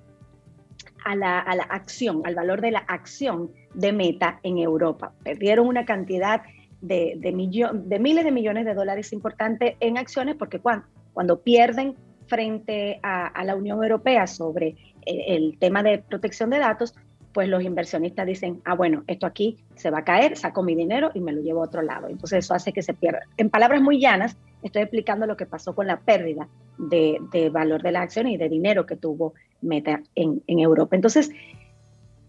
a 1.03 1.15
la, 1.15 1.39
a 1.39 1.55
la, 1.55 1.63
acción, 1.63 2.21
al 2.25 2.35
valor 2.35 2.61
de 2.61 2.71
la 2.71 2.79
acción 2.79 3.51
de 3.73 3.91
Meta 3.91 4.39
en 4.43 4.57
Europa. 4.57 5.13
Perdieron 5.23 5.67
una 5.67 5.85
cantidad 5.85 6.41
de, 6.81 7.15
de, 7.17 7.31
miles 7.33 8.23
de 8.23 8.31
millones 8.31 8.65
de 8.65 8.73
dólares 8.73 9.11
importantes 9.11 9.75
en 9.79 9.97
acciones, 9.97 10.35
porque 10.35 10.59
cuando, 10.59 10.87
cuando 11.13 11.41
pierden 11.41 11.95
frente 12.29 12.99
a, 13.03 13.43
la 13.43 13.55
Unión 13.55 13.83
Europea 13.83 14.27
sobre 14.27 14.75
el, 15.05 15.57
tema 15.59 15.83
de 15.83 15.97
protección 15.97 16.49
de 16.49 16.59
datos, 16.59 16.95
pues 17.33 17.49
los 17.49 17.63
inversionistas 17.63 18.25
dicen, 18.25 18.61
ah, 18.65 18.75
bueno, 18.75 19.03
esto 19.07 19.25
aquí 19.25 19.57
se 19.75 19.89
va 19.89 19.99
a 19.99 20.03
caer, 20.03 20.37
saco 20.37 20.63
mi 20.63 20.75
dinero 20.75 21.11
y 21.13 21.19
me 21.19 21.31
lo 21.31 21.41
llevo 21.41 21.61
a 21.61 21.65
otro 21.65 21.81
lado. 21.81 22.07
Entonces 22.07 22.45
eso 22.45 22.53
hace 22.53 22.71
que 22.71 22.81
se 22.81 22.93
pierda. 22.93 23.21
En 23.37 23.49
palabras 23.49 23.81
muy 23.81 23.99
llanas, 23.99 24.37
estoy 24.63 24.83
explicando 24.83 25.25
lo 25.25 25.37
que 25.37 25.45
pasó 25.45 25.75
con 25.75 25.87
la 25.87 25.99
pérdida 25.99 26.47
de, 26.77 27.49
valor 27.51 27.81
de 27.81 27.91
la 27.91 28.01
acción 28.01 28.27
y 28.27 28.37
de 28.37 28.49
dinero 28.49 28.85
que 28.85 28.95
tuvo 28.95 29.33
Meta 29.61 30.01
en, 30.15 30.41
Europa. 30.47 30.95
Entonces, 30.95 31.29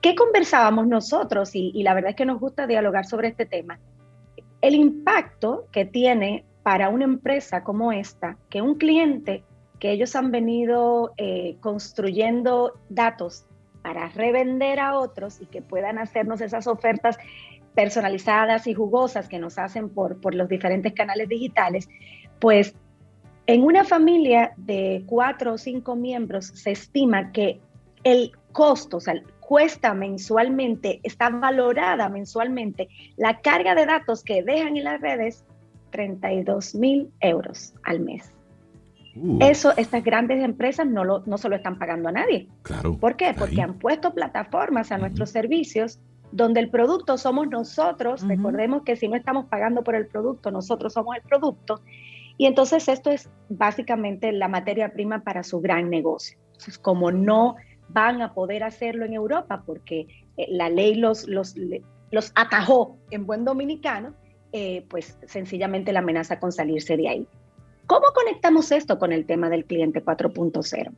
¿qué 0.01 0.14
conversábamos 0.14 0.86
nosotros? 0.86 1.55
y 1.55 1.82
la 1.82 1.94
verdad 1.94 2.11
es 2.11 2.16
que 2.16 2.26
nos 2.26 2.40
gusta 2.40 2.66
dialogar 2.66 3.07
sobre 3.07 3.28
este 3.28 3.46
tema 3.46 3.78
el 4.61 4.74
impacto 4.74 5.66
que 5.72 5.84
tiene 5.84 6.44
para 6.62 6.88
una 6.88 7.05
empresa 7.05 7.64
como 7.64 7.92
esta, 7.92 8.36
que 8.51 8.61
un 8.61 8.76
cliente 8.76 9.42
que 9.81 9.91
ellos 9.91 10.14
han 10.14 10.31
venido 10.31 11.12
eh, 11.16 11.57
construyendo 11.61 12.78
datos 12.91 13.47
para 13.83 14.09
revender 14.11 14.78
a 14.78 14.99
otros 14.99 15.41
y 15.41 15.47
que 15.47 15.62
puedan 15.62 15.99
hacernos 15.99 16.41
esas 16.41 16.66
ofertas 16.66 17.18
personalizadas 17.74 18.66
y 18.66 18.74
jugosas 18.74 19.28
que 19.28 19.39
nos 19.39 19.59
hacen 19.59 19.89
por, 19.89 20.20
por 20.20 20.35
los 20.35 20.49
diferentes 20.49 20.93
canales 20.93 21.28
digitales, 21.28 21.89
pues 22.39 22.74
en 23.47 23.64
una 23.64 23.85
familia 23.85 24.53
de 24.57 25.03
cuatro 25.07 25.55
o 25.55 25.59
cinco 25.59 25.97
miembros 25.97 26.47
se 26.47 26.72
estima 26.72 27.33
que 27.33 27.59
el 28.05 28.33
costo, 28.53 28.99
o 28.99 29.01
sea, 29.01 29.14
cuesta 29.41 29.95
mensualmente, 29.95 31.01
está 31.03 31.31
valorada 31.31 32.09
mensualmente 32.09 32.89
la 33.16 33.41
carga 33.41 33.74
de 33.74 33.87
datos 33.87 34.22
que 34.22 34.43
dejan 34.43 34.76
en 34.76 34.85
las 34.85 35.01
redes 35.01 35.45
32 35.91 36.74
mil 36.74 37.11
euros 37.20 37.74
al 37.83 38.01
mes. 38.01 38.31
Uh. 39.16 39.38
Eso, 39.40 39.72
estas 39.76 40.04
grandes 40.04 40.42
empresas 40.42 40.86
no, 40.86 41.04
lo, 41.04 41.22
no 41.26 41.38
se 41.38 41.48
lo 41.48 41.56
están 41.56 41.78
pagando 41.78 42.08
a 42.08 42.12
nadie. 42.12 42.48
Claro. 42.62 42.96
¿Por 42.98 43.16
qué? 43.16 43.34
Porque 43.36 43.61
han 43.61 43.78
puesto 43.78 44.14
plataformas 44.14 44.92
a 44.92 44.98
nuestros 44.98 45.30
servicios 45.30 46.00
donde 46.32 46.61
el 46.61 46.70
producto 46.70 47.18
somos 47.18 47.48
nosotros. 47.48 48.26
Recordemos 48.26 48.82
que 48.82 48.96
si 48.96 49.08
no 49.08 49.16
estamos 49.16 49.46
pagando 49.46 49.82
por 49.82 49.94
el 49.94 50.06
producto, 50.06 50.50
nosotros 50.50 50.92
somos 50.92 51.16
el 51.16 51.22
producto. 51.22 51.82
Y 52.38 52.46
entonces 52.46 52.88
esto 52.88 53.11
es 53.11 53.28
básicamente 53.48 54.32
la 54.32 54.48
materia 54.48 54.92
prima 54.92 55.22
para 55.24 55.42
su 55.42 55.61
gran 55.61 55.90
negocio. 55.90 56.38
Entonces, 56.52 56.78
como 56.78 57.11
no 57.11 57.56
van 57.88 58.22
a 58.22 58.32
poder 58.32 58.62
hacerlo 58.62 59.04
en 59.04 59.12
Europa 59.12 59.62
porque 59.66 60.06
eh, 60.36 60.46
la 60.48 60.70
ley 60.70 60.94
los, 60.94 61.26
los, 61.26 61.54
los 62.11 62.32
atajó 62.34 62.96
en 63.11 63.26
buen 63.26 63.44
dominicano, 63.44 64.14
eh, 64.52 64.86
pues 64.88 65.18
sencillamente 65.26 65.92
la 65.92 65.98
amenaza 65.98 66.40
con 66.40 66.52
salirse 66.52 66.96
de 66.96 67.08
ahí. 67.08 67.28
¿Cómo 67.91 68.07
conectamos 68.14 68.70
esto 68.70 69.01
con 69.01 69.11
el 69.11 69.26
tema 69.26 69.51
del 69.51 69.64
cliente 69.64 70.01
4.0? 70.05 70.93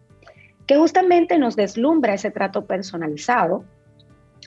Que 0.67 0.77
justamente 0.77 1.39
nos 1.39 1.57
deslumbra 1.57 2.13
ese 2.13 2.31
trato 2.31 2.67
personalizado, 2.67 3.65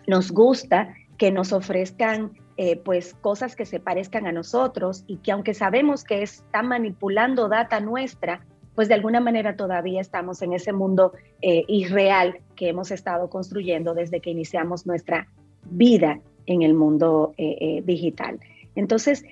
nos 0.05 0.31
gusta 0.31 0.93
que 1.17 1.31
nos 1.31 1.51
ofrezcan 1.53 2.33
eh, 2.57 2.75
pues 2.75 3.15
cosas 3.15 3.55
que 3.55 3.65
se 3.65 3.79
parezcan 3.79 4.27
a 4.27 4.31
nosotros 4.31 5.03
y 5.07 5.17
que 5.17 5.31
aunque 5.31 5.55
sabemos 5.55 6.03
que 6.03 6.21
está 6.21 6.61
manipulando 6.61 7.49
data 7.49 7.79
nuestra, 7.79 8.45
pues 8.75 8.89
de 8.89 8.93
alguna 8.93 9.21
manera 9.21 9.55
todavía 9.55 9.99
estamos 9.99 10.43
en 10.43 10.53
ese 10.53 10.71
mundo 10.71 11.13
eh, 11.41 11.63
irreal 11.67 12.41
que 12.55 12.69
hemos 12.69 12.91
estado 12.91 13.27
construyendo 13.27 13.95
desde 13.95 14.21
que 14.21 14.29
iniciamos 14.29 14.85
nuestra 14.85 15.27
vida 15.63 16.19
en 16.45 16.61
el 16.61 16.75
mundo 16.75 17.33
eh, 17.37 17.81
digital. 17.83 18.39
Entonces, 18.75 19.23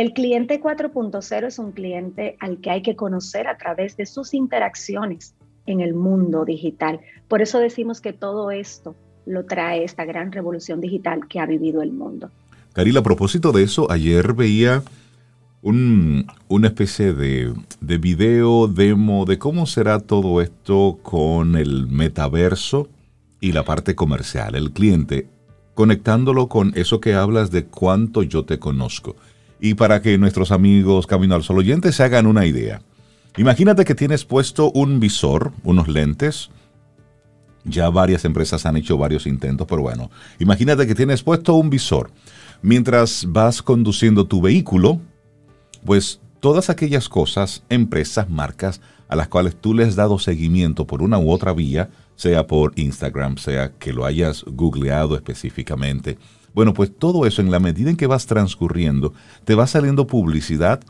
el 0.00 0.12
cliente 0.12 0.60
4.0 0.60 1.46
es 1.48 1.58
un 1.58 1.72
cliente 1.72 2.36
al 2.38 2.60
que 2.60 2.70
hay 2.70 2.82
que 2.82 2.94
conocer 2.94 3.48
a 3.48 3.58
través 3.58 3.96
de 3.96 4.06
sus 4.06 4.32
interacciones 4.32 5.34
en 5.66 5.80
el 5.80 5.92
mundo 5.92 6.44
digital. 6.44 7.00
Por 7.26 7.42
eso 7.42 7.58
decimos 7.58 8.00
que 8.00 8.12
todo 8.12 8.52
esto 8.52 8.94
lo 9.26 9.44
trae 9.44 9.82
esta 9.82 10.04
gran 10.04 10.30
revolución 10.30 10.80
digital 10.80 11.26
que 11.28 11.40
ha 11.40 11.46
vivido 11.46 11.82
el 11.82 11.90
mundo. 11.90 12.30
Caril, 12.74 12.96
a 12.96 13.02
propósito 13.02 13.50
de 13.50 13.64
eso, 13.64 13.90
ayer 13.90 14.34
veía 14.34 14.84
una 15.62 16.68
especie 16.68 17.12
de, 17.12 17.52
de 17.80 17.98
video 17.98 18.68
demo 18.68 19.24
de 19.24 19.40
cómo 19.40 19.66
será 19.66 19.98
todo 19.98 20.40
esto 20.40 21.00
con 21.02 21.56
el 21.56 21.88
metaverso 21.88 22.88
y 23.40 23.50
la 23.50 23.64
parte 23.64 23.96
comercial, 23.96 24.54
el 24.54 24.70
cliente, 24.70 25.26
conectándolo 25.74 26.48
con 26.48 26.72
eso 26.76 27.00
que 27.00 27.14
hablas 27.14 27.50
de 27.50 27.64
cuánto 27.64 28.22
yo 28.22 28.44
te 28.44 28.60
conozco. 28.60 29.16
Y 29.60 29.74
para 29.74 30.02
que 30.02 30.18
nuestros 30.18 30.52
amigos 30.52 31.06
Camino 31.06 31.34
al 31.34 31.42
Sol 31.42 31.58
oyentes 31.58 31.96
se 31.96 32.02
hagan 32.02 32.26
una 32.26 32.46
idea. 32.46 32.80
Imagínate 33.36 33.84
que 33.84 33.94
tienes 33.94 34.24
puesto 34.24 34.70
un 34.72 35.00
visor, 35.00 35.52
unos 35.62 35.88
lentes. 35.88 36.50
Ya 37.64 37.90
varias 37.90 38.24
empresas 38.24 38.66
han 38.66 38.76
hecho 38.76 38.96
varios 38.96 39.26
intentos, 39.26 39.66
pero 39.66 39.82
bueno, 39.82 40.10
imagínate 40.38 40.86
que 40.86 40.94
tienes 40.94 41.22
puesto 41.22 41.54
un 41.54 41.70
visor. 41.70 42.10
Mientras 42.62 43.26
vas 43.28 43.62
conduciendo 43.62 44.26
tu 44.26 44.40
vehículo, 44.40 45.00
pues 45.84 46.20
todas 46.40 46.70
aquellas 46.70 47.08
cosas, 47.08 47.62
empresas, 47.68 48.28
marcas 48.28 48.80
a 49.08 49.16
las 49.16 49.28
cuales 49.28 49.56
tú 49.56 49.74
le 49.74 49.84
has 49.84 49.96
dado 49.96 50.18
seguimiento 50.18 50.86
por 50.86 51.02
una 51.02 51.18
u 51.18 51.30
otra 51.30 51.52
vía, 51.52 51.90
sea 52.16 52.46
por 52.46 52.72
Instagram, 52.76 53.38
sea 53.38 53.72
que 53.78 53.92
lo 53.92 54.04
hayas 54.04 54.44
googleado 54.44 55.14
específicamente, 55.14 56.18
bueno, 56.58 56.74
pues 56.74 56.90
todo 56.92 57.24
eso 57.24 57.40
en 57.40 57.52
la 57.52 57.60
medida 57.60 57.88
en 57.88 57.96
que 57.96 58.08
vas 58.08 58.26
transcurriendo, 58.26 59.14
te 59.44 59.54
va 59.54 59.68
saliendo 59.68 60.08
publicidad 60.08 60.80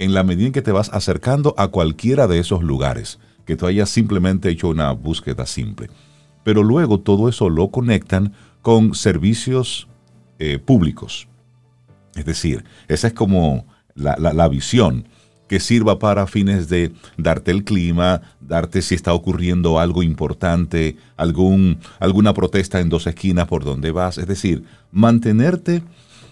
en 0.00 0.12
la 0.12 0.24
medida 0.24 0.48
en 0.48 0.52
que 0.52 0.60
te 0.60 0.72
vas 0.72 0.90
acercando 0.92 1.54
a 1.56 1.68
cualquiera 1.68 2.26
de 2.26 2.40
esos 2.40 2.64
lugares, 2.64 3.20
que 3.44 3.54
tú 3.54 3.66
hayas 3.66 3.90
simplemente 3.90 4.48
hecho 4.48 4.66
una 4.66 4.90
búsqueda 4.90 5.46
simple. 5.46 5.88
Pero 6.42 6.64
luego 6.64 6.98
todo 6.98 7.28
eso 7.28 7.48
lo 7.48 7.68
conectan 7.68 8.32
con 8.60 8.96
servicios 8.96 9.86
eh, 10.40 10.58
públicos. 10.58 11.28
Es 12.16 12.24
decir, 12.24 12.64
esa 12.88 13.06
es 13.06 13.12
como 13.12 13.66
la, 13.94 14.16
la 14.16 14.48
visión 14.48 15.06
que 15.48 15.60
sirva 15.60 15.98
para 15.98 16.26
fines 16.26 16.68
de 16.68 16.92
darte 17.16 17.50
el 17.50 17.64
clima, 17.64 18.20
darte 18.40 18.82
si 18.82 18.94
está 18.94 19.12
ocurriendo 19.14 19.78
algo 19.80 20.02
importante, 20.02 20.96
algún, 21.16 21.78
alguna 21.98 22.34
protesta 22.34 22.80
en 22.80 22.88
dos 22.88 23.06
esquinas 23.06 23.48
por 23.48 23.64
donde 23.64 23.90
vas. 23.90 24.18
Es 24.18 24.26
decir, 24.26 24.64
mantenerte 24.92 25.82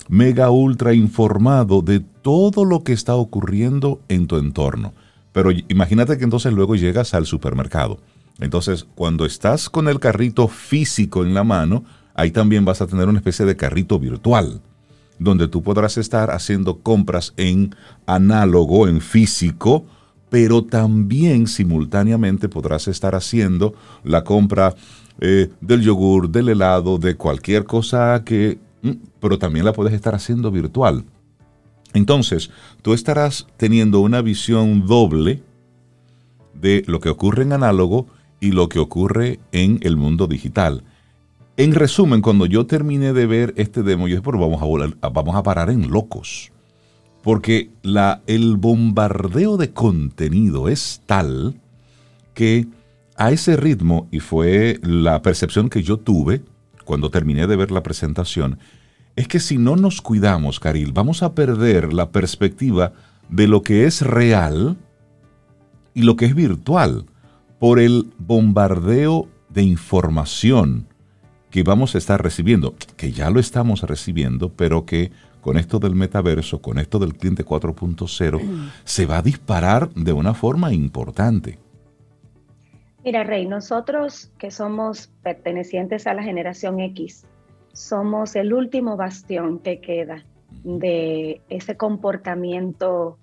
mega 0.08 0.50
ultra 0.50 0.94
informado 0.94 1.82
de 1.82 2.00
todo 2.00 2.64
lo 2.64 2.84
que 2.84 2.92
está 2.92 3.14
ocurriendo 3.16 4.00
en 4.08 4.26
tu 4.26 4.36
entorno. 4.36 4.92
Pero 5.32 5.50
imagínate 5.68 6.16
que 6.16 6.24
entonces 6.24 6.52
luego 6.52 6.76
llegas 6.76 7.14
al 7.14 7.26
supermercado. 7.26 7.98
Entonces, 8.38 8.86
cuando 8.94 9.26
estás 9.26 9.68
con 9.68 9.88
el 9.88 9.98
carrito 9.98 10.46
físico 10.48 11.24
en 11.24 11.34
la 11.34 11.42
mano, 11.42 11.84
ahí 12.14 12.30
también 12.30 12.64
vas 12.64 12.80
a 12.80 12.86
tener 12.86 13.08
una 13.08 13.18
especie 13.18 13.44
de 13.44 13.56
carrito 13.56 13.98
virtual 13.98 14.60
donde 15.18 15.48
tú 15.48 15.62
podrás 15.62 15.96
estar 15.96 16.30
haciendo 16.30 16.78
compras 16.80 17.32
en 17.36 17.74
análogo, 18.06 18.88
en 18.88 19.00
físico, 19.00 19.86
pero 20.28 20.64
también 20.64 21.46
simultáneamente 21.46 22.48
podrás 22.48 22.88
estar 22.88 23.14
haciendo 23.14 23.74
la 24.04 24.24
compra 24.24 24.74
eh, 25.20 25.50
del 25.60 25.82
yogur, 25.82 26.30
del 26.30 26.50
helado, 26.50 26.98
de 26.98 27.16
cualquier 27.16 27.64
cosa 27.64 28.22
que... 28.24 28.58
Mm, 28.82 28.92
pero 29.20 29.38
también 29.38 29.64
la 29.64 29.72
puedes 29.72 29.94
estar 29.94 30.14
haciendo 30.14 30.50
virtual. 30.50 31.04
Entonces, 31.94 32.50
tú 32.82 32.92
estarás 32.92 33.46
teniendo 33.56 34.00
una 34.00 34.20
visión 34.20 34.86
doble 34.86 35.42
de 36.52 36.82
lo 36.86 37.00
que 37.00 37.08
ocurre 37.08 37.44
en 37.44 37.52
análogo 37.52 38.06
y 38.40 38.52
lo 38.52 38.68
que 38.68 38.78
ocurre 38.78 39.40
en 39.52 39.78
el 39.82 39.96
mundo 39.96 40.26
digital. 40.26 40.84
En 41.58 41.72
resumen, 41.72 42.20
cuando 42.20 42.44
yo 42.44 42.66
terminé 42.66 43.14
de 43.14 43.26
ver 43.26 43.54
este 43.56 43.82
demo, 43.82 44.08
yo 44.08 44.16
dije, 44.16 44.22
pero 44.22 44.38
vamos 44.38 44.60
a, 45.00 45.38
a 45.38 45.42
parar 45.42 45.70
en 45.70 45.90
locos. 45.90 46.52
Porque 47.22 47.70
el 48.26 48.56
bombardeo 48.56 49.56
de 49.56 49.72
contenido 49.72 50.68
es 50.68 51.00
tal 51.06 51.58
que 52.34 52.66
a 53.16 53.32
ese 53.32 53.56
ritmo, 53.56 54.06
y 54.10 54.20
fue 54.20 54.78
la 54.82 55.22
percepción 55.22 55.70
que 55.70 55.82
yo 55.82 55.96
tuve 55.96 56.42
cuando 56.84 57.10
terminé 57.10 57.46
de 57.46 57.56
ver 57.56 57.70
la 57.70 57.82
presentación, 57.82 58.58
es 59.16 59.26
que 59.26 59.40
si 59.40 59.56
no 59.56 59.76
nos 59.76 60.02
cuidamos, 60.02 60.60
Caril, 60.60 60.92
vamos 60.92 61.22
a 61.22 61.34
perder 61.34 61.94
la 61.94 62.10
perspectiva 62.10 62.92
de 63.30 63.48
lo 63.48 63.62
que 63.62 63.86
es 63.86 64.02
real 64.02 64.76
y 65.94 66.02
lo 66.02 66.16
que 66.16 66.26
es 66.26 66.34
virtual 66.34 67.06
por 67.58 67.80
el 67.80 68.12
bombardeo 68.18 69.26
de 69.48 69.62
información 69.62 70.86
que 71.50 71.62
vamos 71.62 71.94
a 71.94 71.98
estar 71.98 72.22
recibiendo, 72.22 72.74
que 72.96 73.12
ya 73.12 73.30
lo 73.30 73.40
estamos 73.40 73.82
recibiendo, 73.82 74.50
pero 74.50 74.84
que 74.84 75.10
con 75.40 75.58
esto 75.58 75.78
del 75.78 75.94
metaverso, 75.94 76.60
con 76.60 76.78
esto 76.78 76.98
del 76.98 77.14
cliente 77.14 77.44
4.0, 77.44 78.70
se 78.84 79.06
va 79.06 79.18
a 79.18 79.22
disparar 79.22 79.90
de 79.90 80.12
una 80.12 80.34
forma 80.34 80.72
importante. 80.72 81.58
Mira, 83.04 83.22
Rey, 83.22 83.46
nosotros 83.46 84.32
que 84.38 84.50
somos 84.50 85.12
pertenecientes 85.22 86.08
a 86.08 86.14
la 86.14 86.24
generación 86.24 86.80
X, 86.80 87.24
somos 87.72 88.34
el 88.34 88.52
último 88.52 88.96
bastión 88.96 89.60
que 89.60 89.80
queda 89.80 90.24
de 90.64 91.40
ese 91.48 91.76
comportamiento 91.76 93.18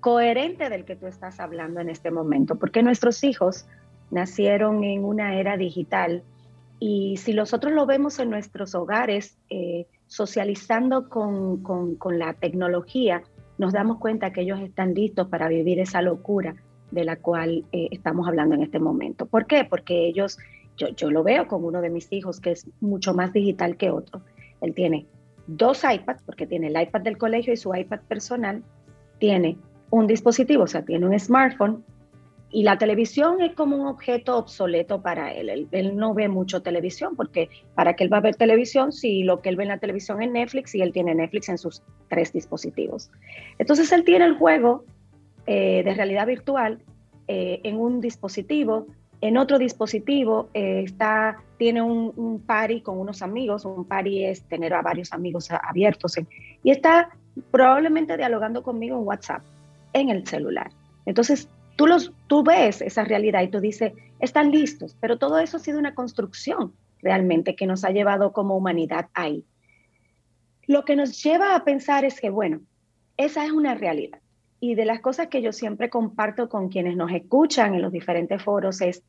coherente 0.00 0.68
del 0.70 0.84
que 0.84 0.96
tú 0.96 1.06
estás 1.06 1.38
hablando 1.38 1.78
en 1.78 1.90
este 1.90 2.10
momento, 2.10 2.56
porque 2.56 2.82
nuestros 2.82 3.22
hijos 3.22 3.66
nacieron 4.10 4.82
en 4.82 5.04
una 5.04 5.38
era 5.38 5.56
digital 5.56 6.24
y 6.80 7.16
si 7.16 7.34
nosotros 7.34 7.72
lo 7.72 7.86
vemos 7.86 8.18
en 8.18 8.30
nuestros 8.30 8.74
hogares, 8.74 9.36
eh, 9.50 9.86
socializando 10.06 11.08
con, 11.08 11.98
la 12.18 12.34
tecnología, 12.34 13.22
nos 13.58 13.72
damos 13.72 13.98
cuenta 13.98 14.32
que 14.32 14.42
ellos 14.42 14.60
están 14.60 14.94
listos 14.94 15.28
para 15.28 15.48
vivir 15.48 15.80
esa 15.80 16.02
locura 16.02 16.54
de 16.90 17.04
la 17.04 17.16
cual 17.16 17.64
eh, 17.72 17.88
estamos 17.90 18.28
hablando 18.28 18.54
en 18.54 18.62
este 18.62 18.78
momento. 18.78 19.26
¿Por 19.26 19.46
qué? 19.46 19.64
Porque 19.64 20.06
ellos, 20.06 20.38
yo, 20.76 20.88
yo 20.90 21.10
lo 21.10 21.24
veo 21.24 21.48
con 21.48 21.64
uno 21.64 21.80
de 21.80 21.90
mis 21.90 22.12
hijos 22.12 22.40
que 22.40 22.52
es 22.52 22.66
mucho 22.80 23.12
más 23.12 23.32
digital 23.32 23.76
que 23.76 23.90
otro. 23.90 24.22
Él 24.60 24.72
tiene 24.74 25.06
dos 25.48 25.82
iPads, 25.82 26.22
porque 26.22 26.46
tiene 26.46 26.68
el 26.68 26.80
iPad 26.80 27.00
del 27.00 27.18
colegio 27.18 27.52
y 27.52 27.56
su 27.56 27.74
iPad 27.74 28.00
personal, 28.06 28.62
tiene 29.18 29.58
un 29.90 30.06
dispositivo, 30.06 30.64
o 30.64 30.66
sea, 30.66 30.84
tiene 30.84 31.06
un 31.06 31.18
smartphone 31.18 31.84
y 32.50 32.62
la 32.62 32.78
televisión 32.78 33.42
es 33.42 33.54
como 33.54 33.76
un 33.76 33.86
objeto 33.86 34.38
obsoleto 34.38 35.02
para 35.02 35.32
él. 35.32 35.68
él. 35.70 35.96
no 35.96 36.14
ve 36.14 36.28
mucho 36.28 36.62
televisión 36.62 37.14
porque 37.14 37.50
para 37.74 37.94
que 37.94 38.04
él 38.04 38.12
va 38.12 38.18
a 38.18 38.22
ver 38.22 38.36
televisión 38.36 38.92
si 38.92 39.22
lo 39.22 39.40
que 39.40 39.50
él 39.50 39.56
ve 39.56 39.64
en 39.64 39.68
la 39.68 39.78
televisión 39.78 40.22
es 40.22 40.30
Netflix 40.30 40.74
y 40.74 40.80
él 40.80 40.92
tiene 40.92 41.14
Netflix 41.14 41.48
en 41.50 41.58
sus 41.58 41.82
tres 42.08 42.32
dispositivos. 42.32 43.10
Entonces 43.58 43.92
él 43.92 44.04
tiene 44.04 44.24
el 44.24 44.36
juego 44.36 44.84
eh, 45.46 45.82
de 45.84 45.94
realidad 45.94 46.26
virtual 46.26 46.78
eh, 47.26 47.60
en 47.64 47.78
un 47.78 48.00
dispositivo, 48.00 48.86
en 49.20 49.36
otro 49.36 49.58
dispositivo 49.58 50.48
eh, 50.54 50.82
está, 50.84 51.42
tiene 51.58 51.82
un, 51.82 52.12
un, 52.16 52.40
party 52.40 52.80
con 52.80 52.98
unos 52.98 53.20
amigos, 53.20 53.64
un 53.64 53.84
party 53.84 54.24
es 54.24 54.42
tener 54.44 54.72
a 54.72 54.80
varios 54.80 55.12
amigos 55.12 55.50
abiertos 55.50 56.16
y 56.62 56.70
está 56.70 57.10
probablemente 57.50 58.16
dialogando 58.16 58.62
conmigo 58.62 58.96
en 58.96 59.06
WhatsApp 59.06 59.42
en 59.92 60.08
el 60.08 60.26
celular. 60.26 60.70
Entonces 61.04 61.48
tú, 61.78 61.86
los, 61.86 62.12
tú 62.26 62.42
ves 62.42 62.82
esa 62.82 63.04
realidad 63.04 63.42
y 63.42 63.48
tú 63.48 63.60
dices, 63.60 63.92
están 64.18 64.50
listos, 64.50 64.96
pero 65.00 65.16
todo 65.16 65.38
eso 65.38 65.58
ha 65.58 65.60
sido 65.60 65.78
una 65.78 65.94
construcción 65.94 66.72
realmente 67.00 67.54
que 67.54 67.68
nos 67.68 67.84
ha 67.84 67.90
llevado 67.90 68.32
como 68.32 68.56
humanidad 68.56 69.06
ahí. 69.14 69.44
Lo 70.66 70.84
que 70.84 70.96
nos 70.96 71.22
lleva 71.22 71.54
a 71.54 71.62
pensar 71.62 72.04
es 72.04 72.20
que, 72.20 72.30
bueno, 72.30 72.62
esa 73.16 73.44
es 73.44 73.52
una 73.52 73.76
realidad. 73.76 74.18
Y 74.58 74.74
de 74.74 74.86
las 74.86 75.00
cosas 75.00 75.28
que 75.28 75.40
yo 75.40 75.52
siempre 75.52 75.88
comparto 75.88 76.48
con 76.48 76.68
quienes 76.68 76.96
nos 76.96 77.12
escuchan 77.12 77.76
en 77.76 77.82
los 77.82 77.92
diferentes 77.92 78.42
foros 78.42 78.80
es, 78.80 79.04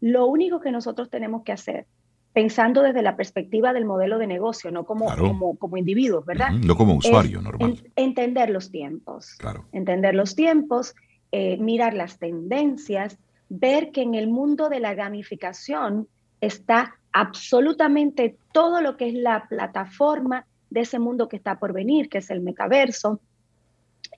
lo 0.00 0.26
único 0.26 0.60
que 0.60 0.70
nosotros 0.70 1.10
tenemos 1.10 1.42
que 1.42 1.50
hacer 1.50 1.86
pensando 2.32 2.82
desde 2.82 3.02
la 3.02 3.16
perspectiva 3.16 3.72
del 3.72 3.86
modelo 3.86 4.18
de 4.18 4.28
negocio, 4.28 4.70
no 4.70 4.84
como, 4.84 5.06
como, 5.16 5.56
como, 5.56 5.76
individuos, 5.76 6.24
¿verdad? 6.26 6.50
No 6.50 6.76
como 6.76 6.94
usuario 6.94 7.40
normal. 7.40 7.90
entender 7.96 8.50
los 8.50 8.70
tiempos. 8.70 9.34
Claro. 9.38 9.64
Entender 9.72 10.14
los 10.14 10.34
tiempos, 10.34 10.94
eh, 11.36 11.56
mirar 11.56 11.94
las 11.94 12.20
tendencias, 12.20 13.18
ver 13.48 13.90
que 13.90 14.02
en 14.02 14.14
el 14.14 14.28
mundo 14.28 14.68
de 14.68 14.78
la 14.78 14.94
gamificación 14.94 16.06
está 16.40 16.94
absolutamente 17.12 18.36
todo 18.52 18.80
lo 18.80 18.96
que 18.96 19.08
es 19.08 19.14
la 19.14 19.48
plataforma 19.48 20.46
de 20.70 20.82
ese 20.82 21.00
mundo 21.00 21.28
que 21.28 21.34
está 21.34 21.58
por 21.58 21.72
venir, 21.72 22.08
que 22.08 22.18
es 22.18 22.30
el 22.30 22.40
metaverso. 22.40 23.18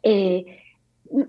Eh, 0.02 0.44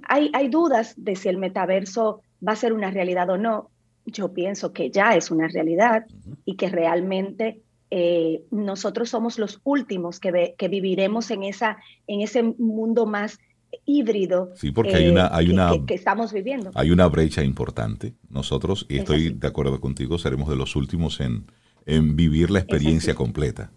hay, 0.03 0.29
hay 0.33 0.49
dudas 0.49 0.93
de 0.97 1.15
si 1.15 1.29
el 1.29 1.37
metaverso 1.37 2.21
va 2.45 2.51
a 2.51 2.57
ser 2.57 2.73
una 2.73 2.91
realidad 2.91 3.29
o 3.29 3.37
no 3.37 3.69
yo 4.05 4.33
pienso 4.33 4.73
que 4.73 4.91
ya 4.91 5.15
es 5.15 5.31
una 5.31 5.47
realidad 5.47 6.05
y 6.43 6.57
que 6.57 6.67
realmente 6.67 7.61
eh, 7.91 8.43
nosotros 8.51 9.09
somos 9.09 9.39
los 9.39 9.61
últimos 9.63 10.19
que, 10.19 10.53
que 10.57 10.67
viviremos 10.67 11.31
en, 11.31 11.43
esa, 11.43 11.77
en 12.07 12.19
ese 12.19 12.43
mundo 12.43 13.05
más 13.05 13.39
híbrido 13.85 14.51
sí, 14.55 14.71
porque 14.71 14.95
hay 14.95 15.09
una, 15.09 15.29
hay 15.35 15.49
una, 15.49 15.71
que, 15.85 15.93
estamos 15.93 16.33
viviendo. 16.33 16.71
Hay 16.75 16.91
una 16.91 17.07
brecha 17.07 17.43
importante. 17.43 18.13
Nosotros, 18.29 18.85
y 18.89 18.97
estoy 18.97 19.31
de 19.31 19.47
acuerdo 19.47 19.79
contigo, 19.79 20.17
seremos 20.17 20.49
de 20.49 20.55
los 20.55 20.75
últimos 20.75 21.19
en, 21.19 21.45
en 21.85 22.15
vivir 22.15 22.51
la 22.51 22.59
experiencia 22.59 23.15
completa. 23.15 23.71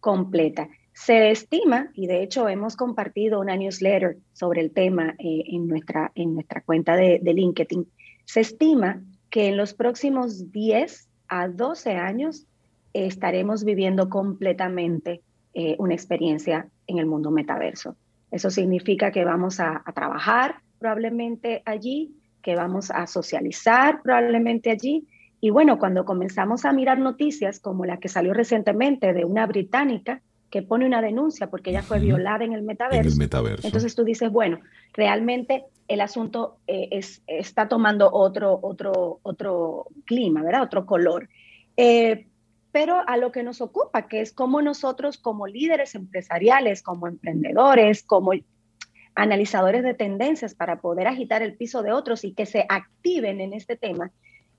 Completa. 0.00 0.68
Se 0.92 1.30
estima, 1.30 1.90
y 1.94 2.06
de 2.06 2.22
hecho 2.22 2.48
hemos 2.48 2.76
compartido 2.76 3.40
una 3.40 3.56
newsletter 3.56 4.18
sobre 4.32 4.62
el 4.62 4.70
tema 4.70 5.14
eh, 5.18 5.44
en, 5.46 5.66
nuestra, 5.66 6.10
en 6.14 6.34
nuestra 6.34 6.62
cuenta 6.62 6.96
de, 6.96 7.20
de 7.22 7.34
LinkedIn, 7.34 7.86
se 8.24 8.40
estima 8.40 9.02
que 9.30 9.48
en 9.48 9.56
los 9.56 9.74
próximos 9.74 10.50
10 10.50 11.08
a 11.28 11.48
12 11.48 11.92
años 11.92 12.46
estaremos 12.92 13.64
viviendo 13.64 14.08
completamente 14.08 15.22
eh, 15.54 15.76
una 15.78 15.94
experiencia 15.94 16.68
en 16.86 16.98
el 16.98 17.06
mundo 17.06 17.30
metaverso. 17.30 17.96
Eso 18.36 18.50
significa 18.50 19.10
que 19.12 19.24
vamos 19.24 19.60
a, 19.60 19.82
trabajar 19.94 20.56
probablemente 20.78 21.62
allí, 21.64 22.14
que 22.42 22.54
vamos 22.54 22.90
a 22.90 23.06
socializar 23.06 24.02
probablemente 24.02 24.70
allí. 24.70 25.06
Y 25.40 25.48
bueno, 25.48 25.78
cuando 25.78 26.04
comenzamos 26.04 26.66
a 26.66 26.72
mirar 26.74 26.98
noticias 26.98 27.60
como 27.60 27.86
la 27.86 27.96
que 27.96 28.08
salió 28.08 28.34
recientemente 28.34 29.14
de 29.14 29.24
una 29.24 29.46
británica 29.46 30.20
que 30.50 30.60
pone 30.60 30.84
una 30.84 31.00
denuncia 31.00 31.46
porque 31.46 31.70
ella 31.70 31.82
fue 31.82 31.98
violada 31.98 32.44
en 32.44 32.52
el 32.52 32.62
metaverso. 32.62 33.08
En 33.08 33.12
el 33.12 33.18
metaverso. 33.18 33.66
Entonces 33.66 33.94
tú 33.94 34.04
dices, 34.04 34.30
bueno, 34.30 34.60
realmente 34.92 35.64
el 35.88 36.02
asunto 36.02 36.58
eh, 36.66 36.88
es, 36.90 37.22
está 37.26 37.68
tomando 37.68 38.12
otro, 38.12 38.58
otro, 38.60 39.20
otro 39.22 39.86
clima, 40.04 40.42
¿verdad? 40.42 40.62
Otro 40.62 40.84
color. 40.84 41.30
Eh, 41.78 42.26
pero 42.76 43.02
a 43.06 43.16
lo 43.16 43.32
que 43.32 43.42
nos 43.42 43.62
ocupa, 43.62 44.06
que 44.06 44.20
es 44.20 44.34
cómo 44.34 44.60
nosotros 44.60 45.16
como 45.16 45.46
líderes 45.46 45.94
empresariales, 45.94 46.82
como 46.82 47.08
emprendedores, 47.08 48.02
como 48.02 48.32
analizadores 49.14 49.82
de 49.82 49.94
tendencias 49.94 50.54
para 50.54 50.82
poder 50.82 51.06
agitar 51.06 51.40
el 51.40 51.56
piso 51.56 51.82
de 51.82 51.92
otros 51.92 52.22
y 52.22 52.34
que 52.34 52.44
se 52.44 52.66
activen 52.68 53.40
en 53.40 53.54
este 53.54 53.78
tema, 53.78 54.12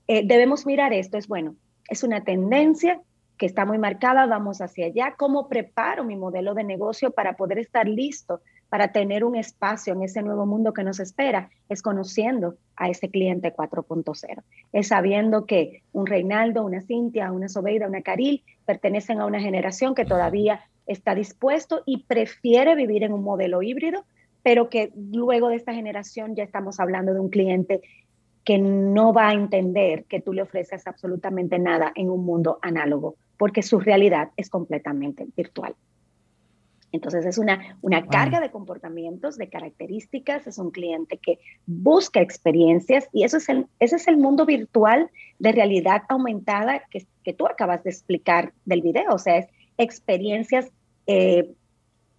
eh, 0.08 0.22
debemos 0.26 0.66
mirar 0.66 0.92
esto. 0.92 1.16
Es 1.16 1.28
bueno, 1.28 1.54
es 1.88 2.02
una 2.02 2.24
tendencia 2.24 3.00
que 3.36 3.46
está 3.46 3.64
muy 3.64 3.78
marcada, 3.78 4.26
vamos 4.26 4.60
hacia 4.62 4.86
allá. 4.86 5.14
¿Cómo 5.16 5.48
preparo 5.48 6.02
mi 6.02 6.16
modelo 6.16 6.54
de 6.54 6.64
negocio 6.64 7.12
para 7.12 7.36
poder 7.36 7.60
estar 7.60 7.86
listo 7.86 8.40
para 8.68 8.92
tener 8.92 9.24
un 9.24 9.34
espacio 9.36 9.94
en 9.94 10.02
ese 10.02 10.22
nuevo 10.22 10.46
mundo 10.46 10.72
que 10.72 10.84
nos 10.84 11.00
espera, 11.00 11.50
es 11.68 11.82
conociendo 11.82 12.56
a 12.76 12.88
ese 12.88 13.08
cliente 13.08 13.54
4.0. 13.54 14.42
Es 14.72 14.88
sabiendo 14.88 15.46
que 15.46 15.82
un 15.92 16.06
Reinaldo, 16.06 16.64
una 16.64 16.82
Cintia, 16.82 17.32
una 17.32 17.48
Sobeida, 17.48 17.86
una 17.86 18.02
Caril 18.02 18.42
pertenecen 18.66 19.20
a 19.20 19.26
una 19.26 19.40
generación 19.40 19.94
que 19.94 20.04
todavía 20.04 20.60
está 20.86 21.14
dispuesto 21.14 21.82
y 21.86 22.04
prefiere 22.04 22.74
vivir 22.74 23.04
en 23.04 23.12
un 23.12 23.22
modelo 23.22 23.62
híbrido, 23.62 24.04
pero 24.42 24.68
que 24.68 24.92
luego 24.94 25.48
de 25.48 25.56
esta 25.56 25.74
generación 25.74 26.34
ya 26.34 26.44
estamos 26.44 26.80
hablando 26.80 27.14
de 27.14 27.20
un 27.20 27.28
cliente 27.30 27.80
que 28.44 28.58
no 28.58 29.12
va 29.12 29.28
a 29.28 29.34
entender 29.34 30.04
que 30.04 30.20
tú 30.20 30.32
le 30.32 30.42
ofreces 30.42 30.86
absolutamente 30.86 31.58
nada 31.58 31.92
en 31.94 32.08
un 32.08 32.24
mundo 32.24 32.58
análogo, 32.62 33.16
porque 33.36 33.62
su 33.62 33.78
realidad 33.78 34.30
es 34.36 34.48
completamente 34.48 35.26
virtual. 35.36 35.74
Entonces 36.92 37.26
es 37.26 37.38
una, 37.38 37.76
una 37.82 38.06
carga 38.06 38.40
de 38.40 38.50
comportamientos, 38.50 39.36
de 39.36 39.48
características, 39.48 40.46
es 40.46 40.58
un 40.58 40.70
cliente 40.70 41.18
que 41.18 41.38
busca 41.66 42.20
experiencias 42.20 43.08
y 43.12 43.24
eso 43.24 43.36
es 43.36 43.48
el, 43.48 43.66
ese 43.78 43.96
es 43.96 44.08
el 44.08 44.16
mundo 44.16 44.46
virtual 44.46 45.10
de 45.38 45.52
realidad 45.52 46.02
aumentada 46.08 46.82
que, 46.90 47.06
que 47.22 47.34
tú 47.34 47.46
acabas 47.46 47.84
de 47.84 47.90
explicar 47.90 48.52
del 48.64 48.82
video, 48.82 49.12
o 49.12 49.18
sea, 49.18 49.38
es 49.38 49.46
experiencias. 49.76 50.70
Eh, 51.06 51.54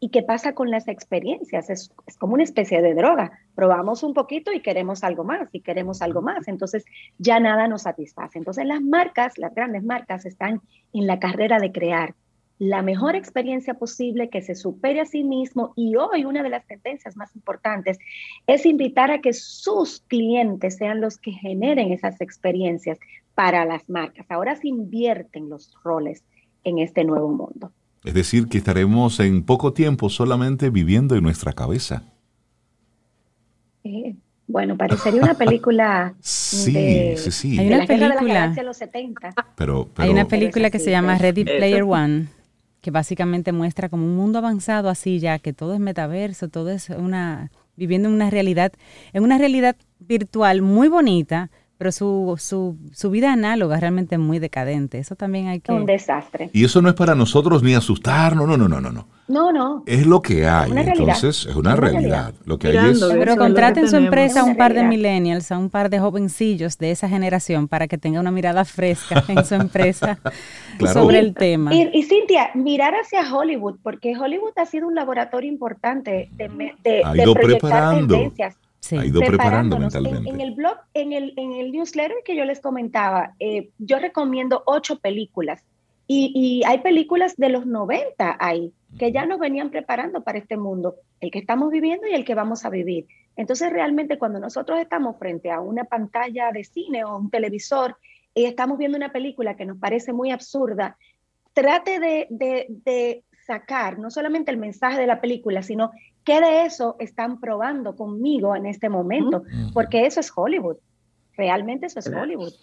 ¿Y 0.01 0.11
qué 0.11 0.23
pasa 0.23 0.53
con 0.53 0.71
las 0.71 0.87
experiencias? 0.87 1.69
Es, 1.69 1.91
es, 2.07 2.17
como 2.17 2.35
una 2.35 2.43
especie 2.43 2.81
de 2.81 2.93
droga. 2.93 3.33
Probamos 3.53 4.01
un 4.01 4.13
poquito 4.13 4.53
y 4.53 4.61
queremos 4.61 5.03
algo 5.03 5.25
más 5.25 5.49
y 5.51 5.59
queremos 5.59 6.01
algo 6.01 6.21
más. 6.21 6.47
Entonces 6.47 6.85
ya 7.17 7.41
nada 7.41 7.67
nos 7.67 7.81
satisface. 7.81 8.37
Entonces 8.37 8.65
las 8.65 8.81
marcas, 8.81 9.37
las 9.37 9.53
grandes 9.53 9.83
marcas, 9.83 10.25
están 10.25 10.61
en 10.93 11.05
la 11.05 11.19
carrera 11.19 11.59
de 11.59 11.73
crear 11.73 12.15
la 12.59 12.81
mejor 12.81 13.15
experiencia 13.15 13.73
posible, 13.75 14.29
que 14.29 14.41
se 14.41 14.53
supere 14.53 14.99
a 14.99 15.05
sí 15.05 15.23
mismo. 15.23 15.71
Y 15.77 15.95
hoy 15.95 16.25
una 16.25 16.43
de 16.43 16.49
las 16.49 16.67
tendencias 16.67 17.15
más 17.15 17.33
importantes 17.35 17.97
es 18.47 18.65
invitar 18.65 19.11
a 19.11 19.21
que 19.21 19.31
sus 19.31 20.01
clientes 20.01 20.75
sean 20.75 20.99
los 20.99 21.17
que 21.17 21.31
generen 21.31 21.93
esas 21.93 22.19
experiencias 22.19 22.99
para 23.33 23.63
las 23.63 23.89
marcas. 23.89 24.25
Ahora 24.29 24.57
se 24.57 24.67
invierten 24.67 25.49
los 25.49 25.73
roles 25.83 26.25
en 26.65 26.79
este 26.79 27.05
nuevo 27.05 27.29
mundo. 27.29 27.71
Es 28.03 28.13
decir, 28.13 28.47
que 28.47 28.57
estaremos 28.57 29.21
en 29.21 29.43
poco 29.43 29.71
tiempo 29.71 30.09
solamente 30.09 30.69
viviendo 30.69 31.15
en 31.15 31.23
nuestra 31.23 31.53
cabeza. 31.53 32.03
Eh, 33.85 34.15
bueno, 34.47 34.75
parecería 34.75 35.21
una 35.21 35.35
película. 35.35 36.13
sí, 36.19 37.13
sí, 37.15 37.31
sí. 37.31 37.57
Hay 37.57 37.67
una 37.67 37.85
película. 37.85 38.49
De 38.49 38.63
los 38.63 38.75
70. 38.75 39.33
Pero, 39.55 39.87
Hay 39.95 40.09
una 40.09 40.25
película 40.25 40.69
que 40.69 40.79
se 40.79 40.91
llama 40.91 41.17
Ready 41.17 41.45
Player 41.45 41.83
One 41.83 42.38
que 42.81 42.91
básicamente 42.91 43.51
muestra 43.51 43.89
como 43.89 44.05
un 44.05 44.15
mundo 44.15 44.39
avanzado 44.39 44.89
así 44.89 45.19
ya, 45.19 45.39
que 45.39 45.53
todo 45.53 45.73
es 45.73 45.79
metaverso, 45.79 46.47
todo 46.49 46.69
es 46.69 46.89
una, 46.89 47.51
viviendo 47.75 48.09
en 48.09 48.15
una 48.15 48.29
realidad, 48.29 48.71
en 49.13 49.23
una 49.23 49.37
realidad 49.37 49.75
virtual 49.99 50.61
muy 50.61 50.87
bonita, 50.87 51.49
pero 51.79 51.93
su, 51.93 52.35
su, 52.37 52.75
su 52.91 53.09
vida 53.09 53.31
análoga 53.31 53.75
es 53.75 53.81
realmente 53.81 54.17
muy 54.17 54.37
decadente. 54.37 54.99
Eso 54.99 55.15
también 55.15 55.47
hay 55.47 55.61
que... 55.61 55.71
Un 55.71 55.85
desastre. 55.85 56.49
Y 56.51 56.65
eso 56.65 56.81
no 56.81 56.89
es 56.89 56.93
para 56.93 57.15
nosotros 57.15 57.63
ni 57.63 57.73
asustarnos, 57.73 58.45
no, 58.45 58.57
no, 58.57 58.67
no, 58.67 58.81
no, 58.81 58.91
no. 58.91 59.07
No, 59.29 59.53
no. 59.53 59.83
Es 59.85 60.05
lo 60.05 60.21
que 60.21 60.45
hay, 60.45 60.71
entonces 60.75 61.45
es 61.45 61.55
una, 61.55 61.77
realidad. 61.77 62.33
Lo 62.43 62.59
que 62.59 62.67
hay 62.67 62.89
es... 62.89 62.99
Pero 62.99 63.37
contraten 63.37 63.87
su 63.87 63.95
empresa 63.95 64.41
a 64.41 64.43
un 64.43 64.57
par 64.57 64.73
de 64.73 64.83
millennials, 64.83 65.53
a 65.53 65.57
un 65.57 65.69
par 65.69 65.89
de 65.89 66.01
jovencillos 66.01 66.77
de 66.79 66.91
esa 66.91 67.07
generación 67.07 67.69
para 67.69 67.87
que 67.87 67.97
tenga 67.97 68.19
una 68.19 68.31
mirada 68.31 68.65
fresca 68.65 69.23
en 69.29 69.45
su 69.45 69.55
empresa 69.55 70.19
sobre 70.93 71.19
el 71.19 71.33
tema. 71.33 71.73
Y, 71.73 72.03
Cintia, 72.03 72.49
mirar 72.55 72.93
hacia 72.95 73.33
Hollywood, 73.33 73.77
porque 73.81 74.17
Hollywood 74.17 74.51
ha 74.57 74.65
sido 74.65 74.85
un 74.85 74.95
laboratorio 74.95 75.49
importante 75.49 76.29
de, 76.33 76.73
de, 76.83 77.03
ha 77.05 77.15
ido 77.15 77.33
preparando. 77.35 78.33
Ha 78.91 79.05
ido 79.05 79.21
preparando 79.21 79.77
mentalmente. 79.77 80.29
En, 80.29 80.41
el 80.41 80.51
blog, 80.51 80.77
en 80.93 81.13
el, 81.13 81.33
en 81.37 81.53
el 81.53 81.71
newsletter 81.71 82.17
que 82.25 82.35
yo 82.35 82.45
les 82.45 82.59
comentaba, 82.59 83.35
eh, 83.39 83.69
yo 83.77 83.99
recomiendo 83.99 84.63
ocho 84.65 84.99
películas 84.99 85.63
y, 86.07 86.31
y, 86.33 86.65
hay 86.65 86.79
películas 86.79 87.35
de 87.37 87.49
los 87.49 87.67
90 87.67 88.37
ahí 88.39 88.73
que 88.97 89.11
ya 89.11 89.27
nos 89.27 89.37
venían 89.37 89.69
preparando 89.69 90.23
para 90.23 90.39
este 90.39 90.57
mundo, 90.57 90.95
el 91.19 91.29
que 91.29 91.39
estamos 91.39 91.69
viviendo 91.69 92.07
y 92.07 92.13
el 92.13 92.25
que 92.25 92.33
vamos 92.33 92.65
a 92.65 92.69
vivir. 92.69 93.05
Entonces 93.35 93.71
realmente 93.71 94.17
cuando 94.17 94.39
nosotros 94.39 94.79
estamos 94.79 95.17
frente 95.17 95.51
a 95.51 95.61
una 95.61 95.85
pantalla 95.85 96.51
de 96.51 96.63
cine 96.63 97.03
o 97.03 97.15
un 97.15 97.29
televisor 97.29 97.95
y 98.33 98.45
estamos 98.45 98.77
viendo 98.77 98.97
una 98.97 99.11
película 99.11 99.55
que 99.55 99.65
nos 99.65 99.77
parece 99.77 100.11
muy 100.11 100.31
absurda, 100.31 100.97
trate 101.53 101.99
de, 101.99 102.27
de, 102.29 103.23
sacar 103.45 103.97
no 103.97 104.11
solamente 104.11 104.51
el 104.51 104.57
mensaje 104.57 104.99
de 104.99 105.07
la 105.07 105.21
película, 105.21 105.63
sino 105.63 105.91
qué 106.23 106.41
de 106.41 106.65
eso 106.65 106.95
están 106.99 107.39
probando 107.39 107.95
conmigo 107.95 108.55
en 108.55 108.65
este 108.65 108.89
momento, 108.89 109.43
porque 109.73 110.05
eso 110.05 110.19
es 110.19 110.31
Hollywood, 110.35 110.77
realmente 111.35 111.87
eso 111.87 111.99
es 111.99 112.07
Hollywood. 112.07 112.53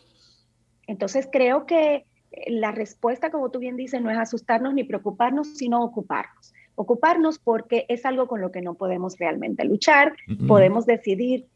Entonces 0.86 1.28
creo 1.30 1.66
que 1.66 2.04
la 2.46 2.72
respuesta, 2.72 3.30
como 3.30 3.50
tú 3.50 3.58
bien 3.58 3.76
dices, 3.76 4.00
no 4.00 4.10
es 4.10 4.18
asustarnos 4.18 4.74
ni 4.74 4.84
preocuparnos, 4.84 5.56
sino 5.56 5.82
ocuparnos. 5.82 6.52
Ocuparnos 6.74 7.38
porque 7.38 7.86
es 7.88 8.04
algo 8.04 8.26
con 8.26 8.40
lo 8.40 8.52
que 8.52 8.60
no 8.60 8.74
podemos 8.74 9.18
realmente 9.18 9.64
luchar, 9.64 10.14
podemos 10.46 10.84
decidir, 10.84 11.46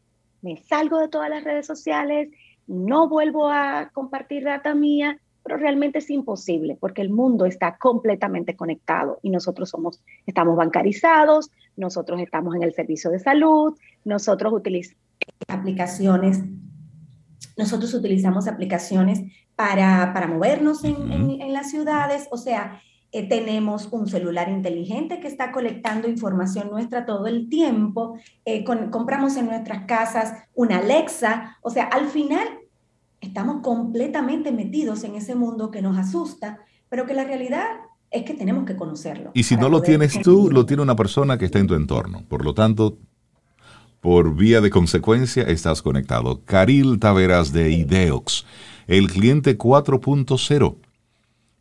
me 0.41 0.57
salgo 0.57 0.99
de 0.99 1.09
todas 1.09 1.29
las 1.29 1.43
redes 1.43 1.67
sociales, 1.67 2.29
no 2.65 3.07
vuelvo 3.07 3.49
a 3.49 3.91
compartir 3.93 4.43
data 4.43 4.73
mía, 4.73 5.19
pero 5.43 5.57
realmente 5.57 5.99
es 5.99 6.09
imposible 6.09 6.77
porque 6.79 7.01
el 7.01 7.09
mundo 7.09 7.45
está 7.45 7.77
completamente 7.77 8.55
conectado 8.55 9.19
y 9.21 9.29
nosotros 9.29 9.69
somos, 9.69 10.01
estamos 10.25 10.55
bancarizados, 10.55 11.51
nosotros 11.75 12.21
estamos 12.21 12.55
en 12.55 12.63
el 12.63 12.73
servicio 12.73 13.09
de 13.11 13.19
salud, 13.19 13.77
nosotros 14.05 14.53
utilizamos 14.53 15.01
aplicaciones, 15.47 16.41
nosotros 17.57 17.93
utilizamos 17.93 18.47
aplicaciones 18.47 19.21
para, 19.55 20.13
para 20.13 20.27
movernos 20.27 20.83
en, 20.83 20.95
en, 21.11 21.53
las 21.53 21.69
ciudades, 21.69 22.27
o 22.31 22.37
sea, 22.37 22.81
eh, 23.11 23.27
tenemos 23.27 23.89
un 23.91 24.07
celular 24.07 24.49
inteligente 24.49 25.19
que 25.19 25.27
está 25.27 25.51
colectando 25.51 26.07
información 26.07 26.69
nuestra 26.71 27.05
todo 27.05 27.27
el 27.27 27.49
tiempo, 27.49 28.17
eh, 28.45 28.63
compramos 28.63 29.35
en 29.35 29.47
nuestras 29.47 29.85
casas 29.85 30.33
una 30.53 30.77
Alexa, 30.77 31.57
o 31.61 31.69
sea, 31.69 31.83
al 31.85 32.07
final 32.07 32.47
estamos 33.21 33.61
completamente 33.61 34.51
metidos 34.51 35.03
en 35.03 35.15
ese 35.15 35.35
mundo 35.35 35.71
que 35.71 35.81
nos 35.81 35.97
asusta, 35.97 36.59
pero 36.89 37.05
que 37.05 37.13
la 37.13 37.23
realidad 37.23 37.65
es 38.09 38.23
que 38.23 38.33
tenemos 38.33 38.65
que 38.65 38.75
conocerlo. 38.75 39.31
Y 39.33 39.43
si 39.43 39.55
no 39.55 39.69
lo 39.69 39.81
tienes 39.81 40.19
tú, 40.21 40.49
lo 40.51 40.65
tiene 40.65 40.83
una 40.83 40.95
persona 40.95 41.37
que 41.37 41.45
está 41.45 41.59
en 41.59 41.67
tu 41.67 41.75
entorno. 41.75 42.25
Por 42.27 42.43
lo 42.43 42.53
tanto, 42.53 42.97
por 44.01 44.35
vía 44.35 44.59
de 44.59 44.69
consecuencia, 44.69 45.43
estás 45.43 45.81
conectado. 45.81 46.41
Caril 46.43 46.99
Taveras 46.99 47.53
de 47.53 47.71
Ideox, 47.71 48.45
el 48.87 49.09
cliente 49.09 49.57
4.0. 49.57 50.75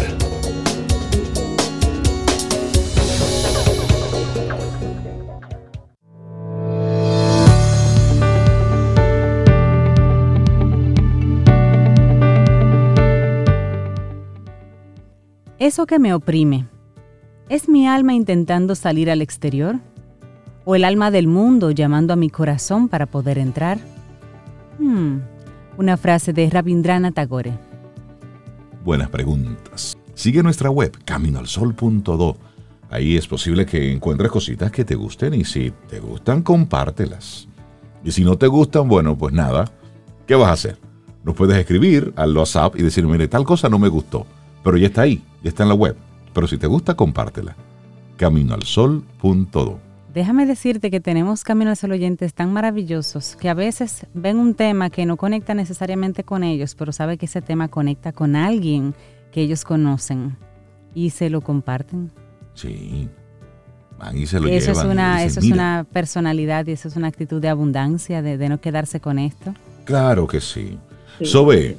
Eso 15.59 15.85
que 15.85 15.97
me 15.97 16.13
oprime, 16.13 16.67
¿es 17.47 17.69
mi 17.69 17.87
alma 17.87 18.13
intentando 18.13 18.75
salir 18.75 19.09
al 19.09 19.21
exterior? 19.21 19.79
¿O 20.65 20.75
el 20.75 20.83
alma 20.83 21.09
del 21.09 21.27
mundo 21.27 21.71
llamando 21.71 22.11
a 22.11 22.17
mi 22.17 22.29
corazón 22.29 22.89
para 22.89 23.05
poder 23.05 23.37
entrar? 23.37 23.77
Hmm, 24.77 25.19
una 25.77 25.95
frase 25.95 26.33
de 26.33 26.49
Rabindrana 26.49 27.13
Tagore. 27.13 27.72
Buenas 28.83 29.09
preguntas. 29.09 29.97
Sigue 30.13 30.43
nuestra 30.43 30.69
web, 30.69 30.91
caminoalsol.do. 31.05 32.37
Ahí 32.89 33.15
es 33.15 33.27
posible 33.27 33.65
que 33.65 33.93
encuentres 33.93 34.29
cositas 34.29 34.71
que 34.71 34.83
te 34.83 34.95
gusten 34.95 35.33
y 35.33 35.45
si 35.45 35.71
te 35.87 36.01
gustan, 36.01 36.41
compártelas. 36.41 37.47
Y 38.03 38.11
si 38.11 38.25
no 38.25 38.37
te 38.37 38.47
gustan, 38.47 38.89
bueno, 38.89 39.17
pues 39.17 39.33
nada, 39.33 39.71
¿qué 40.27 40.35
vas 40.35 40.49
a 40.49 40.53
hacer? 40.53 40.77
Nos 41.23 41.33
puedes 41.33 41.57
escribir 41.57 42.13
al 42.17 42.35
WhatsApp 42.35 42.75
y 42.75 42.83
decir, 42.83 43.05
mire, 43.05 43.29
tal 43.29 43.45
cosa 43.45 43.69
no 43.69 43.79
me 43.79 43.87
gustó, 43.87 44.27
pero 44.65 44.75
ya 44.75 44.87
está 44.87 45.03
ahí, 45.03 45.23
ya 45.41 45.49
está 45.49 45.63
en 45.63 45.69
la 45.69 45.75
web. 45.75 45.95
Pero 46.33 46.45
si 46.45 46.57
te 46.57 46.67
gusta, 46.67 46.93
compártela. 46.95 47.55
Caminoalsol.do. 48.17 49.92
Déjame 50.13 50.45
decirte 50.45 50.91
que 50.91 50.99
tenemos 50.99 51.43
caminos 51.43 51.83
al 51.83 51.91
oyentes 51.91 52.35
tan 52.35 52.53
maravillosos 52.53 53.35
que 53.35 53.49
a 53.49 53.55
veces 53.55 54.05
ven 54.13 54.37
un 54.37 54.53
tema 54.53 54.91
que 54.91 55.07
no 55.07 55.17
conecta 55.17 55.55
necesariamente 55.55 56.23
con 56.23 56.43
ellos, 56.43 56.75
pero 56.75 56.91
sabe 56.91 57.17
que 57.17 57.25
ese 57.25 57.41
tema 57.41 57.67
conecta 57.67 58.11
con 58.11 58.35
alguien 58.35 58.93
que 59.31 59.41
ellos 59.41 59.63
conocen 59.63 60.37
y 60.93 61.09
se 61.09 61.31
lo 61.31 61.41
comparten. 61.41 62.11
Sí. 62.53 63.09
y 64.13 64.27
se 64.27 64.39
lo 64.39 64.47
eso 64.47 64.71
Es 64.71 64.83
una, 64.83 65.23
eso 65.23 65.39
es 65.39 65.47
una 65.47 65.87
personalidad 65.91 66.67
y 66.67 66.73
eso 66.73 66.87
es 66.87 66.95
una 66.95 67.07
actitud 67.07 67.41
de 67.41 67.49
abundancia, 67.49 68.21
de, 68.21 68.49
no 68.49 68.61
quedarse 68.61 68.99
con 68.99 69.17
esto. 69.17 69.55
Claro 69.83 70.27
que 70.27 70.39
sí. 70.39 70.77
Sobe, 71.23 71.75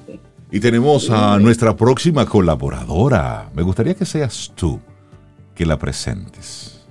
y 0.50 0.58
tenemos 0.58 1.08
a 1.08 1.38
nuestra 1.38 1.76
próxima 1.76 2.26
colaboradora. 2.26 3.48
Me 3.54 3.62
gustaría 3.62 3.94
que 3.94 4.04
seas 4.04 4.52
tú 4.56 4.80
que 5.54 5.64
la 5.64 5.78
presentes. 5.78 6.83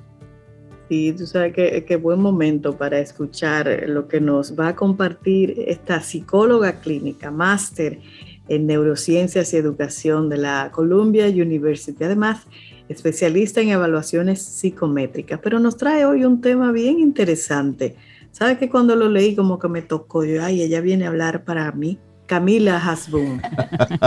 Sí, 0.93 1.11
tú 1.17 1.25
sabes 1.25 1.55
que, 1.55 1.85
qué 1.85 1.95
buen 1.95 2.21
momento 2.21 2.77
para 2.77 2.99
escuchar 2.99 3.85
lo 3.87 4.07
que 4.07 4.21
nos 4.21 4.53
va 4.53 4.67
a 4.67 4.75
compartir 4.75 5.55
esta 5.65 5.99
psicóloga 6.01 6.81
clínica, 6.81 7.31
máster 7.31 7.99
en 8.47 8.67
neurociencias 8.67 9.51
y 9.53 9.57
educación 9.57 10.29
de 10.29 10.37
la 10.37 10.69
Columbia 10.71 11.25
University. 11.25 12.03
Además, 12.03 12.43
especialista 12.89 13.59
en 13.59 13.69
evaluaciones 13.69 14.43
psicométricas, 14.43 15.39
pero 15.41 15.57
nos 15.57 15.77
trae 15.77 16.05
hoy 16.05 16.25
un 16.25 16.41
tema 16.41 16.71
bien 16.71 16.99
interesante. 16.99 17.95
¿Sabes 18.29 18.59
que 18.59 18.69
cuando 18.69 18.95
lo 18.95 19.09
leí 19.09 19.35
como 19.35 19.57
que 19.57 19.69
me 19.69 19.81
tocó 19.81 20.23
yo, 20.23 20.43
ay, 20.43 20.61
ella 20.61 20.79
viene 20.79 21.05
a 21.05 21.07
hablar 21.07 21.43
para 21.43 21.71
mí? 21.71 21.97
Camila 22.27 22.77
Hasbun, 22.77 23.41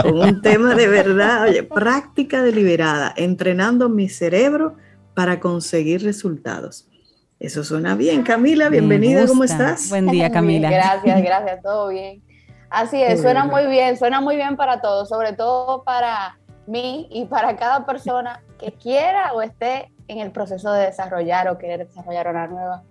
con 0.01 0.19
un 0.19 0.41
tema 0.41 0.73
de 0.73 0.87
verdad, 0.87 1.49
oye, 1.49 1.63
práctica 1.63 2.41
deliberada, 2.43 3.13
entrenando 3.17 3.89
mi 3.89 4.07
cerebro 4.07 4.77
para 5.17 5.39
conseguir 5.39 6.03
resultados. 6.03 6.87
Eso 7.39 7.63
suena 7.63 7.95
bien. 7.95 8.21
Camila, 8.21 8.69
bienvenida, 8.69 9.25
¿cómo 9.25 9.45
estás? 9.45 9.89
Buen 9.89 10.05
día, 10.05 10.29
Camila. 10.29 10.69
gracias, 10.69 11.19
gracias, 11.23 11.63
todo 11.63 11.87
bien. 11.87 12.21
Así 12.69 13.01
es, 13.01 13.23
suena 13.23 13.43
muy 13.43 13.65
bien, 13.65 13.97
suena 13.97 14.21
muy 14.21 14.35
bien 14.35 14.55
para 14.55 14.79
todos, 14.79 15.09
sobre 15.09 15.33
todo 15.33 15.83
para 15.83 16.37
mí 16.67 17.07
y 17.09 17.25
para 17.25 17.57
cada 17.57 17.83
persona 17.83 18.43
que 18.59 18.73
quiera 18.73 19.33
o 19.33 19.41
esté 19.41 19.91
en 20.07 20.19
el 20.19 20.29
proceso 20.29 20.71
de 20.71 20.85
desarrollar 20.85 21.49
o 21.49 21.57
querer 21.57 21.87
desarrollar 21.87 22.27
una 22.27 22.45
nueva 22.45 22.83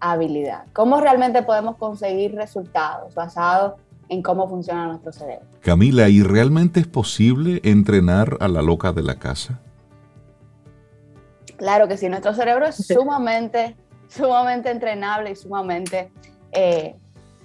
habilidad. 0.00 0.64
¿Cómo 0.72 1.02
realmente 1.02 1.42
podemos 1.42 1.76
conseguir 1.76 2.34
resultados 2.34 3.14
basados 3.14 3.74
en 4.08 4.22
cómo 4.22 4.48
funciona 4.48 4.86
nuestro 4.86 5.12
cerebro? 5.12 5.44
Camila, 5.60 6.08
¿y 6.08 6.22
realmente 6.22 6.80
es 6.80 6.86
posible 6.86 7.60
entrenar 7.62 8.38
a 8.40 8.48
la 8.48 8.62
loca 8.62 8.94
de 8.94 9.02
la 9.02 9.16
casa? 9.16 9.60
Claro 11.56 11.88
que 11.88 11.96
sí, 11.96 12.08
nuestro 12.08 12.34
cerebro 12.34 12.66
es 12.66 12.76
sumamente, 12.86 13.76
sumamente 14.08 14.70
entrenable 14.70 15.30
y 15.30 15.36
sumamente, 15.36 16.10
eh, 16.52 16.94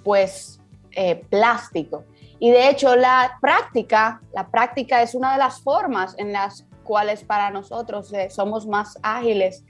pues, 0.04 0.60
eh, 0.92 1.24
plástico. 1.28 2.04
Y 2.38 2.50
de 2.50 2.70
hecho, 2.70 2.96
la 2.96 3.38
práctica, 3.40 4.20
la 4.32 4.48
práctica 4.48 5.02
es 5.02 5.14
una 5.14 5.32
de 5.32 5.38
las 5.38 5.60
formas 5.60 6.14
en 6.18 6.32
las 6.32 6.64
cuales 6.84 7.22
para 7.22 7.50
nosotros 7.50 8.12
eh, 8.12 8.30
somos 8.30 8.66
más 8.66 8.98
ágiles, 9.02 9.64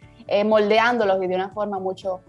moldeándolos 0.46 1.20
y 1.24 1.26
de 1.26 1.34
una 1.34 1.48
forma 1.48 1.80
mucho 1.80 2.20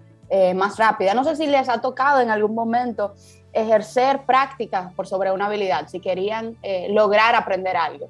más 0.55 0.79
rápida. 0.79 1.13
No 1.13 1.23
sé 1.23 1.35
si 1.35 1.45
les 1.45 1.69
ha 1.69 1.81
tocado 1.81 2.19
en 2.19 2.31
algún 2.31 2.55
momento 2.55 3.13
ejercer 3.53 4.23
práctica 4.25 4.91
por 4.95 5.05
sobre 5.05 5.31
una 5.31 5.45
habilidad, 5.45 5.87
si 5.87 5.99
querían 5.99 6.57
lograr 6.89 7.35
aprender 7.35 7.77
algo. 7.77 8.07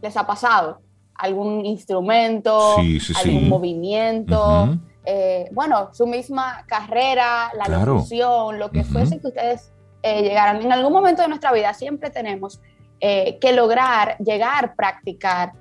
¿Les 0.00 0.16
ha 0.16 0.24
pasado? 0.24 0.78
Algún 1.18 1.66
instrumento, 1.66 2.76
algún 3.16 3.48
movimiento, 3.48 4.78
eh, 5.04 5.48
bueno, 5.52 5.90
su 5.92 6.06
misma 6.06 6.64
carrera, 6.66 7.50
la 7.54 7.64
claro. 7.64 8.04
lo 8.52 8.70
que 8.70 8.84
fuese 8.84 9.20
que 9.20 9.28
ustedes 9.28 9.72
eh, 10.02 10.22
llegaran. 10.22 10.62
En 10.62 10.72
algún 10.72 10.92
momento 10.92 11.22
de 11.22 11.28
nuestra 11.28 11.52
vida 11.52 11.74
siempre 11.74 12.10
tenemos 12.10 12.60
eh, 13.00 13.38
que 13.40 13.52
lograr 13.52 14.16
llegar 14.18 14.74
practicar 14.76 15.52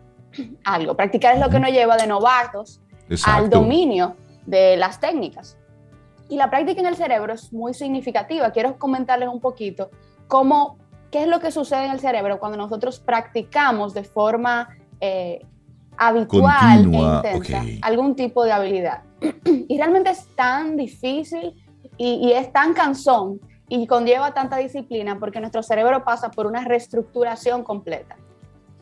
algo. 0.64 0.96
Practicar 0.96 1.36
es 1.36 1.42
lo 1.42 1.50
que 1.50 1.60
nos 1.60 1.72
lleva 1.72 1.98
de 1.98 2.08
novatos 2.08 2.82
al 3.26 3.50
dominio 3.50 4.16
de 4.46 4.78
las 4.78 5.00
técnicas. 5.00 5.58
Y 6.30 6.36
la 6.36 6.50
práctica 6.50 6.82
en 6.82 6.88
el 6.88 6.96
cerebro 6.96 7.34
es 7.34 7.52
muy 7.54 7.74
significativa. 7.74 8.52
Quiero 8.52 8.78
comentarles 8.78 9.30
un 9.30 9.40
poquito 9.40 9.90
cómo, 10.28 10.78
qué 11.10 11.22
es 11.22 11.28
lo 11.28 11.40
que 11.40 11.52
sucede 11.52 11.86
en 11.86 11.92
el 11.92 12.00
cerebro 12.00 12.38
cuando 12.40 12.58
nosotros 12.58 13.00
practicamos 13.00 13.94
de 13.94 14.04
forma 14.04 14.70
eh, 15.02 15.46
habitual 15.98 16.94
e 16.94 16.98
intensa 16.98 17.64
algún 17.82 18.16
tipo 18.16 18.44
de 18.44 18.52
habilidad. 18.52 19.04
y 19.46 19.78
realmente 19.78 20.12
es 20.12 20.28
tan 20.36 20.78
difícil 20.78 21.54
y, 21.98 22.32
es 22.32 22.52
tan 22.54 22.74
cansón 22.74 23.40
y 23.68 23.88
conlleva 23.88 24.34
tanta 24.34 24.58
disciplina 24.58 25.20
porque 25.20 25.40
nuestro 25.40 25.64
cerebro 25.64 26.04
pasa 26.04 26.30
por 26.30 26.46
una 26.46 26.64
reestructuración 26.64 27.64
completa. 27.64 28.16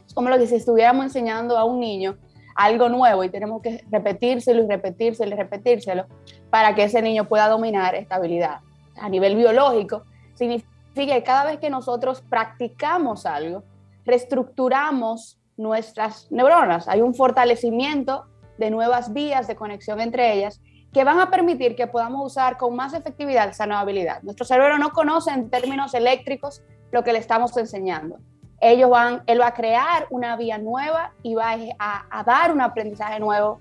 Es 0.06 0.14
como 0.14 0.30
lo 0.30 0.38
que 0.38 0.48
si 0.48 0.56
estuviéramos 0.56 1.06
enseñando 1.06 1.58
a 1.58 1.64
un 1.64 1.80
niño 1.80 2.18
algo 2.56 2.88
nuevo 2.90 3.24
y 3.24 3.30
tenemos 3.30 3.62
que 3.62 3.84
repetírselo 3.90 4.64
y 4.64 4.68
repetírselo 4.68 5.36
y 5.36 5.38
repetírselo 5.38 6.06
para 6.50 6.76
que 6.76 6.84
ese 6.84 7.02
niño 7.02 7.28
pueda 7.28 7.50
dominar 7.50 7.96
esta 7.96 8.16
habilidad. 8.16 8.60
A 8.98 9.10
nivel 9.10 9.36
biológico, 9.36 10.04
significa 10.36 11.14
que 11.16 11.24
cada 11.24 11.46
vez 11.46 11.60
que 11.60 11.70
nosotros 11.70 12.24
practicamos 12.30 13.26
algo, 13.26 13.64
reestructuramos 14.06 15.38
nuestras 15.58 16.32
neuronas. 16.32 16.88
Hay 16.88 17.02
un 17.02 17.14
fortalecimiento 17.14 18.26
de 18.58 18.72
nuevas 18.72 19.14
vías 19.14 19.48
de 19.48 19.56
conexión 19.56 20.00
entre 20.00 20.34
ellas 20.34 20.62
que 20.94 21.04
van 21.04 21.20
a 21.20 21.30
permitir 21.30 21.76
que 21.76 21.88
podamos 21.88 22.26
usar 22.26 22.58
con 22.58 22.76
más 22.76 22.94
efectividad 22.94 23.50
esa 23.50 23.66
nueva 23.66 23.82
habilidad. 23.82 24.22
Nuestro 24.24 24.46
cerebro 24.46 24.78
no 24.78 24.92
conoce 24.92 25.32
en 25.32 25.50
términos 25.50 25.94
eléctricos 25.94 26.64
lo 26.92 27.04
que 27.04 27.12
le 27.12 27.20
estamos 27.20 27.56
enseñando. 27.58 28.18
Ellos 28.62 28.90
van, 28.90 29.22
él 29.28 29.42
va 29.42 29.48
a 29.48 29.54
crear 29.54 30.08
una 30.10 30.38
vía 30.38 30.58
nueva 30.58 31.14
y 31.22 31.36
va 31.36 31.58
a, 31.80 32.06
a 32.10 32.24
dar 32.24 32.54
un 32.54 32.62
aprendizaje 32.62 33.20
nuevo 33.20 33.60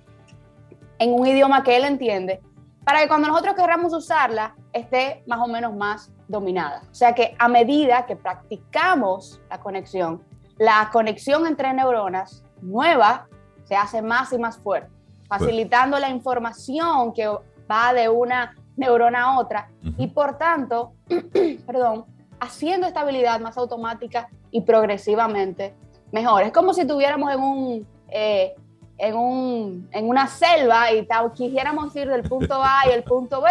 en 0.99 1.13
un 1.13 1.27
idioma 1.27 1.65
que 1.65 1.77
él 1.77 1.85
entiende, 1.85 2.41
para 2.85 3.01
que 3.01 3.09
cuando 3.09 3.27
nosotros 3.27 3.57
queramos 3.57 3.93
usarla 3.93 4.55
esté 4.73 5.25
más 5.27 5.41
o 5.41 5.49
menos 5.49 5.75
más 5.75 6.13
dominada. 6.29 6.83
O 6.91 6.95
sea 6.95 7.15
que 7.15 7.35
a 7.39 7.49
medida 7.49 8.07
que 8.07 8.15
practicamos 8.15 9.41
la 9.51 9.59
conexión, 9.59 10.23
la 10.59 10.91
conexión 10.93 11.47
entre 11.47 11.73
neuronas 11.73 12.45
nueva 12.61 13.27
se 13.65 13.77
hace 13.77 14.03
más 14.03 14.33
y 14.33 14.39
más 14.39 14.59
fuerte, 14.59 14.91
facilitando 15.29 15.99
la 15.99 16.11
información 16.11 17.13
que 17.13 17.29
va 17.71 17.93
de 17.93 18.09
una 18.09 18.55
neurona 18.77 19.25
a 19.25 19.39
otra 19.39 19.71
y 19.97 20.09
por 20.09 20.39
tanto, 20.39 20.93
perdón, 21.67 22.05
haciendo 22.41 22.87
esta 22.87 23.01
habilidad 23.01 23.41
más 23.41 23.57
automática 23.57 24.29
y 24.51 24.61
progresivamente 24.61 25.75
mejor. 26.13 26.43
Es 26.43 26.53
como 26.53 26.75
si 26.75 26.87
tuviéramos 26.87 27.33
en 27.33 27.41
un, 27.41 27.87
eh, 28.09 28.55
en, 28.99 29.17
un, 29.17 29.89
en 29.93 30.09
una 30.09 30.27
selva 30.27 30.93
y 30.93 31.07
quisiéramos 31.35 31.95
ir 31.97 32.09
del 32.09 32.23
punto 32.23 32.63
A 32.63 32.83
y 32.89 32.93
el 32.93 33.03
punto 33.03 33.41
B 33.41 33.51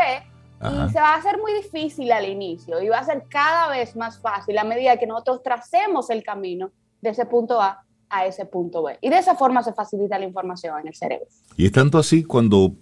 y 0.61 0.89
se 0.91 0.99
va 0.99 1.09
a 1.09 1.15
hacer 1.15 1.37
muy 1.39 1.53
difícil 1.53 2.11
al 2.11 2.25
inicio 2.25 2.81
y 2.81 2.87
va 2.87 2.99
a 2.99 3.03
ser 3.03 3.25
cada 3.27 3.67
vez 3.67 3.97
más 3.97 4.19
fácil 4.19 4.57
a 4.57 4.63
medida 4.63 4.95
que 4.95 5.05
nosotros 5.05 5.43
tracemos 5.43 6.09
el 6.09 6.23
camino 6.23 6.71
de 7.03 7.09
ese 7.09 7.25
punto 7.25 7.61
A 7.61 7.83
a 8.09 8.25
ese 8.25 8.45
punto 8.45 8.83
B. 8.83 8.97
Y 9.01 9.09
de 9.09 9.17
esa 9.17 9.35
forma 9.35 9.63
se 9.63 9.73
facilita 9.73 10.19
la 10.19 10.25
información 10.25 10.79
en 10.79 10.87
el 10.87 10.95
cerebro. 10.95 11.25
Y 11.57 11.65
es 11.65 11.71
tanto 11.71 11.97
así 11.97 12.23
cuando 12.23 12.75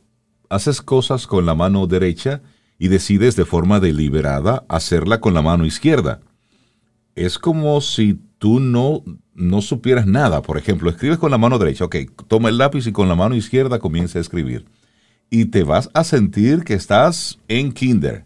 haces 0.49 0.81
cosas 0.81 1.25
con 1.25 1.45
la 1.45 1.55
mano 1.55 1.87
derecha 1.87 2.41
y 2.77 2.89
decides 2.89 3.35
de 3.37 3.45
forma 3.45 3.79
deliberada 3.79 4.65
hacerla 4.67 5.21
con 5.21 5.33
la 5.33 5.41
mano 5.41 5.65
izquierda. 5.65 6.19
Es 7.15 7.39
como 7.39 7.79
si 7.79 8.19
tú 8.39 8.59
no, 8.59 9.03
no 9.33 9.61
supieras 9.61 10.05
nada. 10.05 10.41
Por 10.41 10.57
ejemplo, 10.57 10.89
escribes 10.89 11.17
con 11.17 11.31
la 11.31 11.37
mano 11.37 11.57
derecha, 11.57 11.85
ok, 11.85 11.95
toma 12.27 12.49
el 12.49 12.57
lápiz 12.57 12.85
y 12.87 12.91
con 12.91 13.07
la 13.07 13.15
mano 13.15 13.35
izquierda 13.35 13.79
comienza 13.79 14.17
a 14.17 14.21
escribir. 14.21 14.65
Y 15.29 15.45
te 15.45 15.63
vas 15.63 15.89
a 15.93 16.03
sentir 16.03 16.65
que 16.65 16.73
estás 16.73 17.39
en 17.47 17.71
kinder. 17.71 18.25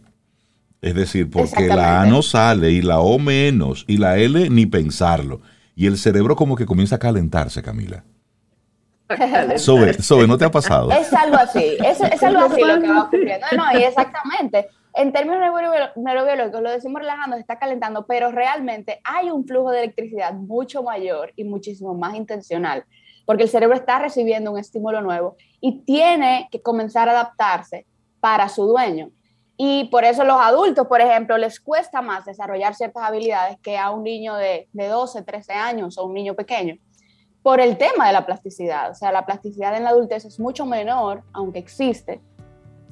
Es 0.81 0.95
decir, 0.95 1.29
porque 1.29 1.67
la 1.67 2.01
A 2.01 2.05
no 2.07 2.23
sale 2.23 2.71
y 2.71 2.81
la 2.81 2.99
O 2.99 3.19
menos 3.19 3.85
y 3.87 3.97
la 3.97 4.17
L 4.17 4.49
ni 4.49 4.65
pensarlo 4.65 5.41
y 5.75 5.87
el 5.87 5.97
cerebro 5.97 6.35
como 6.35 6.55
que 6.55 6.65
comienza 6.65 6.95
a 6.95 6.99
calentarse, 6.99 7.61
Camila. 7.61 8.03
Sobre, 9.57 10.27
¿no 10.27 10.37
te 10.37 10.45
ha 10.45 10.51
pasado? 10.51 10.91
Es 10.91 11.13
algo 11.13 11.35
así, 11.35 11.77
es, 11.83 12.01
algo 12.23 12.39
así 12.39 12.61
lo 12.61 12.81
que 12.81 12.87
va 12.87 13.03
ocurriendo. 13.03 13.45
No, 13.55 13.79
y 13.79 13.83
exactamente. 13.83 14.67
En 14.95 15.11
términos 15.11 15.41
neurobiológicos, 15.95 16.61
lo 16.61 16.71
decimos 16.71 17.01
relajando, 17.01 17.35
se 17.35 17.41
está 17.41 17.59
calentando, 17.59 18.05
pero 18.07 18.31
realmente 18.31 19.01
hay 19.03 19.29
un 19.29 19.45
flujo 19.45 19.71
de 19.71 19.79
electricidad 19.79 20.33
mucho 20.33 20.83
mayor 20.83 21.33
y 21.35 21.43
muchísimo 21.43 21.93
más 21.93 22.15
intencional, 22.15 22.85
porque 23.25 23.43
el 23.43 23.49
cerebro 23.49 23.75
está 23.75 23.99
recibiendo 23.99 24.53
un 24.53 24.57
estímulo 24.57 25.01
nuevo 25.01 25.35
y 25.59 25.81
tiene 25.81 26.47
que 26.49 26.61
comenzar 26.61 27.09
a 27.09 27.11
adaptarse 27.11 27.85
para 28.21 28.47
su 28.47 28.65
dueño. 28.65 29.11
Y 29.57 29.85
por 29.85 30.03
eso 30.03 30.23
los 30.25 30.39
adultos, 30.39 30.87
por 30.87 30.99
ejemplo, 30.99 31.37
les 31.37 31.59
cuesta 31.59 32.01
más 32.01 32.25
desarrollar 32.25 32.75
ciertas 32.75 33.03
habilidades 33.03 33.57
que 33.61 33.77
a 33.77 33.89
un 33.89 34.03
niño 34.03 34.35
de, 34.35 34.67
de 34.73 34.87
12, 34.87 35.21
13 35.21 35.53
años 35.53 35.97
o 35.97 36.05
un 36.05 36.13
niño 36.13 36.33
pequeño, 36.33 36.75
por 37.41 37.61
el 37.61 37.77
tema 37.77 38.07
de 38.07 38.13
la 38.13 38.25
plasticidad. 38.25 38.91
O 38.91 38.95
sea, 38.95 39.11
la 39.11 39.25
plasticidad 39.25 39.75
en 39.77 39.83
la 39.83 39.91
adultez 39.91 40.25
es 40.25 40.39
mucho 40.39 40.65
menor, 40.65 41.23
aunque 41.31 41.59
existe, 41.59 42.21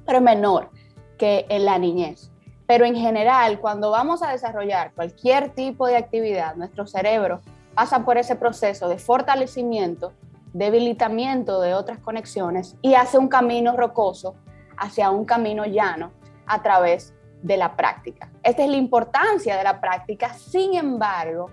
pero 0.06 0.20
es 0.20 0.24
menor 0.24 0.70
que 1.18 1.46
en 1.50 1.66
la 1.66 1.78
niñez. 1.78 2.32
Pero 2.66 2.86
en 2.86 2.96
general, 2.96 3.60
cuando 3.60 3.92
vamos 3.92 4.24
a 4.24 4.32
desarrollar 4.32 4.94
cualquier 4.94 5.50
tipo 5.50 5.86
de 5.88 5.98
actividad, 5.98 6.56
nuestro 6.56 6.88
cerebro 6.88 7.42
pasa 7.76 8.06
por 8.06 8.18
ese 8.18 8.36
proceso 8.36 8.88
de 8.88 9.00
fortalecimiento, 9.00 10.14
debilitamiento 10.54 11.60
de 11.60 11.74
otras 11.74 12.00
conexiones 12.00 12.78
y 12.82 12.94
hace 12.94 13.18
un 13.18 13.28
camino 13.28 13.76
rocoso 13.76 14.36
hacia 14.78 15.10
un 15.10 15.26
camino 15.26 15.66
llano 15.66 16.12
a 16.46 16.62
través 16.62 17.14
de 17.42 17.58
la 17.58 17.76
práctica. 17.76 18.32
Esta 18.42 18.64
es 18.64 18.70
la 18.70 18.78
importancia 18.78 19.58
de 19.58 19.64
la 19.64 19.80
práctica, 19.80 20.34
sin 20.34 20.76
embargo, 20.76 21.50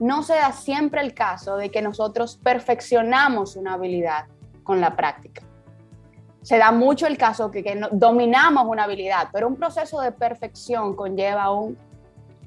no 0.00 0.22
se 0.22 0.34
da 0.34 0.52
siempre 0.52 1.00
el 1.00 1.14
caso 1.14 1.56
de 1.56 1.70
que 1.70 1.82
nosotros 1.82 2.38
perfeccionamos 2.42 3.56
una 3.56 3.74
habilidad 3.74 4.26
con 4.62 4.80
la 4.80 4.94
práctica. 4.96 5.42
Se 6.42 6.56
da 6.56 6.70
mucho 6.70 7.06
el 7.06 7.18
caso 7.18 7.50
que, 7.50 7.62
que 7.62 7.80
dominamos 7.92 8.64
una 8.66 8.84
habilidad, 8.84 9.28
pero 9.32 9.48
un 9.48 9.56
proceso 9.56 10.00
de 10.00 10.12
perfección 10.12 10.94
conlleva 10.94 11.50
un 11.50 11.76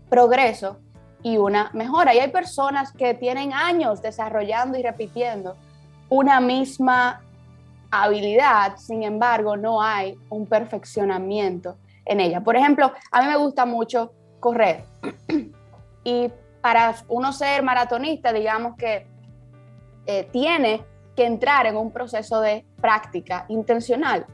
progreso 0.10 0.80
y 1.24 1.38
una 1.38 1.70
mejora. 1.74 2.14
Y 2.16 2.20
hay 2.20 2.32
personas 2.32 2.94
que 2.94 3.14
tienen 3.14 3.54
años 3.54 4.02
desarrollando 4.02 4.78
y 4.78 4.84
repitiendo 4.84 5.56
una 6.10 6.40
misma 6.40 7.22
habilidad, 7.92 8.78
sin 8.78 9.04
embargo, 9.04 9.58
no 9.58 9.82
hay 9.82 10.18
un 10.30 10.46
perfeccionamiento 10.46 11.78
en 12.06 12.20
ella. 12.20 12.42
Por 12.42 12.56
ejemplo, 12.56 12.92
a 13.12 13.22
mí 13.22 13.28
me 13.28 13.38
gusta 13.38 13.66
mucho 13.66 14.14
correr 14.40 14.84
y 16.04 16.32
para 16.62 16.96
uno 17.08 17.34
ser 17.34 17.64
maratonista, 17.64 18.32
digamos 18.34 18.76
que 18.76 19.08
eh, 20.06 20.28
tiene 20.32 20.84
que 21.16 21.26
entrar 21.26 21.66
en 21.66 21.78
un 21.78 21.92
proceso 21.92 22.42
de 22.42 22.66
práctica 22.80 23.46
intencional. 23.50 24.26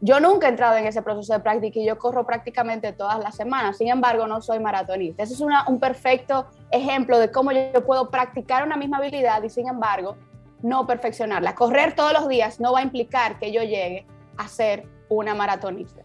Yo 0.00 0.20
nunca 0.20 0.46
he 0.46 0.50
entrado 0.50 0.76
en 0.76 0.86
ese 0.86 1.00
proceso 1.02 1.32
de 1.32 1.40
práctica 1.40 1.80
y 1.80 1.86
yo 1.86 1.98
corro 1.98 2.26
prácticamente 2.26 2.92
todas 2.92 3.18
las 3.18 3.34
semanas, 3.34 3.78
sin 3.78 3.88
embargo 3.88 4.26
no 4.26 4.42
soy 4.42 4.60
maratonista. 4.60 5.22
Ese 5.22 5.34
es 5.34 5.40
un 5.40 5.80
perfecto 5.80 6.46
ejemplo 6.70 7.18
de 7.18 7.30
cómo 7.30 7.50
yo 7.52 7.84
puedo 7.84 8.10
practicar 8.10 8.64
una 8.64 8.76
misma 8.76 8.98
habilidad 8.98 9.42
y 9.42 9.48
sin 9.48 9.68
embargo 9.68 10.16
no 10.62 10.86
perfeccionarla. 10.86 11.54
Correr 11.54 11.94
todos 11.94 12.12
los 12.12 12.28
días 12.28 12.60
no 12.60 12.72
va 12.72 12.80
a 12.80 12.82
implicar 12.82 13.38
que 13.38 13.52
yo 13.52 13.62
llegue 13.62 14.06
a 14.36 14.48
ser 14.48 14.86
una 15.08 15.34
maratonista. 15.34 16.02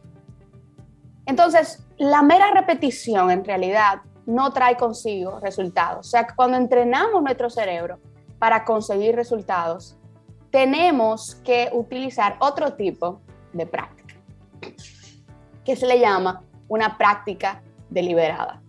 Entonces, 1.32 1.82
la 1.98 2.24
mera 2.24 2.52
repetición 2.52 3.32
en 3.32 3.46
realidad 3.46 4.02
no 4.26 4.52
trae 4.52 4.76
consigo 4.76 5.40
resultados. 5.40 6.08
O 6.08 6.10
sea, 6.10 6.28
cuando 6.36 6.58
entrenamos 6.58 7.24
nuestro 7.24 7.50
cerebro 7.50 8.00
para 8.38 8.66
conseguir 8.66 9.16
resultados, 9.16 9.98
tenemos 10.50 11.36
que 11.36 11.70
utilizar 11.72 12.36
otro 12.40 12.74
tipo 12.74 13.22
de 13.54 13.66
práctica, 13.66 14.16
que 15.64 15.78
se 15.78 15.88
le 15.88 16.02
llama 16.02 16.44
una 16.68 16.98
práctica 16.98 17.64
deliberada. 17.90 18.62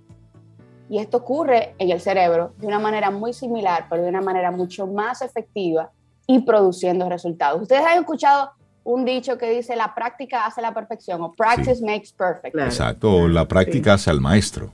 Y 0.88 1.00
esto 1.00 1.16
ocurre 1.16 1.74
en 1.78 1.90
el 1.90 2.00
cerebro 2.00 2.54
de 2.58 2.68
una 2.68 2.78
manera 2.78 3.10
muy 3.10 3.32
similar, 3.32 3.86
pero 3.90 4.04
de 4.04 4.08
una 4.08 4.20
manera 4.20 4.52
mucho 4.52 4.86
más 4.86 5.20
efectiva 5.20 5.90
y 6.28 6.42
produciendo 6.42 7.08
resultados. 7.08 7.60
Ustedes 7.60 7.84
han 7.84 7.98
escuchado 7.98 8.52
un 8.85 9.05
dicho 9.05 9.39
que 9.39 9.51
dice 9.51 9.76
la 9.76 9.95
práctica 9.95 10.47
hace 10.47 10.61
la 10.61 10.74
perfección 10.74 11.22
o 11.22 11.33
practice 11.33 11.85
makes 11.85 12.12
perfect. 12.16 12.57
Exacto, 12.57 13.28
la 13.28 13.47
práctica 13.47 13.95
hace 13.95 14.11
al 14.11 14.20
maestro. 14.20 14.72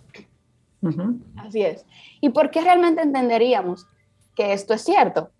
Así 1.36 1.62
es. 1.62 1.84
¿Y 2.20 2.30
por 2.30 2.50
qué 2.50 2.60
realmente 2.60 3.02
entenderíamos 3.02 3.86
que 4.34 4.52
esto 4.52 4.74
es 4.74 4.82
cierto? 4.82 5.30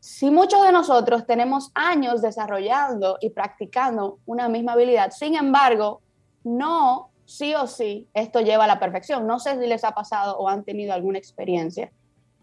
Si 0.00 0.30
muchos 0.30 0.62
de 0.62 0.72
nosotros 0.72 1.26
tenemos 1.26 1.70
años 1.74 2.22
desarrollando 2.22 3.18
y 3.20 3.30
practicando 3.30 4.18
una 4.24 4.48
misma 4.48 4.72
habilidad, 4.72 5.10
sin 5.10 5.34
embargo, 5.34 6.00
no 6.42 7.10
sí 7.26 7.54
o 7.54 7.66
sí 7.66 8.08
esto 8.14 8.40
lleva 8.40 8.64
a 8.64 8.66
la 8.66 8.80
perfección. 8.80 9.26
No 9.26 9.38
sé 9.38 9.60
si 9.60 9.66
les 9.66 9.84
ha 9.84 9.92
pasado 9.92 10.36
o 10.38 10.48
han 10.48 10.64
tenido 10.64 10.92
alguna 10.92 11.18
experiencia 11.18 11.92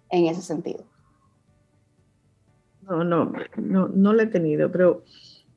en 0.10 0.28
ese 0.28 0.42
sentido. 0.42 0.86
No, 2.90 3.04
no, 3.04 3.34
no, 3.58 3.88
no 3.90 4.14
lo 4.14 4.22
he 4.22 4.28
tenido, 4.28 4.72
pero 4.72 5.04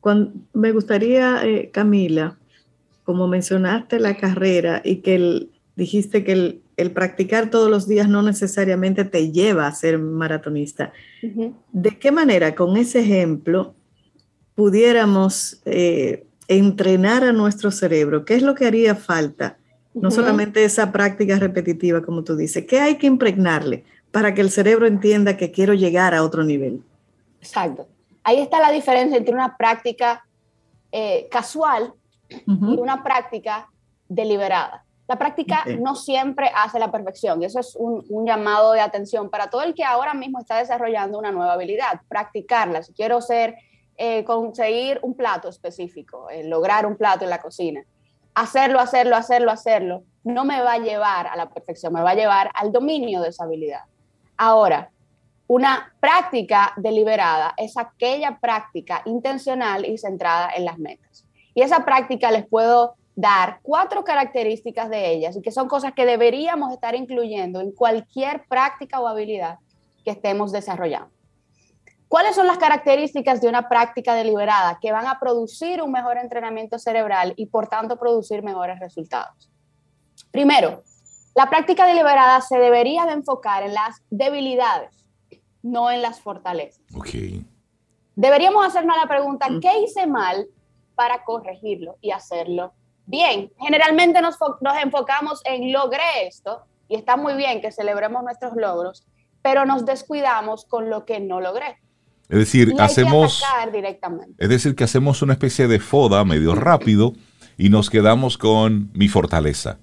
cuando, 0.01 0.33
me 0.53 0.72
gustaría, 0.72 1.47
eh, 1.47 1.70
Camila, 1.72 2.37
como 3.05 3.28
mencionaste 3.28 4.01
la 4.01 4.16
carrera 4.16 4.83
y 4.85 4.97
que 4.97 5.49
dijiste 5.76 6.24
que 6.24 6.33
el, 6.33 6.62
el 6.81 6.93
practicar 6.93 7.51
todos 7.51 7.70
los 7.70 7.87
días 7.87 8.09
no 8.09 8.22
necesariamente 8.22 9.05
te 9.05 9.31
lleva 9.31 9.66
a 9.66 9.74
ser 9.74 9.99
maratonista. 9.99 10.93
¿De 11.72 11.99
qué 11.99 12.11
manera 12.11 12.55
con 12.55 12.76
ese 12.76 13.01
ejemplo 13.01 13.74
pudiéramos 14.55 15.61
eh, 15.66 16.24
entrenar 16.49 17.22
a 17.22 17.33
nuestro 17.33 17.70
cerebro? 17.70 18.24
¿Qué 18.24 18.35
es 18.35 18.43
lo 18.43 18.55
que 18.55 18.66
haría 18.66 18.95
falta? 18.95 19.59
No 19.93 20.11
solamente 20.11 20.64
esa 20.64 20.93
práctica 20.93 21.39
repetitiva, 21.39 22.01
como 22.01 22.24
tú 22.24 22.37
dices, 22.37 22.64
¿qué 22.66 22.81
hay 22.81 22.97
que 22.97 23.07
impregnarle 23.07 23.85
para 24.11 24.35
que 24.35 24.41
el 24.41 24.51
cerebro 24.51 24.87
entienda 24.87 25.37
que 25.37 25.51
quiero 25.51 25.74
llegar 25.74 26.14
a 26.14 26.22
otro 26.22 26.45
nivel? 26.45 26.83
Exacto. 27.41 27.88
Ahí 28.22 28.38
está 28.38 28.61
la 28.61 28.70
diferencia 28.70 29.16
entre 29.16 29.34
una 29.34 29.57
práctica 29.57 30.24
eh, 30.93 31.28
casual 31.30 31.95
y 32.28 32.78
una 32.78 33.03
práctica 33.03 33.68
deliberada. 34.09 34.84
La 35.09 35.18
práctica 35.18 35.64
no 35.80 35.97
siempre 35.97 36.53
hace 36.55 36.78
la 36.78 36.93
perfección 36.93 37.43
y 37.43 37.45
eso 37.45 37.59
es 37.59 37.74
un, 37.74 38.05
llamado 38.24 38.72
de 38.72 38.80
atención 38.80 39.28
para 39.28 39.51
todo 39.51 39.62
el 39.62 39.74
que 39.74 39.82
ahora 39.82 40.14
mismo 40.14 40.38
está 40.38 40.59
desarrollando 40.59 41.18
una 41.18 41.32
nueva 41.32 41.55
habilidad, 41.55 42.01
practicarla. 42.09 42.84
Si 42.84 42.93
quiero 42.93 43.20
ser, 43.20 43.57
eh, 43.97 44.22
conseguir 44.22 45.01
un 45.03 45.14
plato 45.14 45.49
específico, 45.49 46.30
eh, 46.30 46.45
lograr 46.45 46.86
un 46.86 46.97
plato 46.97 47.24
en 47.24 47.30
la 47.30 47.41
cocina, 47.41 47.82
hacerlo, 48.34 48.78
hacerlo, 48.78 49.16
hacerlo, 49.16 49.51
hacerlo, 49.51 50.05
no 50.22 50.45
me 50.45 50.61
va 50.61 50.74
a 50.74 50.78
llevar 50.78 51.26
a 51.26 51.34
la 51.34 51.51
perfección, 51.51 51.93
me 51.93 52.03
va 52.03 52.11
a 52.11 52.14
llevar 52.14 52.51
al 52.55 52.70
dominio 52.70 53.20
de 53.20 53.30
esa 53.30 53.45
habilidad. 53.45 53.82
Ahora, 54.36 54.91
una 55.53 55.92
práctica 55.98 56.72
deliberada 56.76 57.55
es 57.57 57.76
aquella 57.76 58.38
práctica 58.38 59.03
intencional 59.05 59.84
y 59.84 59.98
centrada 59.98 60.48
en 60.55 60.64
las 60.64 60.78
metas. 60.78 61.26
Y 61.55 61.62
esa 61.62 61.84
práctica 61.84 62.30
les 62.30 62.46
puedo 62.46 62.94
dar 63.16 63.59
cuatro 63.61 64.05
características 64.05 64.88
de 64.88 65.11
ellas 65.11 65.36
y 65.36 65.42
que 65.42 65.51
son 65.51 65.66
cosas 65.66 65.92
que 65.92 66.07
deberíamos 66.07 66.72
estar 66.72 66.94
incluyendo 66.94 67.61
en 67.61 67.72
cualquier 67.72 68.44
práctica 68.46 69.01
o 69.01 69.09
habilidad 69.09 69.59
que 70.05 70.12
estemos 70.12 70.53
desarrollando. 70.53 71.11
¿Cuáles 72.07 72.36
son 72.36 72.46
las 72.46 72.59
características 72.59 73.40
de 73.40 73.48
una 73.48 73.68
práctica 73.68 74.14
deliberada 74.14 74.78
que 74.80 74.92
van 74.92 75.09
a 75.09 75.18
producir 75.18 75.82
un 75.82 75.90
mejor 75.90 76.16
entrenamiento 76.16 76.78
cerebral 76.78 77.34
y 77.34 77.46
por 77.46 77.66
tanto 77.66 77.98
producir 77.98 78.44
mejores 78.44 78.78
resultados? 78.78 79.51
Primero, 80.30 80.84
la 81.34 81.46
práctica 81.51 81.86
deliberada 81.86 82.40
se 82.40 82.57
debería 82.57 83.05
de 83.05 83.14
enfocar 83.14 83.64
en 83.64 83.74
las 83.74 84.01
debilidades 84.11 84.99
no 85.62 85.90
en 85.90 86.02
las 86.02 86.20
fortalezas. 86.20 86.82
Okay. 86.94 87.44
Deberíamos 88.16 88.66
hacernos 88.66 88.96
la 88.96 89.08
pregunta, 89.08 89.48
mm. 89.48 89.61
¿qué 89.61 89.80
hice 89.80 90.06
mal 90.06 90.46
para 90.94 91.24
corregirlo 91.24 91.96
y 92.00 92.11
hacerlo 92.11 92.72
bien? 93.06 93.52
Generalmente 93.58 94.20
nos, 94.20 94.36
nos 94.61 94.76
enfocamos 94.82 95.40
en 95.44 95.72
logré 95.72 96.26
esto 96.26 96.62
y 96.88 96.96
está 96.96 97.16
muy 97.16 97.34
bien 97.34 97.61
que 97.61 97.72
celebremos 97.72 98.22
nuestros 98.22 98.54
logros, 98.56 99.06
pero 99.42 99.64
nos 99.64 99.86
descuidamos 99.86 100.64
con 100.64 100.90
lo 100.90 101.04
que 101.04 101.20
no 101.20 101.40
logré. 101.40 101.78
Es 102.28 102.38
decir, 102.38 102.74
hacemos 102.78 103.42
directamente. 103.72 104.34
Es 104.38 104.48
decir, 104.48 104.76
que 104.76 104.84
hacemos 104.84 105.20
una 105.20 105.32
especie 105.32 105.66
de 105.66 105.80
foda 105.80 106.24
medio 106.24 106.54
rápido 106.54 107.14
y 107.58 107.70
nos 107.70 107.90
quedamos 107.90 108.38
con 108.38 108.90
mi 108.94 109.08
fortaleza. 109.08 109.78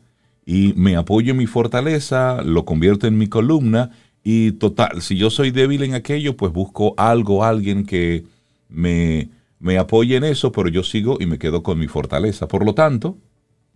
Y 0.45 0.73
me 0.78 0.95
apoyo 0.95 1.32
en 1.32 1.38
mi 1.38 1.45
fortaleza, 1.45 2.41
lo 2.43 2.63
convierto 2.63 3.05
en 3.05 3.17
mi 3.17 3.28
columna 3.28 3.91
y 4.30 4.51
total, 4.51 5.01
si 5.01 5.15
yo 5.15 5.30
soy 5.30 5.51
débil 5.51 5.84
en 5.84 5.93
aquello, 5.93 6.36
pues 6.36 6.51
busco 6.51 6.93
algo, 6.97 7.45
alguien 7.45 7.86
que 7.86 8.25
me, 8.67 9.30
me 9.57 9.78
apoye 9.78 10.17
en 10.17 10.25
eso, 10.25 10.51
pero 10.51 10.67
yo 10.67 10.84
sigo 10.84 11.15
y 11.21 11.25
me 11.25 11.39
quedo 11.39 11.63
con 11.63 11.80
mi 11.80 11.88
fortaleza. 11.88 12.45
Por 12.45 12.65
lo 12.65 12.75
tanto, 12.75 13.17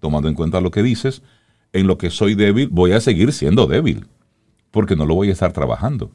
tomando 0.01 0.27
en 0.27 0.35
cuenta 0.35 0.59
lo 0.59 0.69
que 0.69 0.83
dices, 0.83 1.21
en 1.71 1.87
lo 1.87 1.97
que 1.97 2.09
soy 2.09 2.35
débil, 2.35 2.67
voy 2.67 2.91
a 2.91 2.99
seguir 2.99 3.31
siendo 3.31 3.65
débil, 3.65 4.05
porque 4.71 4.97
no 4.97 5.05
lo 5.05 5.15
voy 5.15 5.29
a 5.29 5.31
estar 5.31 5.53
trabajando. 5.53 6.11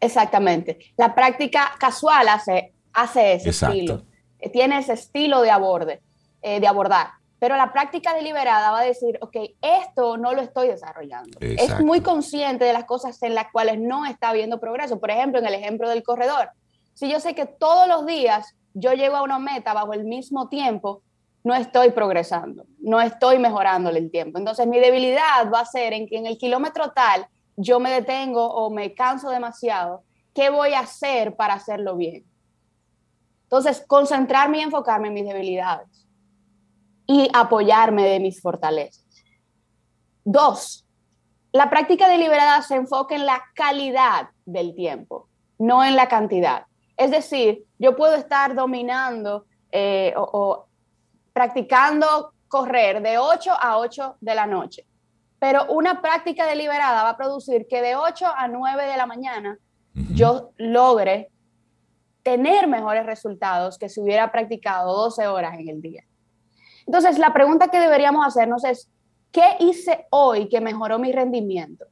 Exactamente. 0.00 0.80
La 0.96 1.14
práctica 1.14 1.70
casual 1.78 2.26
hace, 2.26 2.72
hace 2.92 3.34
ese 3.34 3.50
estilo. 3.50 4.02
Tiene 4.52 4.78
ese 4.78 4.94
estilo 4.94 5.40
de, 5.40 5.52
aborde, 5.52 6.00
eh, 6.42 6.58
de 6.58 6.66
abordar. 6.66 7.10
Pero 7.44 7.58
la 7.58 7.74
práctica 7.74 8.14
deliberada 8.14 8.70
va 8.70 8.80
a 8.80 8.84
decir, 8.84 9.18
ok, 9.20 9.36
esto 9.60 10.16
no 10.16 10.32
lo 10.32 10.40
estoy 10.40 10.68
desarrollando. 10.68 11.36
Es 11.40 11.78
muy 11.80 12.00
consciente 12.00 12.64
de 12.64 12.72
las 12.72 12.86
cosas 12.86 13.22
en 13.22 13.34
las 13.34 13.52
cuales 13.52 13.78
no 13.78 14.06
está 14.06 14.30
habiendo 14.30 14.58
progreso. 14.58 14.98
Por 14.98 15.10
ejemplo, 15.10 15.40
en 15.40 15.46
el 15.46 15.52
ejemplo 15.52 15.90
del 15.90 16.02
corredor. 16.02 16.48
Si 16.94 17.06
yo 17.06 17.20
sé 17.20 17.34
que 17.34 17.44
todos 17.44 17.86
los 17.86 18.06
días 18.06 18.56
yo 18.72 18.94
llego 18.94 19.16
a 19.16 19.22
una 19.22 19.38
meta 19.38 19.74
bajo 19.74 19.92
el 19.92 20.04
mismo 20.04 20.48
tiempo, 20.48 21.02
no 21.42 21.54
estoy 21.54 21.90
progresando, 21.90 22.64
no 22.78 23.02
estoy 23.02 23.38
mejorándole 23.38 23.98
el 23.98 24.10
tiempo. 24.10 24.38
Entonces 24.38 24.66
mi 24.66 24.80
debilidad 24.80 25.50
va 25.52 25.60
a 25.60 25.66
ser 25.66 25.92
en 25.92 26.08
que 26.08 26.16
en 26.16 26.24
el 26.24 26.38
kilómetro 26.38 26.92
tal 26.92 27.26
yo 27.58 27.78
me 27.78 27.90
detengo 27.90 28.42
o 28.42 28.70
me 28.70 28.94
canso 28.94 29.28
demasiado. 29.28 30.02
¿Qué 30.32 30.48
voy 30.48 30.72
a 30.72 30.80
hacer 30.80 31.36
para 31.36 31.52
hacerlo 31.52 31.94
bien? 31.94 32.24
Entonces, 33.42 33.84
concentrarme 33.86 34.60
y 34.60 34.62
enfocarme 34.62 35.08
en 35.08 35.14
mis 35.14 35.26
debilidades 35.26 35.93
y 37.06 37.28
apoyarme 37.32 38.04
de 38.08 38.20
mis 38.20 38.40
fortalezas. 38.40 39.04
Dos, 40.24 40.86
la 41.52 41.70
práctica 41.70 42.08
deliberada 42.08 42.62
se 42.62 42.76
enfoca 42.76 43.14
en 43.14 43.26
la 43.26 43.42
calidad 43.54 44.30
del 44.44 44.74
tiempo, 44.74 45.28
no 45.58 45.84
en 45.84 45.96
la 45.96 46.08
cantidad. 46.08 46.66
Es 46.96 47.10
decir, 47.10 47.64
yo 47.78 47.96
puedo 47.96 48.14
estar 48.14 48.54
dominando 48.54 49.44
eh, 49.70 50.14
o, 50.16 50.66
practicando 51.32 52.32
correr 52.48 53.02
de 53.02 53.18
8 53.18 53.52
a 53.60 53.78
8 53.78 54.16
de 54.20 54.34
la 54.34 54.46
noche, 54.46 54.86
pero 55.38 55.66
una 55.66 56.00
práctica 56.00 56.46
deliberada 56.46 57.02
va 57.02 57.10
a 57.10 57.16
producir 57.16 57.66
que 57.68 57.82
de 57.82 57.96
8 57.96 58.26
a 58.36 58.48
9 58.48 58.86
de 58.86 58.96
la 58.96 59.06
mañana 59.06 59.58
yo 59.92 60.50
logre 60.56 61.30
tener 62.22 62.66
mejores 62.66 63.04
resultados 63.04 63.78
que 63.78 63.88
si 63.88 64.00
hubiera 64.00 64.32
practicado 64.32 64.92
12 64.96 65.26
horas 65.26 65.58
en 65.58 65.68
el 65.68 65.82
día. 65.82 66.04
Entonces, 66.86 67.18
la 67.18 67.32
pregunta 67.32 67.68
que 67.68 67.80
deberíamos 67.80 68.26
hacernos 68.26 68.64
es, 68.64 68.90
¿qué 69.32 69.56
hice 69.60 70.06
hoy 70.10 70.48
que 70.48 70.60
mejoró 70.60 70.98
mi 70.98 71.12
rendimiento? 71.12 71.86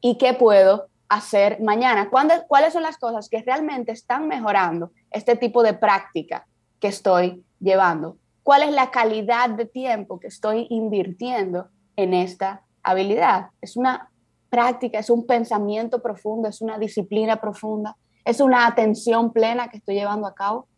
¿Y 0.00 0.18
qué 0.18 0.34
puedo 0.34 0.88
hacer 1.08 1.60
mañana? 1.60 2.10
¿Cuáles 2.10 2.72
son 2.72 2.82
las 2.82 2.98
cosas 2.98 3.28
que 3.28 3.42
realmente 3.42 3.92
están 3.92 4.28
mejorando 4.28 4.90
este 5.10 5.36
tipo 5.36 5.62
de 5.62 5.74
práctica 5.74 6.46
que 6.80 6.88
estoy 6.88 7.44
llevando? 7.60 8.16
¿Cuál 8.42 8.62
es 8.62 8.72
la 8.72 8.90
calidad 8.90 9.50
de 9.50 9.64
tiempo 9.64 10.20
que 10.20 10.26
estoy 10.26 10.66
invirtiendo 10.70 11.68
en 11.96 12.12
esta 12.12 12.62
habilidad? 12.82 13.48
Es 13.60 13.76
una 13.76 14.10
práctica, 14.50 14.98
es 14.98 15.08
un 15.08 15.26
pensamiento 15.26 16.02
profundo, 16.02 16.48
es 16.48 16.60
una 16.60 16.78
disciplina 16.78 17.40
profunda, 17.40 17.96
es 18.24 18.40
una 18.40 18.66
atención 18.66 19.32
plena 19.32 19.68
que 19.68 19.78
estoy 19.78 19.94
llevando 19.94 20.26
a 20.26 20.34
cabo 20.34 20.68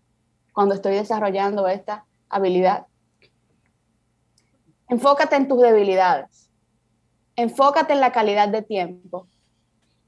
cuando 0.53 0.75
estoy 0.75 0.95
desarrollando 0.95 1.67
esta 1.69 2.05
habilidad. 2.29 2.87
Enfócate 4.89 5.37
en 5.37 5.49
tus 5.49 5.61
debilidades. 5.61 6.51
Enfócate 7.35 7.93
en 7.93 8.01
la 8.01 8.13
calidad 8.13 8.49
de 8.49 8.63
tiempo. 8.63 9.27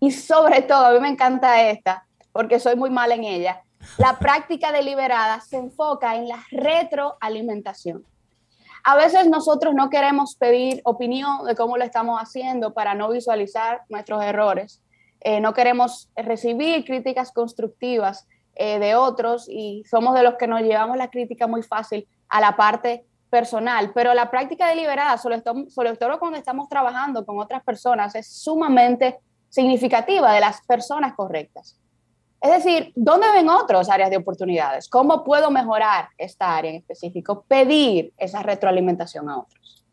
Y 0.00 0.12
sobre 0.12 0.62
todo, 0.62 0.86
a 0.86 0.92
mí 0.92 1.00
me 1.00 1.08
encanta 1.08 1.68
esta, 1.68 2.06
porque 2.32 2.60
soy 2.60 2.76
muy 2.76 2.90
mal 2.90 3.10
en 3.12 3.24
ella. 3.24 3.62
La 3.98 4.18
práctica 4.20 4.70
deliberada 4.70 5.40
se 5.40 5.56
enfoca 5.56 6.16
en 6.16 6.28
la 6.28 6.44
retroalimentación. 6.50 8.04
A 8.84 8.96
veces 8.96 9.28
nosotros 9.28 9.74
no 9.74 9.90
queremos 9.90 10.36
pedir 10.36 10.80
opinión 10.84 11.44
de 11.44 11.56
cómo 11.56 11.76
lo 11.76 11.84
estamos 11.84 12.20
haciendo 12.20 12.72
para 12.72 12.94
no 12.94 13.10
visualizar 13.10 13.82
nuestros 13.88 14.22
errores. 14.22 14.80
Eh, 15.20 15.40
no 15.40 15.52
queremos 15.52 16.08
recibir 16.14 16.84
críticas 16.84 17.32
constructivas 17.32 18.28
eh, 18.54 18.78
de 18.78 18.94
otros 18.94 19.48
y 19.48 19.82
somos 19.90 20.14
de 20.14 20.22
los 20.22 20.36
que 20.36 20.46
nos 20.46 20.62
llevamos 20.62 20.96
la 20.96 21.10
crítica 21.10 21.48
muy 21.48 21.62
fácil 21.62 22.06
a 22.28 22.40
la 22.40 22.56
parte 22.56 23.04
personal, 23.28 23.92
pero 23.94 24.14
la 24.14 24.30
práctica 24.30 24.68
deliberada, 24.68 25.18
sobre 25.18 25.40
todo, 25.40 26.18
cuando 26.18 26.38
estamos 26.38 26.68
trabajando 26.68 27.24
con 27.24 27.38
otras 27.38 27.62
personas, 27.62 28.14
es 28.14 28.26
sumamente 28.26 29.18
significativa 29.48 30.32
de 30.32 30.40
las 30.40 30.60
personas 30.62 31.14
correctas. 31.14 31.78
Es 32.40 32.50
decir, 32.50 32.92
¿dónde 32.94 33.30
ven 33.32 33.48
otras 33.48 33.88
áreas 33.88 34.10
de 34.10 34.16
oportunidades? 34.16 34.88
¿Cómo 34.88 35.24
puedo 35.24 35.50
mejorar 35.50 36.08
esta 36.18 36.56
área 36.56 36.70
en 36.70 36.76
específico? 36.76 37.44
Pedir 37.48 38.12
esa 38.16 38.42
retroalimentación 38.42 39.28
a 39.28 39.40
otros. 39.40 39.84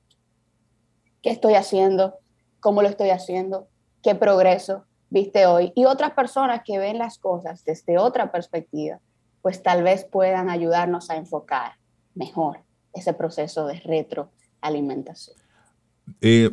¿Qué 1.22 1.32
estoy 1.32 1.56
haciendo? 1.56 2.20
¿Cómo 2.60 2.82
lo 2.84 2.88
estoy 2.88 3.10
haciendo? 3.10 3.68
¿Qué 4.04 4.14
progreso 4.14 4.86
viste 5.10 5.48
hoy? 5.48 5.74
Y 5.76 5.86
otras 5.86 6.12
personas 6.12 6.62
que 6.64 6.78
ven 6.78 7.00
las 7.00 7.18
cosas 7.18 7.66
desde 7.66 7.98
otra 7.98 8.32
perspectiva, 8.32 9.00
pues 9.42 9.64
tal 9.64 9.82
vez 9.82 10.06
puedan 10.06 10.50
ayudarnos 10.50 11.10
a 11.10 11.16
enfocar 11.16 11.74
mejor 12.14 12.65
ese 12.96 13.14
proceso 13.14 13.68
de 13.68 13.80
retroalimentación. 13.82 15.38
Eh, 16.22 16.52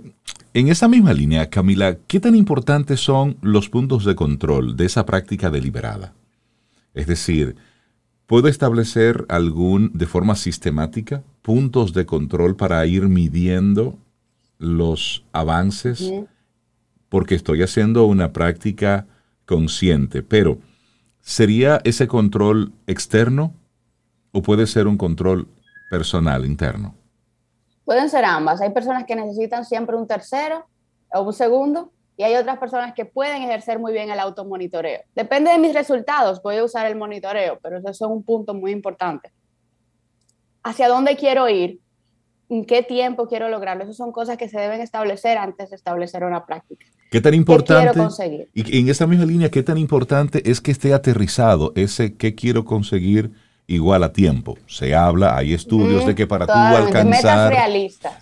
en 0.55 0.69
esa 0.69 0.89
misma 0.89 1.13
línea, 1.13 1.49
Camila, 1.49 1.97
¿qué 2.07 2.21
tan 2.21 2.35
importantes 2.35 3.01
son 3.01 3.37
los 3.43 3.69
puntos 3.69 4.05
de 4.05 4.15
control 4.15 4.77
de 4.77 4.87
esa 4.87 5.07
práctica 5.07 5.51
deliberada? 5.51 6.15
Es 6.95 7.07
decir, 7.07 7.57
¿puedo 8.27 8.49
establecer 8.49 9.25
algún, 9.29 9.91
de 9.95 10.07
forma 10.07 10.37
sistemática, 10.37 11.23
puntos 11.43 11.93
de 11.93 12.07
control 12.07 12.57
para 12.57 12.85
ir 12.87 13.09
midiendo 13.09 13.99
los 14.59 15.25
avances 15.33 16.13
porque 17.09 17.35
estoy 17.35 17.63
haciendo 17.63 18.07
una 18.07 18.33
práctica 18.33 19.07
consciente, 19.45 20.23
pero 20.23 20.59
¿sería 21.21 21.81
ese 21.85 22.07
control 22.07 22.73
externo 22.87 23.53
o 24.31 24.41
puede 24.41 24.67
ser 24.67 24.87
un 24.87 24.97
control 24.97 25.47
personal, 25.93 26.47
interno? 26.47 26.95
Pueden 27.85 28.09
ser 28.09 28.25
ambas. 28.25 28.63
Hay 28.63 28.71
personas 28.71 29.05
que 29.05 29.15
necesitan 29.15 29.67
siempre 29.67 29.95
un 29.95 30.07
tercero 30.07 30.65
o 31.13 31.21
un 31.21 31.35
segundo 31.35 31.93
y 32.17 32.23
hay 32.23 32.35
otras 32.37 32.59
personas 32.59 32.95
que 32.95 33.05
pueden 33.05 33.43
ejercer 33.43 33.79
muy 33.79 33.93
bien 33.93 34.09
el 34.09 34.19
automonitoreo. 34.19 35.01
Depende 35.15 35.51
de 35.51 35.59
mis 35.59 35.75
resultados, 35.75 36.41
voy 36.43 36.57
a 36.57 36.65
usar 36.65 36.87
el 36.87 36.97
monitoreo, 36.97 37.59
pero 37.63 37.77
eso 37.77 37.91
es 37.91 38.01
un 38.01 38.23
punto 38.23 38.55
muy 38.55 38.71
importante. 38.71 39.33
¿Hacia 40.63 40.89
dónde 40.89 41.15
quiero 41.15 41.47
ir? 41.51 41.81
¿En 42.49 42.65
qué 42.65 42.83
tiempo 42.83 43.29
quiero 43.29 43.51
lograrlo? 43.51 43.85
Esas 43.85 43.97
son 43.97 44.13
cosas 44.13 44.39
que 44.39 44.49
se 44.49 44.59
deben 44.59 44.81
establecer 44.81 45.37
antes 45.37 45.69
de 45.69 45.77
establecer 45.77 46.25
una 46.25 46.47
práctica. 46.47 46.87
¿Qué 47.11 47.21
tan 47.21 47.35
importante? 47.35 47.91
quiero 47.91 48.05
conseguir? 48.09 48.49
Y 48.55 48.81
en 48.81 48.89
esa 48.89 49.07
misma 49.07 49.27
línea, 49.27 49.51
¿qué 49.51 49.63
tan 49.63 49.77
importante 49.77 50.51
es 50.51 50.63
que 50.63 50.71
esté 50.71 50.95
aterrizado 50.95 51.73
ese 51.77 52.17
qué 52.17 52.35
quiero 52.35 52.65
conseguir? 52.65 53.33
Igual 53.67 54.03
a 54.05 54.13
tiempo. 54.13 54.59
Se 54.67 54.95
habla, 54.95 55.37
hay 55.37 55.55
estudios 55.55 56.07
de 56.07 56.15
que 56.15 56.27
para 56.27 56.47
tú 56.47 56.53
alcanzar 56.53 57.53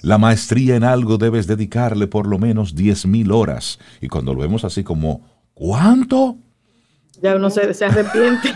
la 0.03 0.19
maestría 0.19 0.77
en 0.77 0.85
algo 0.85 1.19
debes 1.19 1.47
dedicarle 1.47 2.07
por 2.07 2.27
lo 2.27 2.39
menos 2.39 2.75
10 2.75 3.07
mil 3.07 3.33
horas. 3.33 3.79
Y 4.01 4.09
cuando 4.09 4.35
lo 4.35 4.41
vemos 4.41 4.65
así 4.65 4.85
como, 4.85 5.23
¿cuánto? 5.55 6.37
Ya 7.21 7.37
uno 7.37 7.51
se, 7.51 7.75
se 7.75 7.85
arrepiente. 7.85 8.55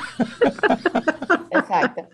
Exacto. 1.51 2.09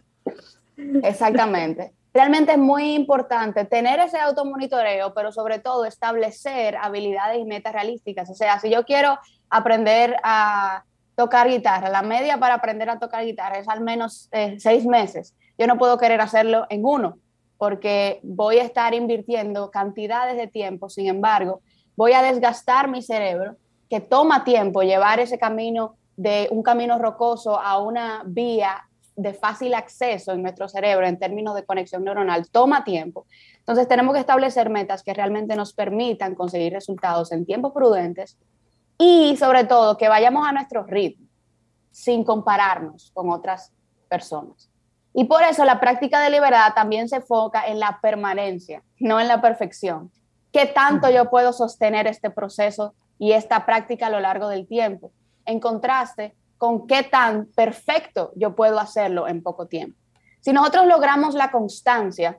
Exactamente. 1.02 1.92
Realmente 2.12 2.52
es 2.52 2.58
muy 2.58 2.94
importante 2.94 3.64
tener 3.64 4.00
ese 4.00 4.18
automonitoreo, 4.18 5.14
pero 5.14 5.30
sobre 5.30 5.60
todo 5.60 5.84
establecer 5.84 6.76
habilidades 6.76 7.38
y 7.38 7.44
metas 7.44 7.72
realísticas. 7.72 8.28
O 8.30 8.34
sea, 8.34 8.58
si 8.58 8.68
yo 8.68 8.84
quiero 8.84 9.16
aprender 9.48 10.16
a 10.24 10.84
tocar 11.20 11.50
guitarra. 11.50 11.90
La 11.90 12.00
media 12.00 12.38
para 12.38 12.54
aprender 12.54 12.88
a 12.88 12.98
tocar 12.98 13.26
guitarra 13.26 13.58
es 13.58 13.68
al 13.68 13.82
menos 13.82 14.30
eh, 14.32 14.56
seis 14.58 14.86
meses. 14.86 15.36
Yo 15.58 15.66
no 15.66 15.76
puedo 15.76 15.98
querer 15.98 16.18
hacerlo 16.22 16.64
en 16.70 16.82
uno 16.82 17.18
porque 17.58 18.20
voy 18.22 18.56
a 18.56 18.62
estar 18.62 18.94
invirtiendo 18.94 19.70
cantidades 19.70 20.38
de 20.38 20.46
tiempo. 20.46 20.88
Sin 20.88 21.08
embargo, 21.08 21.60
voy 21.94 22.14
a 22.14 22.22
desgastar 22.22 22.88
mi 22.88 23.02
cerebro, 23.02 23.56
que 23.90 24.00
toma 24.00 24.44
tiempo 24.44 24.82
llevar 24.82 25.20
ese 25.20 25.38
camino 25.38 25.96
de 26.16 26.48
un 26.50 26.62
camino 26.62 26.98
rocoso 26.98 27.60
a 27.60 27.76
una 27.78 28.22
vía 28.24 28.88
de 29.14 29.34
fácil 29.34 29.74
acceso 29.74 30.32
en 30.32 30.40
nuestro 30.40 30.70
cerebro 30.70 31.06
en 31.06 31.18
términos 31.18 31.54
de 31.54 31.66
conexión 31.66 32.02
neuronal, 32.02 32.48
toma 32.50 32.82
tiempo. 32.82 33.26
Entonces 33.58 33.86
tenemos 33.86 34.14
que 34.14 34.20
establecer 34.20 34.70
metas 34.70 35.02
que 35.02 35.12
realmente 35.12 35.54
nos 35.54 35.74
permitan 35.74 36.34
conseguir 36.34 36.72
resultados 36.72 37.30
en 37.32 37.44
tiempos 37.44 37.72
prudentes 37.74 38.38
y 39.02 39.34
sobre 39.38 39.64
todo 39.64 39.96
que 39.96 40.10
vayamos 40.10 40.46
a 40.46 40.52
nuestro 40.52 40.84
ritmo, 40.84 41.26
sin 41.90 42.22
compararnos 42.22 43.10
con 43.14 43.30
otras 43.30 43.72
personas. 44.10 44.70
Y 45.14 45.24
por 45.24 45.42
eso 45.42 45.64
la 45.64 45.80
práctica 45.80 46.20
de 46.20 46.28
libertad 46.28 46.74
también 46.74 47.08
se 47.08 47.16
enfoca 47.16 47.66
en 47.66 47.80
la 47.80 47.98
permanencia, 48.02 48.82
no 48.98 49.18
en 49.18 49.26
la 49.26 49.40
perfección. 49.40 50.12
¿Qué 50.52 50.66
tanto 50.66 51.08
yo 51.08 51.30
puedo 51.30 51.54
sostener 51.54 52.06
este 52.06 52.28
proceso 52.28 52.94
y 53.18 53.32
esta 53.32 53.64
práctica 53.64 54.08
a 54.08 54.10
lo 54.10 54.20
largo 54.20 54.48
del 54.48 54.68
tiempo? 54.68 55.12
En 55.46 55.60
contraste 55.60 56.36
con 56.58 56.86
qué 56.86 57.02
tan 57.02 57.46
perfecto 57.46 58.32
yo 58.36 58.54
puedo 58.54 58.78
hacerlo 58.78 59.28
en 59.28 59.42
poco 59.42 59.66
tiempo. 59.66 59.98
Si 60.40 60.52
nosotros 60.52 60.86
logramos 60.86 61.34
la 61.34 61.50
constancia, 61.50 62.38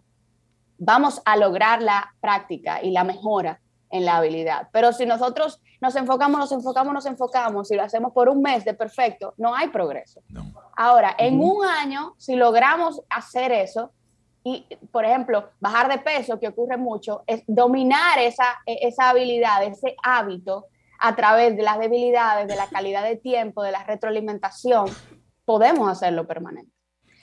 vamos 0.77 1.23
a 1.25 1.37
lograr 1.37 1.81
la 1.81 2.13
práctica 2.21 2.83
y 2.83 2.91
la 2.91 3.03
mejora 3.03 3.59
en 3.91 4.05
la 4.05 4.17
habilidad. 4.17 4.69
Pero 4.71 4.93
si 4.93 5.05
nosotros 5.05 5.61
nos 5.79 5.95
enfocamos, 5.95 6.39
nos 6.39 6.51
enfocamos, 6.51 6.93
nos 6.93 7.05
enfocamos 7.05 7.71
y 7.71 7.75
lo 7.75 7.83
hacemos 7.83 8.13
por 8.13 8.29
un 8.29 8.41
mes 8.41 8.65
de 8.65 8.73
perfecto, 8.73 9.33
no 9.37 9.55
hay 9.55 9.69
progreso. 9.69 10.21
Ahora, 10.75 11.15
en 11.17 11.39
un 11.41 11.65
año, 11.65 12.15
si 12.17 12.35
logramos 12.35 13.01
hacer 13.09 13.51
eso, 13.51 13.91
y 14.43 14.65
por 14.91 15.05
ejemplo, 15.05 15.49
bajar 15.59 15.89
de 15.89 15.99
peso, 15.99 16.39
que 16.39 16.47
ocurre 16.47 16.77
mucho, 16.77 17.23
es 17.27 17.43
dominar 17.45 18.17
esa, 18.19 18.59
e, 18.65 18.87
esa 18.87 19.09
habilidad, 19.09 19.63
ese 19.63 19.95
hábito 20.03 20.65
a 20.99 21.15
través 21.15 21.55
de 21.55 21.63
las 21.63 21.79
debilidades, 21.79 22.47
de 22.47 22.55
la 22.55 22.67
calidad 22.67 23.03
de 23.03 23.17
tiempo, 23.17 23.63
de 23.63 23.71
la 23.71 23.83
retroalimentación, 23.83 24.85
podemos 25.45 25.89
hacerlo 25.89 26.27
permanente. 26.27 26.71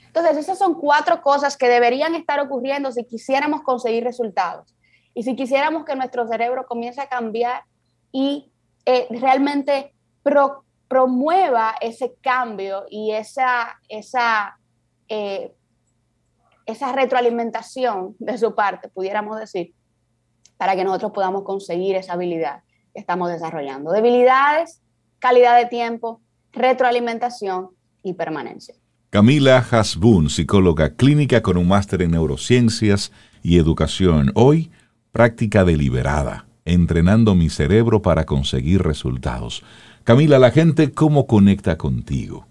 Entonces, 0.06 0.36
esas 0.36 0.58
son 0.58 0.74
cuatro 0.74 1.22
cosas 1.22 1.56
que 1.56 1.68
deberían 1.68 2.14
estar 2.14 2.40
ocurriendo 2.40 2.90
si 2.90 3.04
quisiéramos 3.04 3.62
conseguir 3.62 4.04
resultados. 4.04 4.74
Y 5.18 5.24
si 5.24 5.34
quisiéramos 5.34 5.84
que 5.84 5.96
nuestro 5.96 6.28
cerebro 6.28 6.64
comience 6.64 7.00
a 7.00 7.08
cambiar 7.08 7.64
y 8.12 8.52
eh, 8.86 9.08
realmente 9.10 9.92
promueva 10.86 11.74
ese 11.80 12.14
cambio 12.20 12.84
y 12.88 13.10
esa, 13.10 13.80
esa, 13.88 14.60
eh, 15.08 15.56
esa 16.66 16.92
retroalimentación 16.92 18.14
de 18.20 18.38
su 18.38 18.54
parte, 18.54 18.90
pudiéramos 18.90 19.40
decir, 19.40 19.74
para 20.56 20.76
que 20.76 20.84
nosotros 20.84 21.10
podamos 21.10 21.42
conseguir 21.42 21.96
esa 21.96 22.12
habilidad 22.12 22.62
que 22.94 23.00
estamos 23.00 23.28
desarrollando. 23.28 23.90
Debilidades, 23.90 24.80
calidad 25.18 25.58
de 25.58 25.66
tiempo, 25.66 26.20
retroalimentación 26.52 27.70
y 28.04 28.12
permanencia. 28.14 28.76
Camila 29.10 29.66
Hasbun, 29.68 30.30
psicóloga 30.30 30.94
clínica 30.94 31.42
con 31.42 31.56
un 31.56 31.66
máster 31.66 32.02
en 32.02 32.12
neurociencias 32.12 33.10
y 33.42 33.58
educación. 33.58 34.30
Hoy 34.36 34.70
práctica 35.12 35.64
deliberada, 35.64 36.46
entrenando 36.64 37.34
mi 37.34 37.50
cerebro 37.50 38.02
para 38.02 38.24
conseguir 38.24 38.82
resultados. 38.82 39.62
Camila, 40.04 40.38
la 40.38 40.50
gente, 40.50 40.92
¿cómo 40.92 41.26
conecta 41.26 41.76
contigo? 41.76 42.46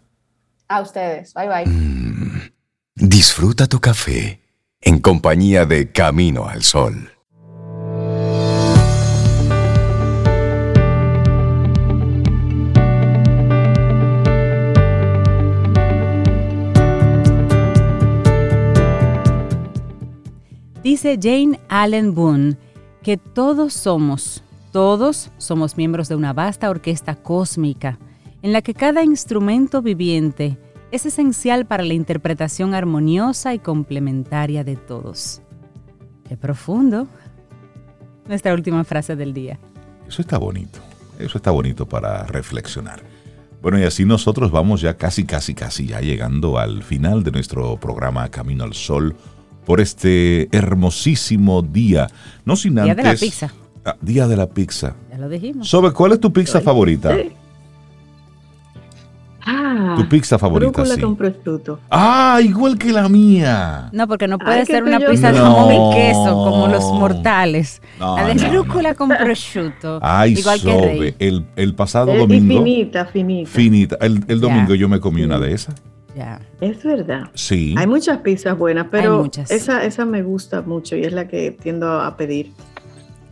A 0.67 0.81
ustedes. 0.81 1.33
Bye 1.33 1.47
bye. 1.47 1.65
Mm. 1.65 2.51
disfruta 2.95 3.67
tu 3.67 3.79
café 3.79 4.41
en 4.81 4.99
compañía 4.99 5.65
de 5.65 5.91
Camino 5.91 6.47
al 6.47 6.63
Sol. 6.63 7.11
Dice 20.81 21.19
Jane 21.21 21.59
Allen 21.69 22.15
Boone 22.15 22.57
que 23.03 23.17
todos 23.17 23.73
somos 23.73 24.43
todos 24.71 25.31
somos 25.37 25.77
miembros 25.77 26.09
de 26.09 26.15
una 26.15 26.33
vasta 26.33 26.69
orquesta 26.69 27.15
cósmica 27.15 27.99
en 28.41 28.53
la 28.53 28.61
que 28.61 28.73
cada 28.73 29.03
instrumento 29.03 29.81
viviente 29.81 30.57
es 30.91 31.05
esencial 31.05 31.65
para 31.65 31.83
la 31.83 31.93
interpretación 31.93 32.73
armoniosa 32.73 33.53
y 33.53 33.59
complementaria 33.59 34.63
de 34.63 34.75
todos. 34.75 35.41
Qué 36.27 36.37
profundo. 36.37 37.07
Nuestra 38.27 38.53
última 38.53 38.83
frase 38.83 39.15
del 39.15 39.33
día. 39.33 39.59
Eso 40.07 40.21
está 40.21 40.37
bonito. 40.37 40.79
Eso 41.17 41.37
está 41.37 41.51
bonito 41.51 41.87
para 41.87 42.23
reflexionar. 42.23 43.03
Bueno, 43.61 43.77
y 43.77 43.83
así 43.83 44.05
nosotros 44.05 44.51
vamos 44.51 44.81
ya 44.81 44.95
casi, 44.95 45.25
casi, 45.25 45.53
casi 45.53 45.87
ya 45.87 45.99
llegando 45.99 46.57
al 46.57 46.81
final 46.81 47.23
de 47.23 47.31
nuestro 47.31 47.77
programa 47.77 48.29
Camino 48.29 48.63
al 48.63 48.73
Sol 48.73 49.15
por 49.65 49.81
este 49.81 50.47
hermosísimo 50.55 51.61
día. 51.61 52.07
No 52.45 52.55
sin 52.55 52.79
antes. 52.79 52.95
Día 52.95 53.03
de 53.03 53.13
la 53.13 53.19
pizza. 53.19 53.51
Ah, 53.85 53.95
día 54.01 54.27
de 54.27 54.35
la 54.35 54.47
pizza. 54.47 54.95
Ya 55.09 55.17
lo 55.17 55.29
dijimos. 55.29 55.67
Sobre, 55.67 55.91
¿cuál 55.91 56.13
es 56.13 56.19
tu 56.19 56.31
pizza 56.31 56.59
favorita? 56.61 57.15
Ah, 59.41 59.95
tu 59.97 60.07
pizza 60.07 60.37
favorita. 60.37 60.85
Sí. 60.85 61.01
con 61.01 61.15
prosciutto. 61.15 61.79
Ah, 61.89 62.39
igual 62.43 62.77
que 62.77 62.91
la 62.91 63.07
mía. 63.09 63.89
No, 63.91 64.07
porque 64.07 64.27
no 64.27 64.37
puede 64.37 64.65
ser 64.65 64.83
una 64.83 64.99
pizza 64.99 65.31
de 65.31 65.39
jamón 65.39 65.73
y 65.73 65.95
queso 65.95 66.33
como 66.33 66.67
los 66.67 66.83
mortales. 66.83 67.81
la 67.99 68.33
de 68.33 68.49
rúcula 68.49 68.93
con 68.95 69.09
prosciutto. 69.09 69.99
Ay, 70.01 70.33
igual 70.37 70.61
que 70.61 71.15
el, 71.19 71.45
el, 71.55 71.73
pasado 71.73 72.13
domingo. 72.13 72.63
Finita, 72.63 73.05
finita. 73.05 73.49
Finita. 73.49 73.97
El, 74.01 74.23
el 74.27 74.39
domingo 74.39 74.75
yo 74.75 74.89
me 74.89 74.99
comí 74.99 75.23
una 75.23 75.39
de 75.39 75.53
esas. 75.53 75.75
Ya. 76.15 76.41
Es 76.59 76.83
verdad. 76.83 77.29
Sí. 77.33 77.75
Hay 77.77 77.87
muchas 77.87 78.17
pizzas 78.19 78.57
buenas, 78.57 78.87
pero 78.91 79.29
esa, 79.49 79.85
esa 79.85 80.05
me 80.05 80.21
gusta 80.21 80.61
mucho 80.61 80.95
y 80.95 81.03
es 81.03 81.13
la 81.13 81.27
que 81.27 81.51
tiendo 81.51 82.01
a 82.01 82.17
pedir. 82.17 82.51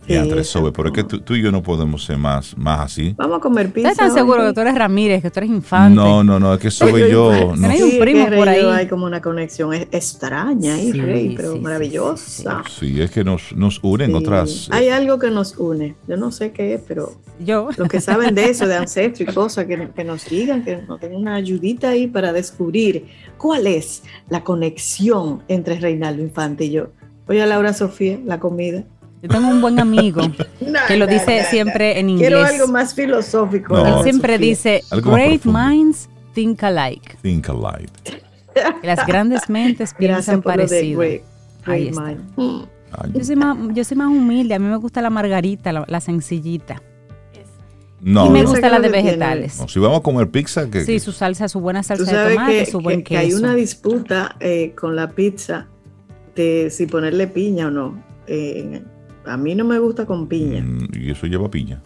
Ya, 0.07 0.27
tres 0.27 0.47
sobre, 0.47 0.71
pero 0.71 0.89
es 0.89 0.93
que 0.93 1.03
tú, 1.03 1.35
y 1.35 1.41
yo 1.41 1.51
no 1.51 1.61
podemos 1.61 2.03
ser 2.05 2.17
más, 2.17 2.57
más 2.57 2.79
así. 2.79 3.13
Vamos 3.17 3.37
a 3.37 3.41
comer 3.41 3.71
pizza. 3.71 3.91
¿Estás 3.91 4.07
tan 4.07 4.15
seguro 4.15 4.45
que 4.45 4.53
tú 4.53 4.61
eres 4.61 4.75
Ramírez, 4.75 5.21
que 5.21 5.29
tú 5.29 5.39
eres 5.39 5.49
infante? 5.49 5.95
No, 5.95 6.23
no, 6.23 6.39
no, 6.39 6.53
es 6.53 6.59
que 6.59 6.71
soy 6.71 7.11
yo. 7.11 7.55
No. 7.55 7.67
Hay 7.67 7.81
un 7.81 7.99
primo 7.99 8.25
por 8.29 8.47
ahí. 8.47 8.65
Hay 8.65 8.87
como 8.87 9.05
una 9.05 9.21
conexión 9.21 9.73
extraña 9.73 10.75
ahí, 10.75 10.91
Rey, 10.91 11.33
pero 11.35 11.57
maravillosa. 11.57 12.63
Sí, 12.69 13.01
es 13.01 13.11
que 13.11 13.23
nos, 13.23 13.55
nos 13.55 13.79
unen 13.83 14.15
otras. 14.15 14.69
Hay 14.71 14.89
algo 14.89 15.19
que 15.19 15.29
nos 15.29 15.57
une. 15.57 15.95
Yo 16.07 16.17
no 16.17 16.31
sé 16.31 16.51
qué 16.51 16.75
es, 16.75 16.81
pero 16.87 17.13
yo. 17.39 17.69
los 17.77 17.87
que 17.89 18.01
saben 18.01 18.35
de 18.35 18.49
eso, 18.49 18.67
de 18.67 18.75
ancestro 18.75 19.29
y 19.29 19.33
cosas, 19.33 19.65
que, 19.65 19.89
que 19.95 20.03
nos 20.03 20.25
digan, 20.29 20.63
que 20.63 20.77
nos 20.77 20.99
den 21.01 21.15
una 21.15 21.35
ayudita 21.35 21.89
ahí 21.89 22.07
para 22.07 22.33
descubrir 22.33 23.07
cuál 23.37 23.67
es 23.67 24.03
la 24.29 24.43
conexión 24.43 25.43
entre 25.47 25.79
Reinaldo 25.79 26.21
Infante 26.21 26.65
y 26.65 26.71
yo. 26.71 26.87
Oye, 27.27 27.45
Laura 27.45 27.73
Sofía, 27.73 28.19
la 28.25 28.39
comida. 28.39 28.83
Yo 29.21 29.29
tengo 29.29 29.47
un 29.47 29.61
buen 29.61 29.79
amigo 29.79 30.21
que 30.87 30.97
lo 30.97 31.07
dice 31.07 31.45
siempre 31.49 31.99
en 31.99 32.11
inglés. 32.11 32.29
Quiero 32.29 32.45
algo 32.45 32.67
más 32.67 32.93
filosófico. 32.93 33.77
Él 33.85 34.03
siempre 34.03 34.37
dice, 34.37 34.83
great 35.03 35.43
minds 35.45 36.09
think 36.33 36.63
alike. 36.63 37.17
Think 37.21 37.49
alike. 37.49 38.21
Las 38.83 39.05
grandes 39.07 39.49
mentes 39.49 39.93
piensan 39.97 40.41
parecido. 40.41 41.01
Ahí 41.65 41.87
está. 41.87 42.15
Yo 43.13 43.23
soy, 43.23 43.35
más, 43.35 43.57
yo 43.73 43.83
soy 43.83 43.97
más 43.97 44.07
humilde, 44.07 44.53
a 44.53 44.59
mí 44.59 44.65
me 44.65 44.77
gusta 44.77 45.01
la 45.01 45.09
margarita, 45.09 45.73
la, 45.73 45.99
sencillita. 45.99 46.81
No. 47.99 48.27
Y 48.27 48.29
me 48.29 48.45
gusta 48.45 48.69
la 48.69 48.79
de 48.79 48.89
vegetales. 48.89 49.61
si 49.67 49.79
vamos 49.79 49.99
a 49.99 50.03
comer 50.03 50.29
pizza, 50.29 50.69
que 50.69 50.85
sí, 50.85 50.99
su 50.99 51.11
salsa, 51.11 51.49
su 51.49 51.59
buena 51.59 51.83
salsa 51.83 52.25
de 52.25 52.35
tomate, 52.35 52.65
su 52.67 52.79
buen 52.79 53.03
queso. 53.03 53.09
Que 53.09 53.17
hay 53.17 53.33
una 53.33 53.55
disputa 53.55 54.35
eh, 54.39 54.73
con 54.75 54.95
la 54.95 55.09
pizza 55.09 55.67
de 56.35 56.69
si 56.69 56.85
ponerle 56.85 57.27
piña 57.27 57.67
o 57.67 57.71
no. 57.71 58.03
Eh, 58.27 58.83
a 59.27 59.37
mí 59.37 59.55
no 59.55 59.65
me 59.65 59.79
gusta 59.79 60.05
con 60.05 60.27
piña. 60.27 60.61
Mm, 60.61 60.89
¿Y 60.93 61.11
eso 61.11 61.27
lleva 61.27 61.49
piña? 61.49 61.81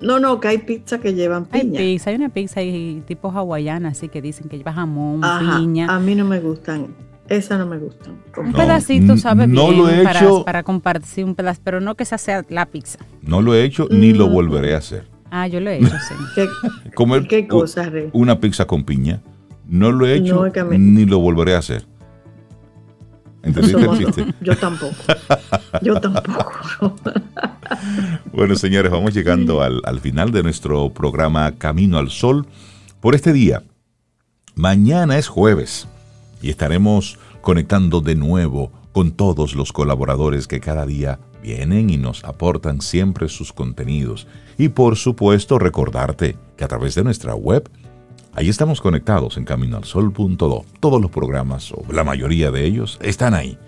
no, 0.00 0.18
no, 0.18 0.40
que 0.40 0.48
hay 0.48 0.58
pizza 0.58 1.00
que 1.00 1.14
llevan 1.14 1.46
piña. 1.46 1.78
Hay 1.78 1.92
pizza, 1.94 2.10
hay 2.10 2.16
una 2.16 2.28
pizza 2.28 2.60
tipo 3.06 3.30
hawaiana, 3.30 3.90
así 3.90 4.08
que 4.08 4.22
dicen 4.22 4.48
que 4.48 4.58
lleva 4.58 4.72
jamón, 4.72 5.20
piña. 5.40 5.94
A 5.94 6.00
mí 6.00 6.14
no 6.14 6.24
me 6.24 6.40
gustan. 6.40 6.94
Esa 7.28 7.58
no 7.58 7.66
me 7.66 7.76
gusta. 7.78 8.10
Un 8.38 8.52
pedacito 8.52 9.16
sabe 9.18 9.46
no 9.46 9.68
bien 9.68 9.78
lo 9.78 9.90
he 9.90 10.02
para, 10.02 10.20
hecho, 10.20 10.44
para 10.44 10.62
compartir 10.62 11.24
un 11.26 11.34
pedazo, 11.34 11.60
pero 11.62 11.80
no 11.80 11.94
que 11.94 12.04
esa 12.04 12.16
sea 12.16 12.44
la 12.48 12.64
pizza. 12.66 12.98
No 13.20 13.42
lo 13.42 13.54
he 13.54 13.64
hecho 13.64 13.86
ni 13.90 14.14
lo 14.14 14.28
mm. 14.28 14.32
volveré 14.32 14.74
a 14.74 14.78
hacer. 14.78 15.04
Ah, 15.30 15.46
yo 15.46 15.60
lo 15.60 15.68
he 15.68 15.76
hecho, 15.76 15.90
sí. 16.08 16.14
¿Qué, 16.34 16.46
Comer 16.94 17.28
¿qué 17.28 17.46
cosa, 17.46 17.92
Una 18.12 18.40
pizza 18.40 18.64
con 18.64 18.84
piña. 18.84 19.20
No 19.66 19.92
lo 19.92 20.06
he 20.06 20.14
hecho 20.14 20.50
ni 20.70 21.04
lo 21.04 21.18
volveré 21.18 21.54
a 21.54 21.58
hacer. 21.58 21.84
Yo 24.40 24.56
tampoco. 24.56 24.94
Yo 25.82 26.00
tampoco. 26.00 26.94
bueno, 28.32 28.56
señores, 28.56 28.90
vamos 28.90 29.14
llegando 29.14 29.62
al, 29.62 29.80
al 29.84 30.00
final 30.00 30.32
de 30.32 30.42
nuestro 30.42 30.90
programa 30.90 31.52
Camino 31.56 31.98
al 31.98 32.10
Sol 32.10 32.46
por 33.00 33.14
este 33.14 33.32
día. 33.32 33.62
Mañana 34.54 35.18
es 35.18 35.28
jueves 35.28 35.86
y 36.42 36.50
estaremos 36.50 37.18
conectando 37.40 38.00
de 38.00 38.16
nuevo 38.16 38.72
con 38.92 39.12
todos 39.12 39.54
los 39.54 39.72
colaboradores 39.72 40.48
que 40.48 40.60
cada 40.60 40.84
día 40.84 41.20
vienen 41.42 41.90
y 41.90 41.96
nos 41.96 42.24
aportan 42.24 42.80
siempre 42.80 43.28
sus 43.28 43.52
contenidos. 43.52 44.26
Y 44.56 44.70
por 44.70 44.96
supuesto 44.96 45.58
recordarte 45.58 46.36
que 46.56 46.64
a 46.64 46.68
través 46.68 46.94
de 46.96 47.04
nuestra 47.04 47.34
web 47.34 47.70
Ahí 48.38 48.48
estamos 48.48 48.80
conectados 48.80 49.36
en 49.36 49.44
caminoalsol.do. 49.44 50.64
Todos 50.78 51.02
los 51.02 51.10
programas, 51.10 51.72
o 51.72 51.82
la 51.92 52.04
mayoría 52.04 52.52
de 52.52 52.66
ellos, 52.66 52.96
están 53.02 53.34
ahí. 53.34 53.58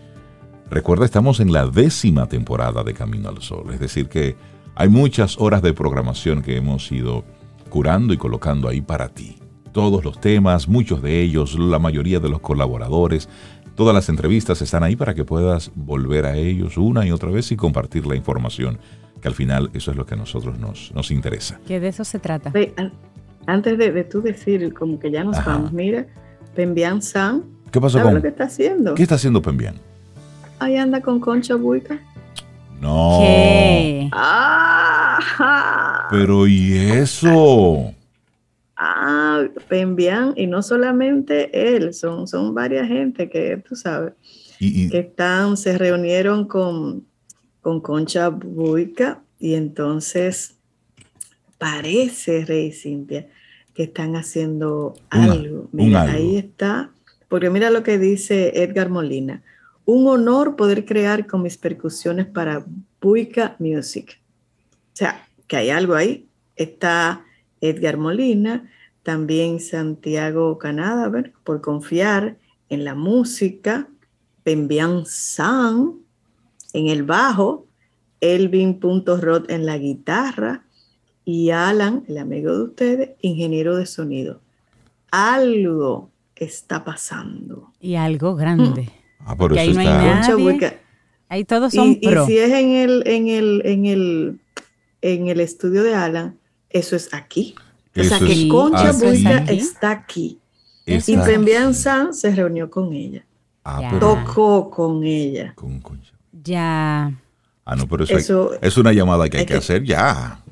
Recuerda, 0.70 1.04
estamos 1.04 1.40
en 1.40 1.52
la 1.52 1.66
décima 1.66 2.28
temporada 2.28 2.84
de 2.84 2.94
Camino 2.94 3.30
al 3.30 3.42
Sol, 3.42 3.72
es 3.74 3.80
decir, 3.80 4.08
que 4.08 4.36
hay 4.76 4.88
muchas 4.88 5.40
horas 5.40 5.62
de 5.62 5.72
programación 5.72 6.40
que 6.40 6.56
hemos 6.56 6.92
ido 6.92 7.24
curando 7.68 8.14
y 8.14 8.16
colocando 8.16 8.68
ahí 8.68 8.80
para 8.80 9.08
ti. 9.08 9.40
Todos 9.72 10.04
los 10.04 10.20
temas, 10.20 10.68
muchos 10.68 11.02
de 11.02 11.20
ellos, 11.20 11.58
la 11.58 11.80
mayoría 11.80 12.20
de 12.20 12.28
los 12.28 12.38
colaboradores, 12.38 13.28
todas 13.74 13.92
las 13.92 14.08
entrevistas 14.08 14.62
están 14.62 14.84
ahí 14.84 14.94
para 14.94 15.16
que 15.16 15.24
puedas 15.24 15.72
volver 15.74 16.26
a 16.26 16.36
ellos 16.36 16.76
una 16.76 17.04
y 17.04 17.10
otra 17.10 17.32
vez 17.32 17.50
y 17.50 17.56
compartir 17.56 18.06
la 18.06 18.14
información, 18.14 18.78
que 19.20 19.26
al 19.26 19.34
final 19.34 19.68
eso 19.74 19.90
es 19.90 19.96
lo 19.96 20.06
que 20.06 20.14
a 20.14 20.18
nosotros 20.18 20.60
nos, 20.60 20.92
nos 20.94 21.10
interesa. 21.10 21.58
Que 21.66 21.80
de 21.80 21.88
eso 21.88 22.04
se 22.04 22.20
trata 22.20 22.52
antes 23.46 23.78
de, 23.78 24.04
tú 24.04 24.22
decir 24.22 24.72
como 24.74 24.98
que 24.98 25.10
ya 25.10 25.24
nos 25.24 25.44
vamos, 25.44 25.72
mira, 25.72 26.06
Pembian 26.54 27.02
San. 27.02 27.44
¿Qué 27.70 27.80
pasó 27.80 28.00
con? 28.02 28.14
lo 28.14 28.22
que 28.22 28.28
está 28.28 28.44
haciendo? 28.44 28.94
¿Qué 28.94 29.02
está 29.02 29.14
haciendo 29.16 29.40
Pembian? 29.42 29.74
Ahí 30.58 30.76
anda 30.76 31.00
con 31.00 31.20
Concha 31.20 31.54
Buica. 31.54 31.98
No. 32.80 33.18
¿Qué? 33.20 34.08
Ah, 34.12 35.18
Pero 36.10 36.46
¿y 36.46 36.76
eso? 36.76 37.92
Ah, 38.76 39.42
Pembian, 39.68 40.32
y 40.36 40.46
no 40.46 40.62
solamente 40.62 41.76
él, 41.76 41.92
son, 41.92 42.26
son 42.26 42.54
varias 42.54 42.88
gente 42.88 43.28
que 43.28 43.58
tú 43.58 43.76
sabes, 43.76 44.14
que 44.58 44.98
están, 44.98 45.56
se 45.56 45.76
reunieron 45.76 46.46
con, 46.46 47.06
con 47.60 47.80
Concha 47.80 48.30
Buica 48.30 49.22
y 49.38 49.54
entonces 49.54 50.59
parece, 51.60 52.46
Rey 52.46 52.72
Cintia, 52.72 53.28
que 53.74 53.82
están 53.84 54.16
haciendo 54.16 54.94
algo. 55.10 55.68
Mira, 55.72 56.02
ahí 56.04 56.36
está, 56.36 56.90
porque 57.28 57.50
mira 57.50 57.68
lo 57.68 57.82
que 57.82 57.98
dice 57.98 58.62
Edgar 58.62 58.88
Molina. 58.88 59.42
Un 59.84 60.08
honor 60.08 60.56
poder 60.56 60.86
crear 60.86 61.26
con 61.26 61.42
mis 61.42 61.58
percusiones 61.58 62.26
para 62.26 62.64
Buica 62.98 63.56
Music. 63.58 64.18
O 64.94 64.96
sea, 64.96 65.28
que 65.46 65.58
hay 65.58 65.68
algo 65.68 65.94
ahí. 65.94 66.26
Está 66.56 67.26
Edgar 67.60 67.98
Molina, 67.98 68.70
también 69.02 69.60
Santiago 69.60 70.56
Canada, 70.56 71.12
por 71.44 71.60
confiar 71.60 72.38
en 72.70 72.84
la 72.84 72.94
música, 72.94 73.86
Pembian 74.44 75.04
San 75.04 76.00
en 76.72 76.86
el 76.86 77.02
bajo, 77.02 77.66
Elvin.rod 78.22 79.50
en 79.50 79.66
la 79.66 79.76
guitarra, 79.76 80.64
y 81.30 81.50
Alan, 81.50 82.04
el 82.08 82.18
amigo 82.18 82.52
de 82.56 82.62
ustedes, 82.64 83.10
ingeniero 83.20 83.76
de 83.76 83.86
sonido. 83.86 84.40
Algo 85.12 86.10
está 86.34 86.84
pasando. 86.84 87.72
Y 87.80 87.94
algo 87.94 88.34
grande. 88.34 88.90
Ah, 89.20 89.36
por 89.36 89.52
eso 89.52 89.60
ahí 89.60 89.72
no 89.72 89.80
hay 89.80 89.86
nadie. 89.86 90.78
Ahí 91.28 91.44
todos 91.44 91.72
son 91.72 91.90
y, 91.90 92.00
y 92.00 92.16
si 92.26 92.38
es 92.38 92.50
en 92.50 92.70
el, 92.72 93.02
en 93.06 93.28
el, 93.28 93.62
en 93.64 93.86
el, 93.86 94.40
en 95.00 95.28
el 95.28 95.38
estudio 95.40 95.84
de 95.84 95.94
Alan, 95.94 96.36
eso 96.68 96.96
es 96.96 97.14
aquí. 97.14 97.54
o 97.96 98.02
sea 98.02 98.18
que 98.18 98.48
Concha 98.48 98.90
Buica 98.92 99.44
está 99.44 99.92
aquí. 99.92 100.40
y 100.86 101.16
Pembian 101.16 101.74
San 101.74 102.12
se 102.12 102.34
reunió 102.34 102.68
con 102.68 102.92
ella. 102.92 103.24
Ah, 103.64 103.96
Tocó 104.00 104.68
con 104.70 105.04
ella. 105.04 105.52
Con 105.54 105.78
Concha. 105.80 106.12
Ya. 106.32 107.12
Ah, 107.64 107.76
no, 107.76 107.86
pero 107.86 108.02
eso, 108.02 108.60
es 108.60 108.76
una 108.76 108.92
llamada 108.92 109.28
que 109.28 109.38
hay 109.38 109.46
que 109.46 109.54
hacer 109.54 109.84
ya. 109.84 110.42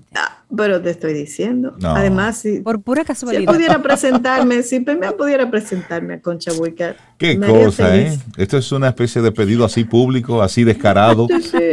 Pero 0.57 0.81
te 0.81 0.91
estoy 0.91 1.13
diciendo. 1.13 1.77
Además, 1.83 2.39
si, 2.39 2.61
por 2.61 2.81
pura 2.81 3.05
casualidad. 3.05 3.41
Si 3.41 3.47
pudiera 3.47 3.83
presentarme, 3.83 4.63
si 4.63 4.81
me 4.81 5.13
pudiera 5.13 5.51
presentarme 5.51 6.15
a 6.15 6.21
Concha 6.21 6.53
Buica. 6.53 6.97
Qué 7.19 7.39
cosa, 7.39 7.97
¿eh? 7.97 8.19
Esto 8.37 8.57
es 8.57 8.73
una 8.73 8.89
especie 8.89 9.21
de 9.21 9.31
pedido 9.31 9.65
así 9.65 9.85
público, 9.85 10.43
así 10.43 10.65
descarado, 10.65 11.27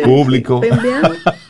público. 0.04 0.62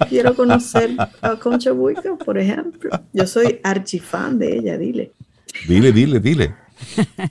quiero 0.09 0.35
conocer 0.35 0.91
a 1.21 1.35
Concha 1.37 1.71
Buica, 1.71 2.15
por 2.15 2.37
ejemplo. 2.37 2.91
Yo 3.11 3.25
soy 3.25 3.59
archifan 3.63 4.37
de 4.37 4.57
ella, 4.57 4.77
dile. 4.77 5.11
Dile, 5.67 5.91
dile, 5.91 6.19
dile. 6.19 6.53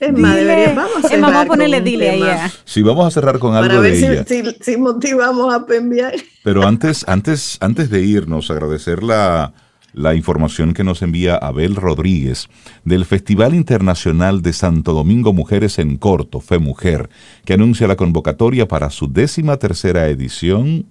Es 0.00 0.12
más, 0.12 0.38
vamos 0.74 1.04
a, 1.04 1.16
vamos 1.18 1.36
a 1.36 1.46
ponerle 1.46 1.80
dile 1.82 2.10
ahí. 2.10 2.50
Si 2.64 2.82
vamos 2.82 3.06
a 3.06 3.10
cerrar 3.10 3.38
con 3.38 3.54
algo 3.54 3.80
de 3.80 3.94
si, 3.94 4.06
ella. 4.06 4.24
Si, 4.26 4.42
si, 4.60 4.76
motivamos 4.76 5.54
a 5.54 5.64
enviar. 5.74 6.14
Pero 6.42 6.66
antes, 6.66 7.04
antes, 7.06 7.58
antes 7.60 7.90
de 7.90 8.02
irnos, 8.02 8.50
agradecer 8.50 9.02
la, 9.02 9.52
la 9.94 10.14
información 10.14 10.74
que 10.74 10.84
nos 10.84 11.02
envía 11.02 11.36
Abel 11.36 11.76
Rodríguez 11.76 12.48
del 12.84 13.04
Festival 13.04 13.54
Internacional 13.54 14.42
de 14.42 14.52
Santo 14.52 14.92
Domingo 14.92 15.32
Mujeres 15.32 15.78
en 15.78 15.96
Corto, 15.96 16.40
Fe 16.40 16.58
Mujer, 16.58 17.08
que 17.44 17.54
anuncia 17.54 17.86
la 17.86 17.96
convocatoria 17.96 18.66
para 18.66 18.90
su 18.90 19.10
décima 19.10 19.56
tercera 19.56 20.08
edición 20.08 20.86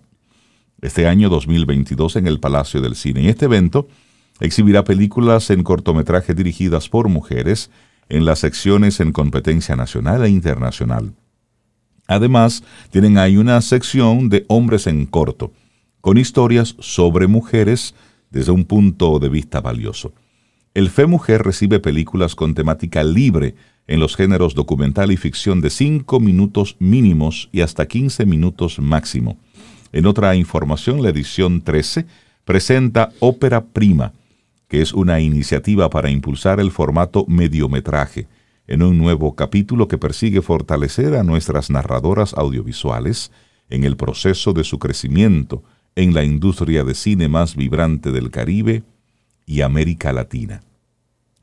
este 0.82 1.08
año 1.08 1.30
2022 1.30 2.16
en 2.16 2.28
el 2.28 2.40
Palacio 2.40 2.82
del 2.82 2.96
Cine. 2.96 3.30
Este 3.30 3.46
evento 3.46 3.88
exhibirá 4.40 4.84
películas 4.84 5.50
en 5.50 5.64
cortometraje 5.64 6.34
dirigidas 6.34 6.90
por 6.90 7.10
mujeres 7.10 7.70
en 8.10 8.26
las 8.26 8.40
secciones 8.40 9.00
en 9.00 9.12
competencia 9.12 9.76
nacional 9.76 10.24
e 10.24 10.30
internacional. 10.30 11.14
Además, 12.08 12.64
tienen 12.90 13.18
ahí 13.18 13.38
una 13.38 13.62
sección 13.62 14.30
de 14.30 14.46
hombres 14.48 14.88
en 14.88 15.06
corto, 15.06 15.52
con 16.02 16.18
historias 16.18 16.76
sobre 16.80 17.28
mujeres 17.28 17.96
desde 18.34 18.52
un 18.52 18.66
punto 18.66 19.20
de 19.20 19.30
vista 19.30 19.62
valioso. 19.62 20.12
El 20.74 20.90
Fe 20.90 21.06
Mujer 21.06 21.44
recibe 21.44 21.80
películas 21.80 22.36
con 22.36 22.56
temática 22.56 23.04
libre 23.04 23.56
en 23.88 24.00
los 24.00 24.16
géneros 24.16 24.56
documental 24.56 25.12
y 25.12 25.18
ficción 25.18 25.62
de 25.62 25.70
5 25.70 26.20
minutos 26.20 26.76
mínimos 26.80 27.50
y 27.52 27.62
hasta 27.62 27.86
15 27.86 28.26
minutos 28.26 28.80
máximo. 28.80 29.38
En 29.92 30.08
otra 30.08 30.36
información, 30.36 31.04
la 31.04 31.10
edición 31.10 31.62
13 31.62 32.08
presenta 32.44 33.12
Ópera 33.20 33.66
Prima, 33.66 34.14
que 34.68 34.82
es 34.82 34.94
una 34.94 35.20
iniciativa 35.20 35.92
para 35.92 36.10
impulsar 36.10 36.60
el 36.60 36.72
formato 36.72 37.26
mediometraje, 37.28 38.28
en 38.66 38.82
un 38.82 38.98
nuevo 38.98 39.36
capítulo 39.36 39.88
que 39.88 40.00
persigue 40.00 40.42
fortalecer 40.42 41.16
a 41.16 41.24
nuestras 41.24 41.70
narradoras 41.70 42.34
audiovisuales 42.34 43.32
en 43.70 43.84
el 43.84 43.96
proceso 43.96 44.54
de 44.54 44.64
su 44.64 44.80
crecimiento 44.80 45.64
en 45.95 46.14
la 46.14 46.24
industria 46.24 46.84
de 46.84 46.95
cine 46.95 47.28
más 47.28 47.56
vibrante 47.56 48.11
del 48.11 48.32
Caribe 48.32 48.84
y 49.45 49.61
América 49.61 50.14
Latina. 50.14 50.61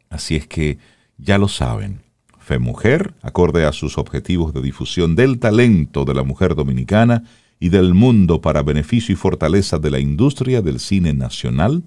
Así 0.09 0.37
es 0.37 0.47
que 0.47 0.79
ya 1.19 1.39
lo 1.39 1.49
saben, 1.49 2.01
FEMujer, 2.39 3.15
acorde 3.23 3.65
a 3.65 3.73
sus 3.73 3.99
objetivos 3.99 4.53
de 4.53 4.63
difusión 4.63 5.15
del 5.15 5.39
talento 5.39 6.05
de 6.05 6.15
la 6.15 6.25
mujer 6.25 6.55
dominicana 6.55 7.25
y 7.61 7.69
del 7.69 7.95
mundo 7.95 8.41
para 8.41 8.63
beneficio 8.63 9.13
y 9.13 9.17
fortaleza 9.17 9.79
de 9.79 9.91
la 9.91 10.01
industria 10.01 10.63
del 10.63 10.81
cine 10.81 11.13
nacional, 11.13 11.85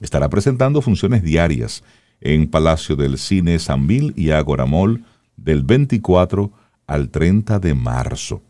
estará 0.00 0.28
presentando 0.28 0.82
funciones 0.82 1.22
diarias 1.22 1.84
en 2.20 2.48
Palacio 2.48 2.96
del 2.96 3.18
Cine 3.18 3.58
Sanvil 3.58 4.12
y 4.16 4.30
Agoramol 4.30 5.04
del 5.36 5.62
24 5.62 6.52
al 6.86 7.08
30 7.10 7.58
de 7.60 7.74
marzo. 7.74 8.42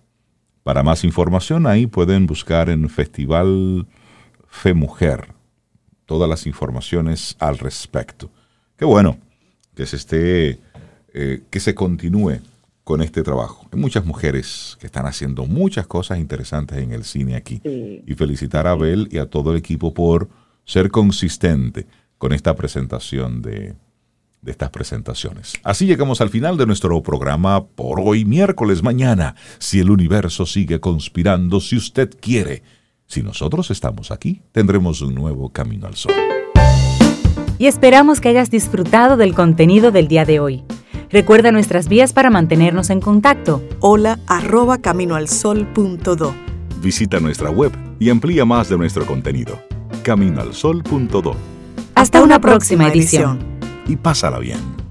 Para 0.63 0.83
más 0.83 1.05
información 1.05 1.67
ahí 1.67 1.87
pueden 1.87 2.27
buscar 2.27 2.71
en 2.71 2.89
Festival 2.89 3.87
FEMujer 4.49 5.35
todas 6.07 6.29
las 6.29 6.47
informaciones 6.47 7.37
al 7.41 7.59
respecto. 7.59 8.31
Qué 8.77 8.85
bueno 8.85 9.19
que 9.75 9.87
se 9.87 9.97
esté, 9.97 10.59
eh, 11.15 11.43
que 11.51 11.61
se 11.61 11.75
continúe 11.75 12.41
con 12.85 13.03
este 13.03 13.23
trabajo. 13.23 13.67
Hay 13.73 13.79
muchas 13.79 14.05
mujeres 14.05 14.77
que 14.81 14.87
están 14.87 15.07
haciendo 15.07 15.47
muchas 15.47 15.87
cosas 15.87 16.19
interesantes 16.19 16.79
en 16.79 16.93
el 16.93 17.05
cine 17.05 17.37
aquí. 17.37 17.61
Y 17.65 18.15
felicitar 18.15 18.67
a 18.67 18.73
Abel 18.73 19.09
y 19.11 19.19
a 19.19 19.27
todo 19.27 19.53
el 19.53 19.57
equipo 19.57 19.95
por 19.95 20.29
ser 20.65 20.91
consistente 20.91 21.87
con 22.19 22.33
esta 22.33 22.55
presentación 22.55 23.43
de, 23.43 23.75
de 24.43 24.51
estas 24.51 24.71
presentaciones. 24.71 25.55
Así 25.63 25.87
llegamos 25.87 26.21
al 26.21 26.29
final 26.29 26.57
de 26.57 26.67
nuestro 26.67 27.01
programa 27.03 27.65
por 27.65 28.01
hoy 28.01 28.25
miércoles 28.25 28.83
mañana. 28.83 29.37
Si 29.59 29.79
el 29.79 29.91
universo 29.91 30.47
sigue 30.47 30.81
conspirando, 30.81 31.61
si 31.61 31.77
usted 31.77 32.11
quiere, 32.21 32.65
si 33.07 33.23
nosotros 33.23 33.71
estamos 33.71 34.11
aquí, 34.11 34.43
tendremos 34.51 35.01
un 35.01 35.15
nuevo 35.15 35.51
camino 35.51 35.87
al 35.87 35.95
sol. 35.95 36.13
Y 37.59 37.67
esperamos 37.67 38.21
que 38.21 38.31
hayas 38.31 38.51
disfrutado 38.51 39.17
del 39.17 39.35
contenido 39.35 39.93
del 39.93 40.09
día 40.09 40.25
de 40.25 40.41
hoy. 40.41 40.65
Recuerda 41.09 41.53
nuestras 41.53 41.89
vías 41.89 42.13
para 42.13 42.31
mantenernos 42.31 42.91
en 42.91 43.01
contacto. 43.01 43.63
Hola 43.79 44.19
arroba 44.27 44.79
caminoalsol.do. 44.79 46.35
Visita 46.81 47.21
nuestra 47.21 47.51
web 47.51 47.71
y 48.01 48.11
amplía 48.11 48.45
más 48.45 48.69
de 48.69 48.77
nuestro 48.77 49.07
contenido. 49.07 49.63
Caminoalsol.do. 50.03 51.37
Hasta, 51.95 52.23
una, 52.23 52.41
próxima, 52.41 52.89
edición 52.89 53.52
y 53.87 53.97
pásala 53.97 54.39
bien. 54.39 54.82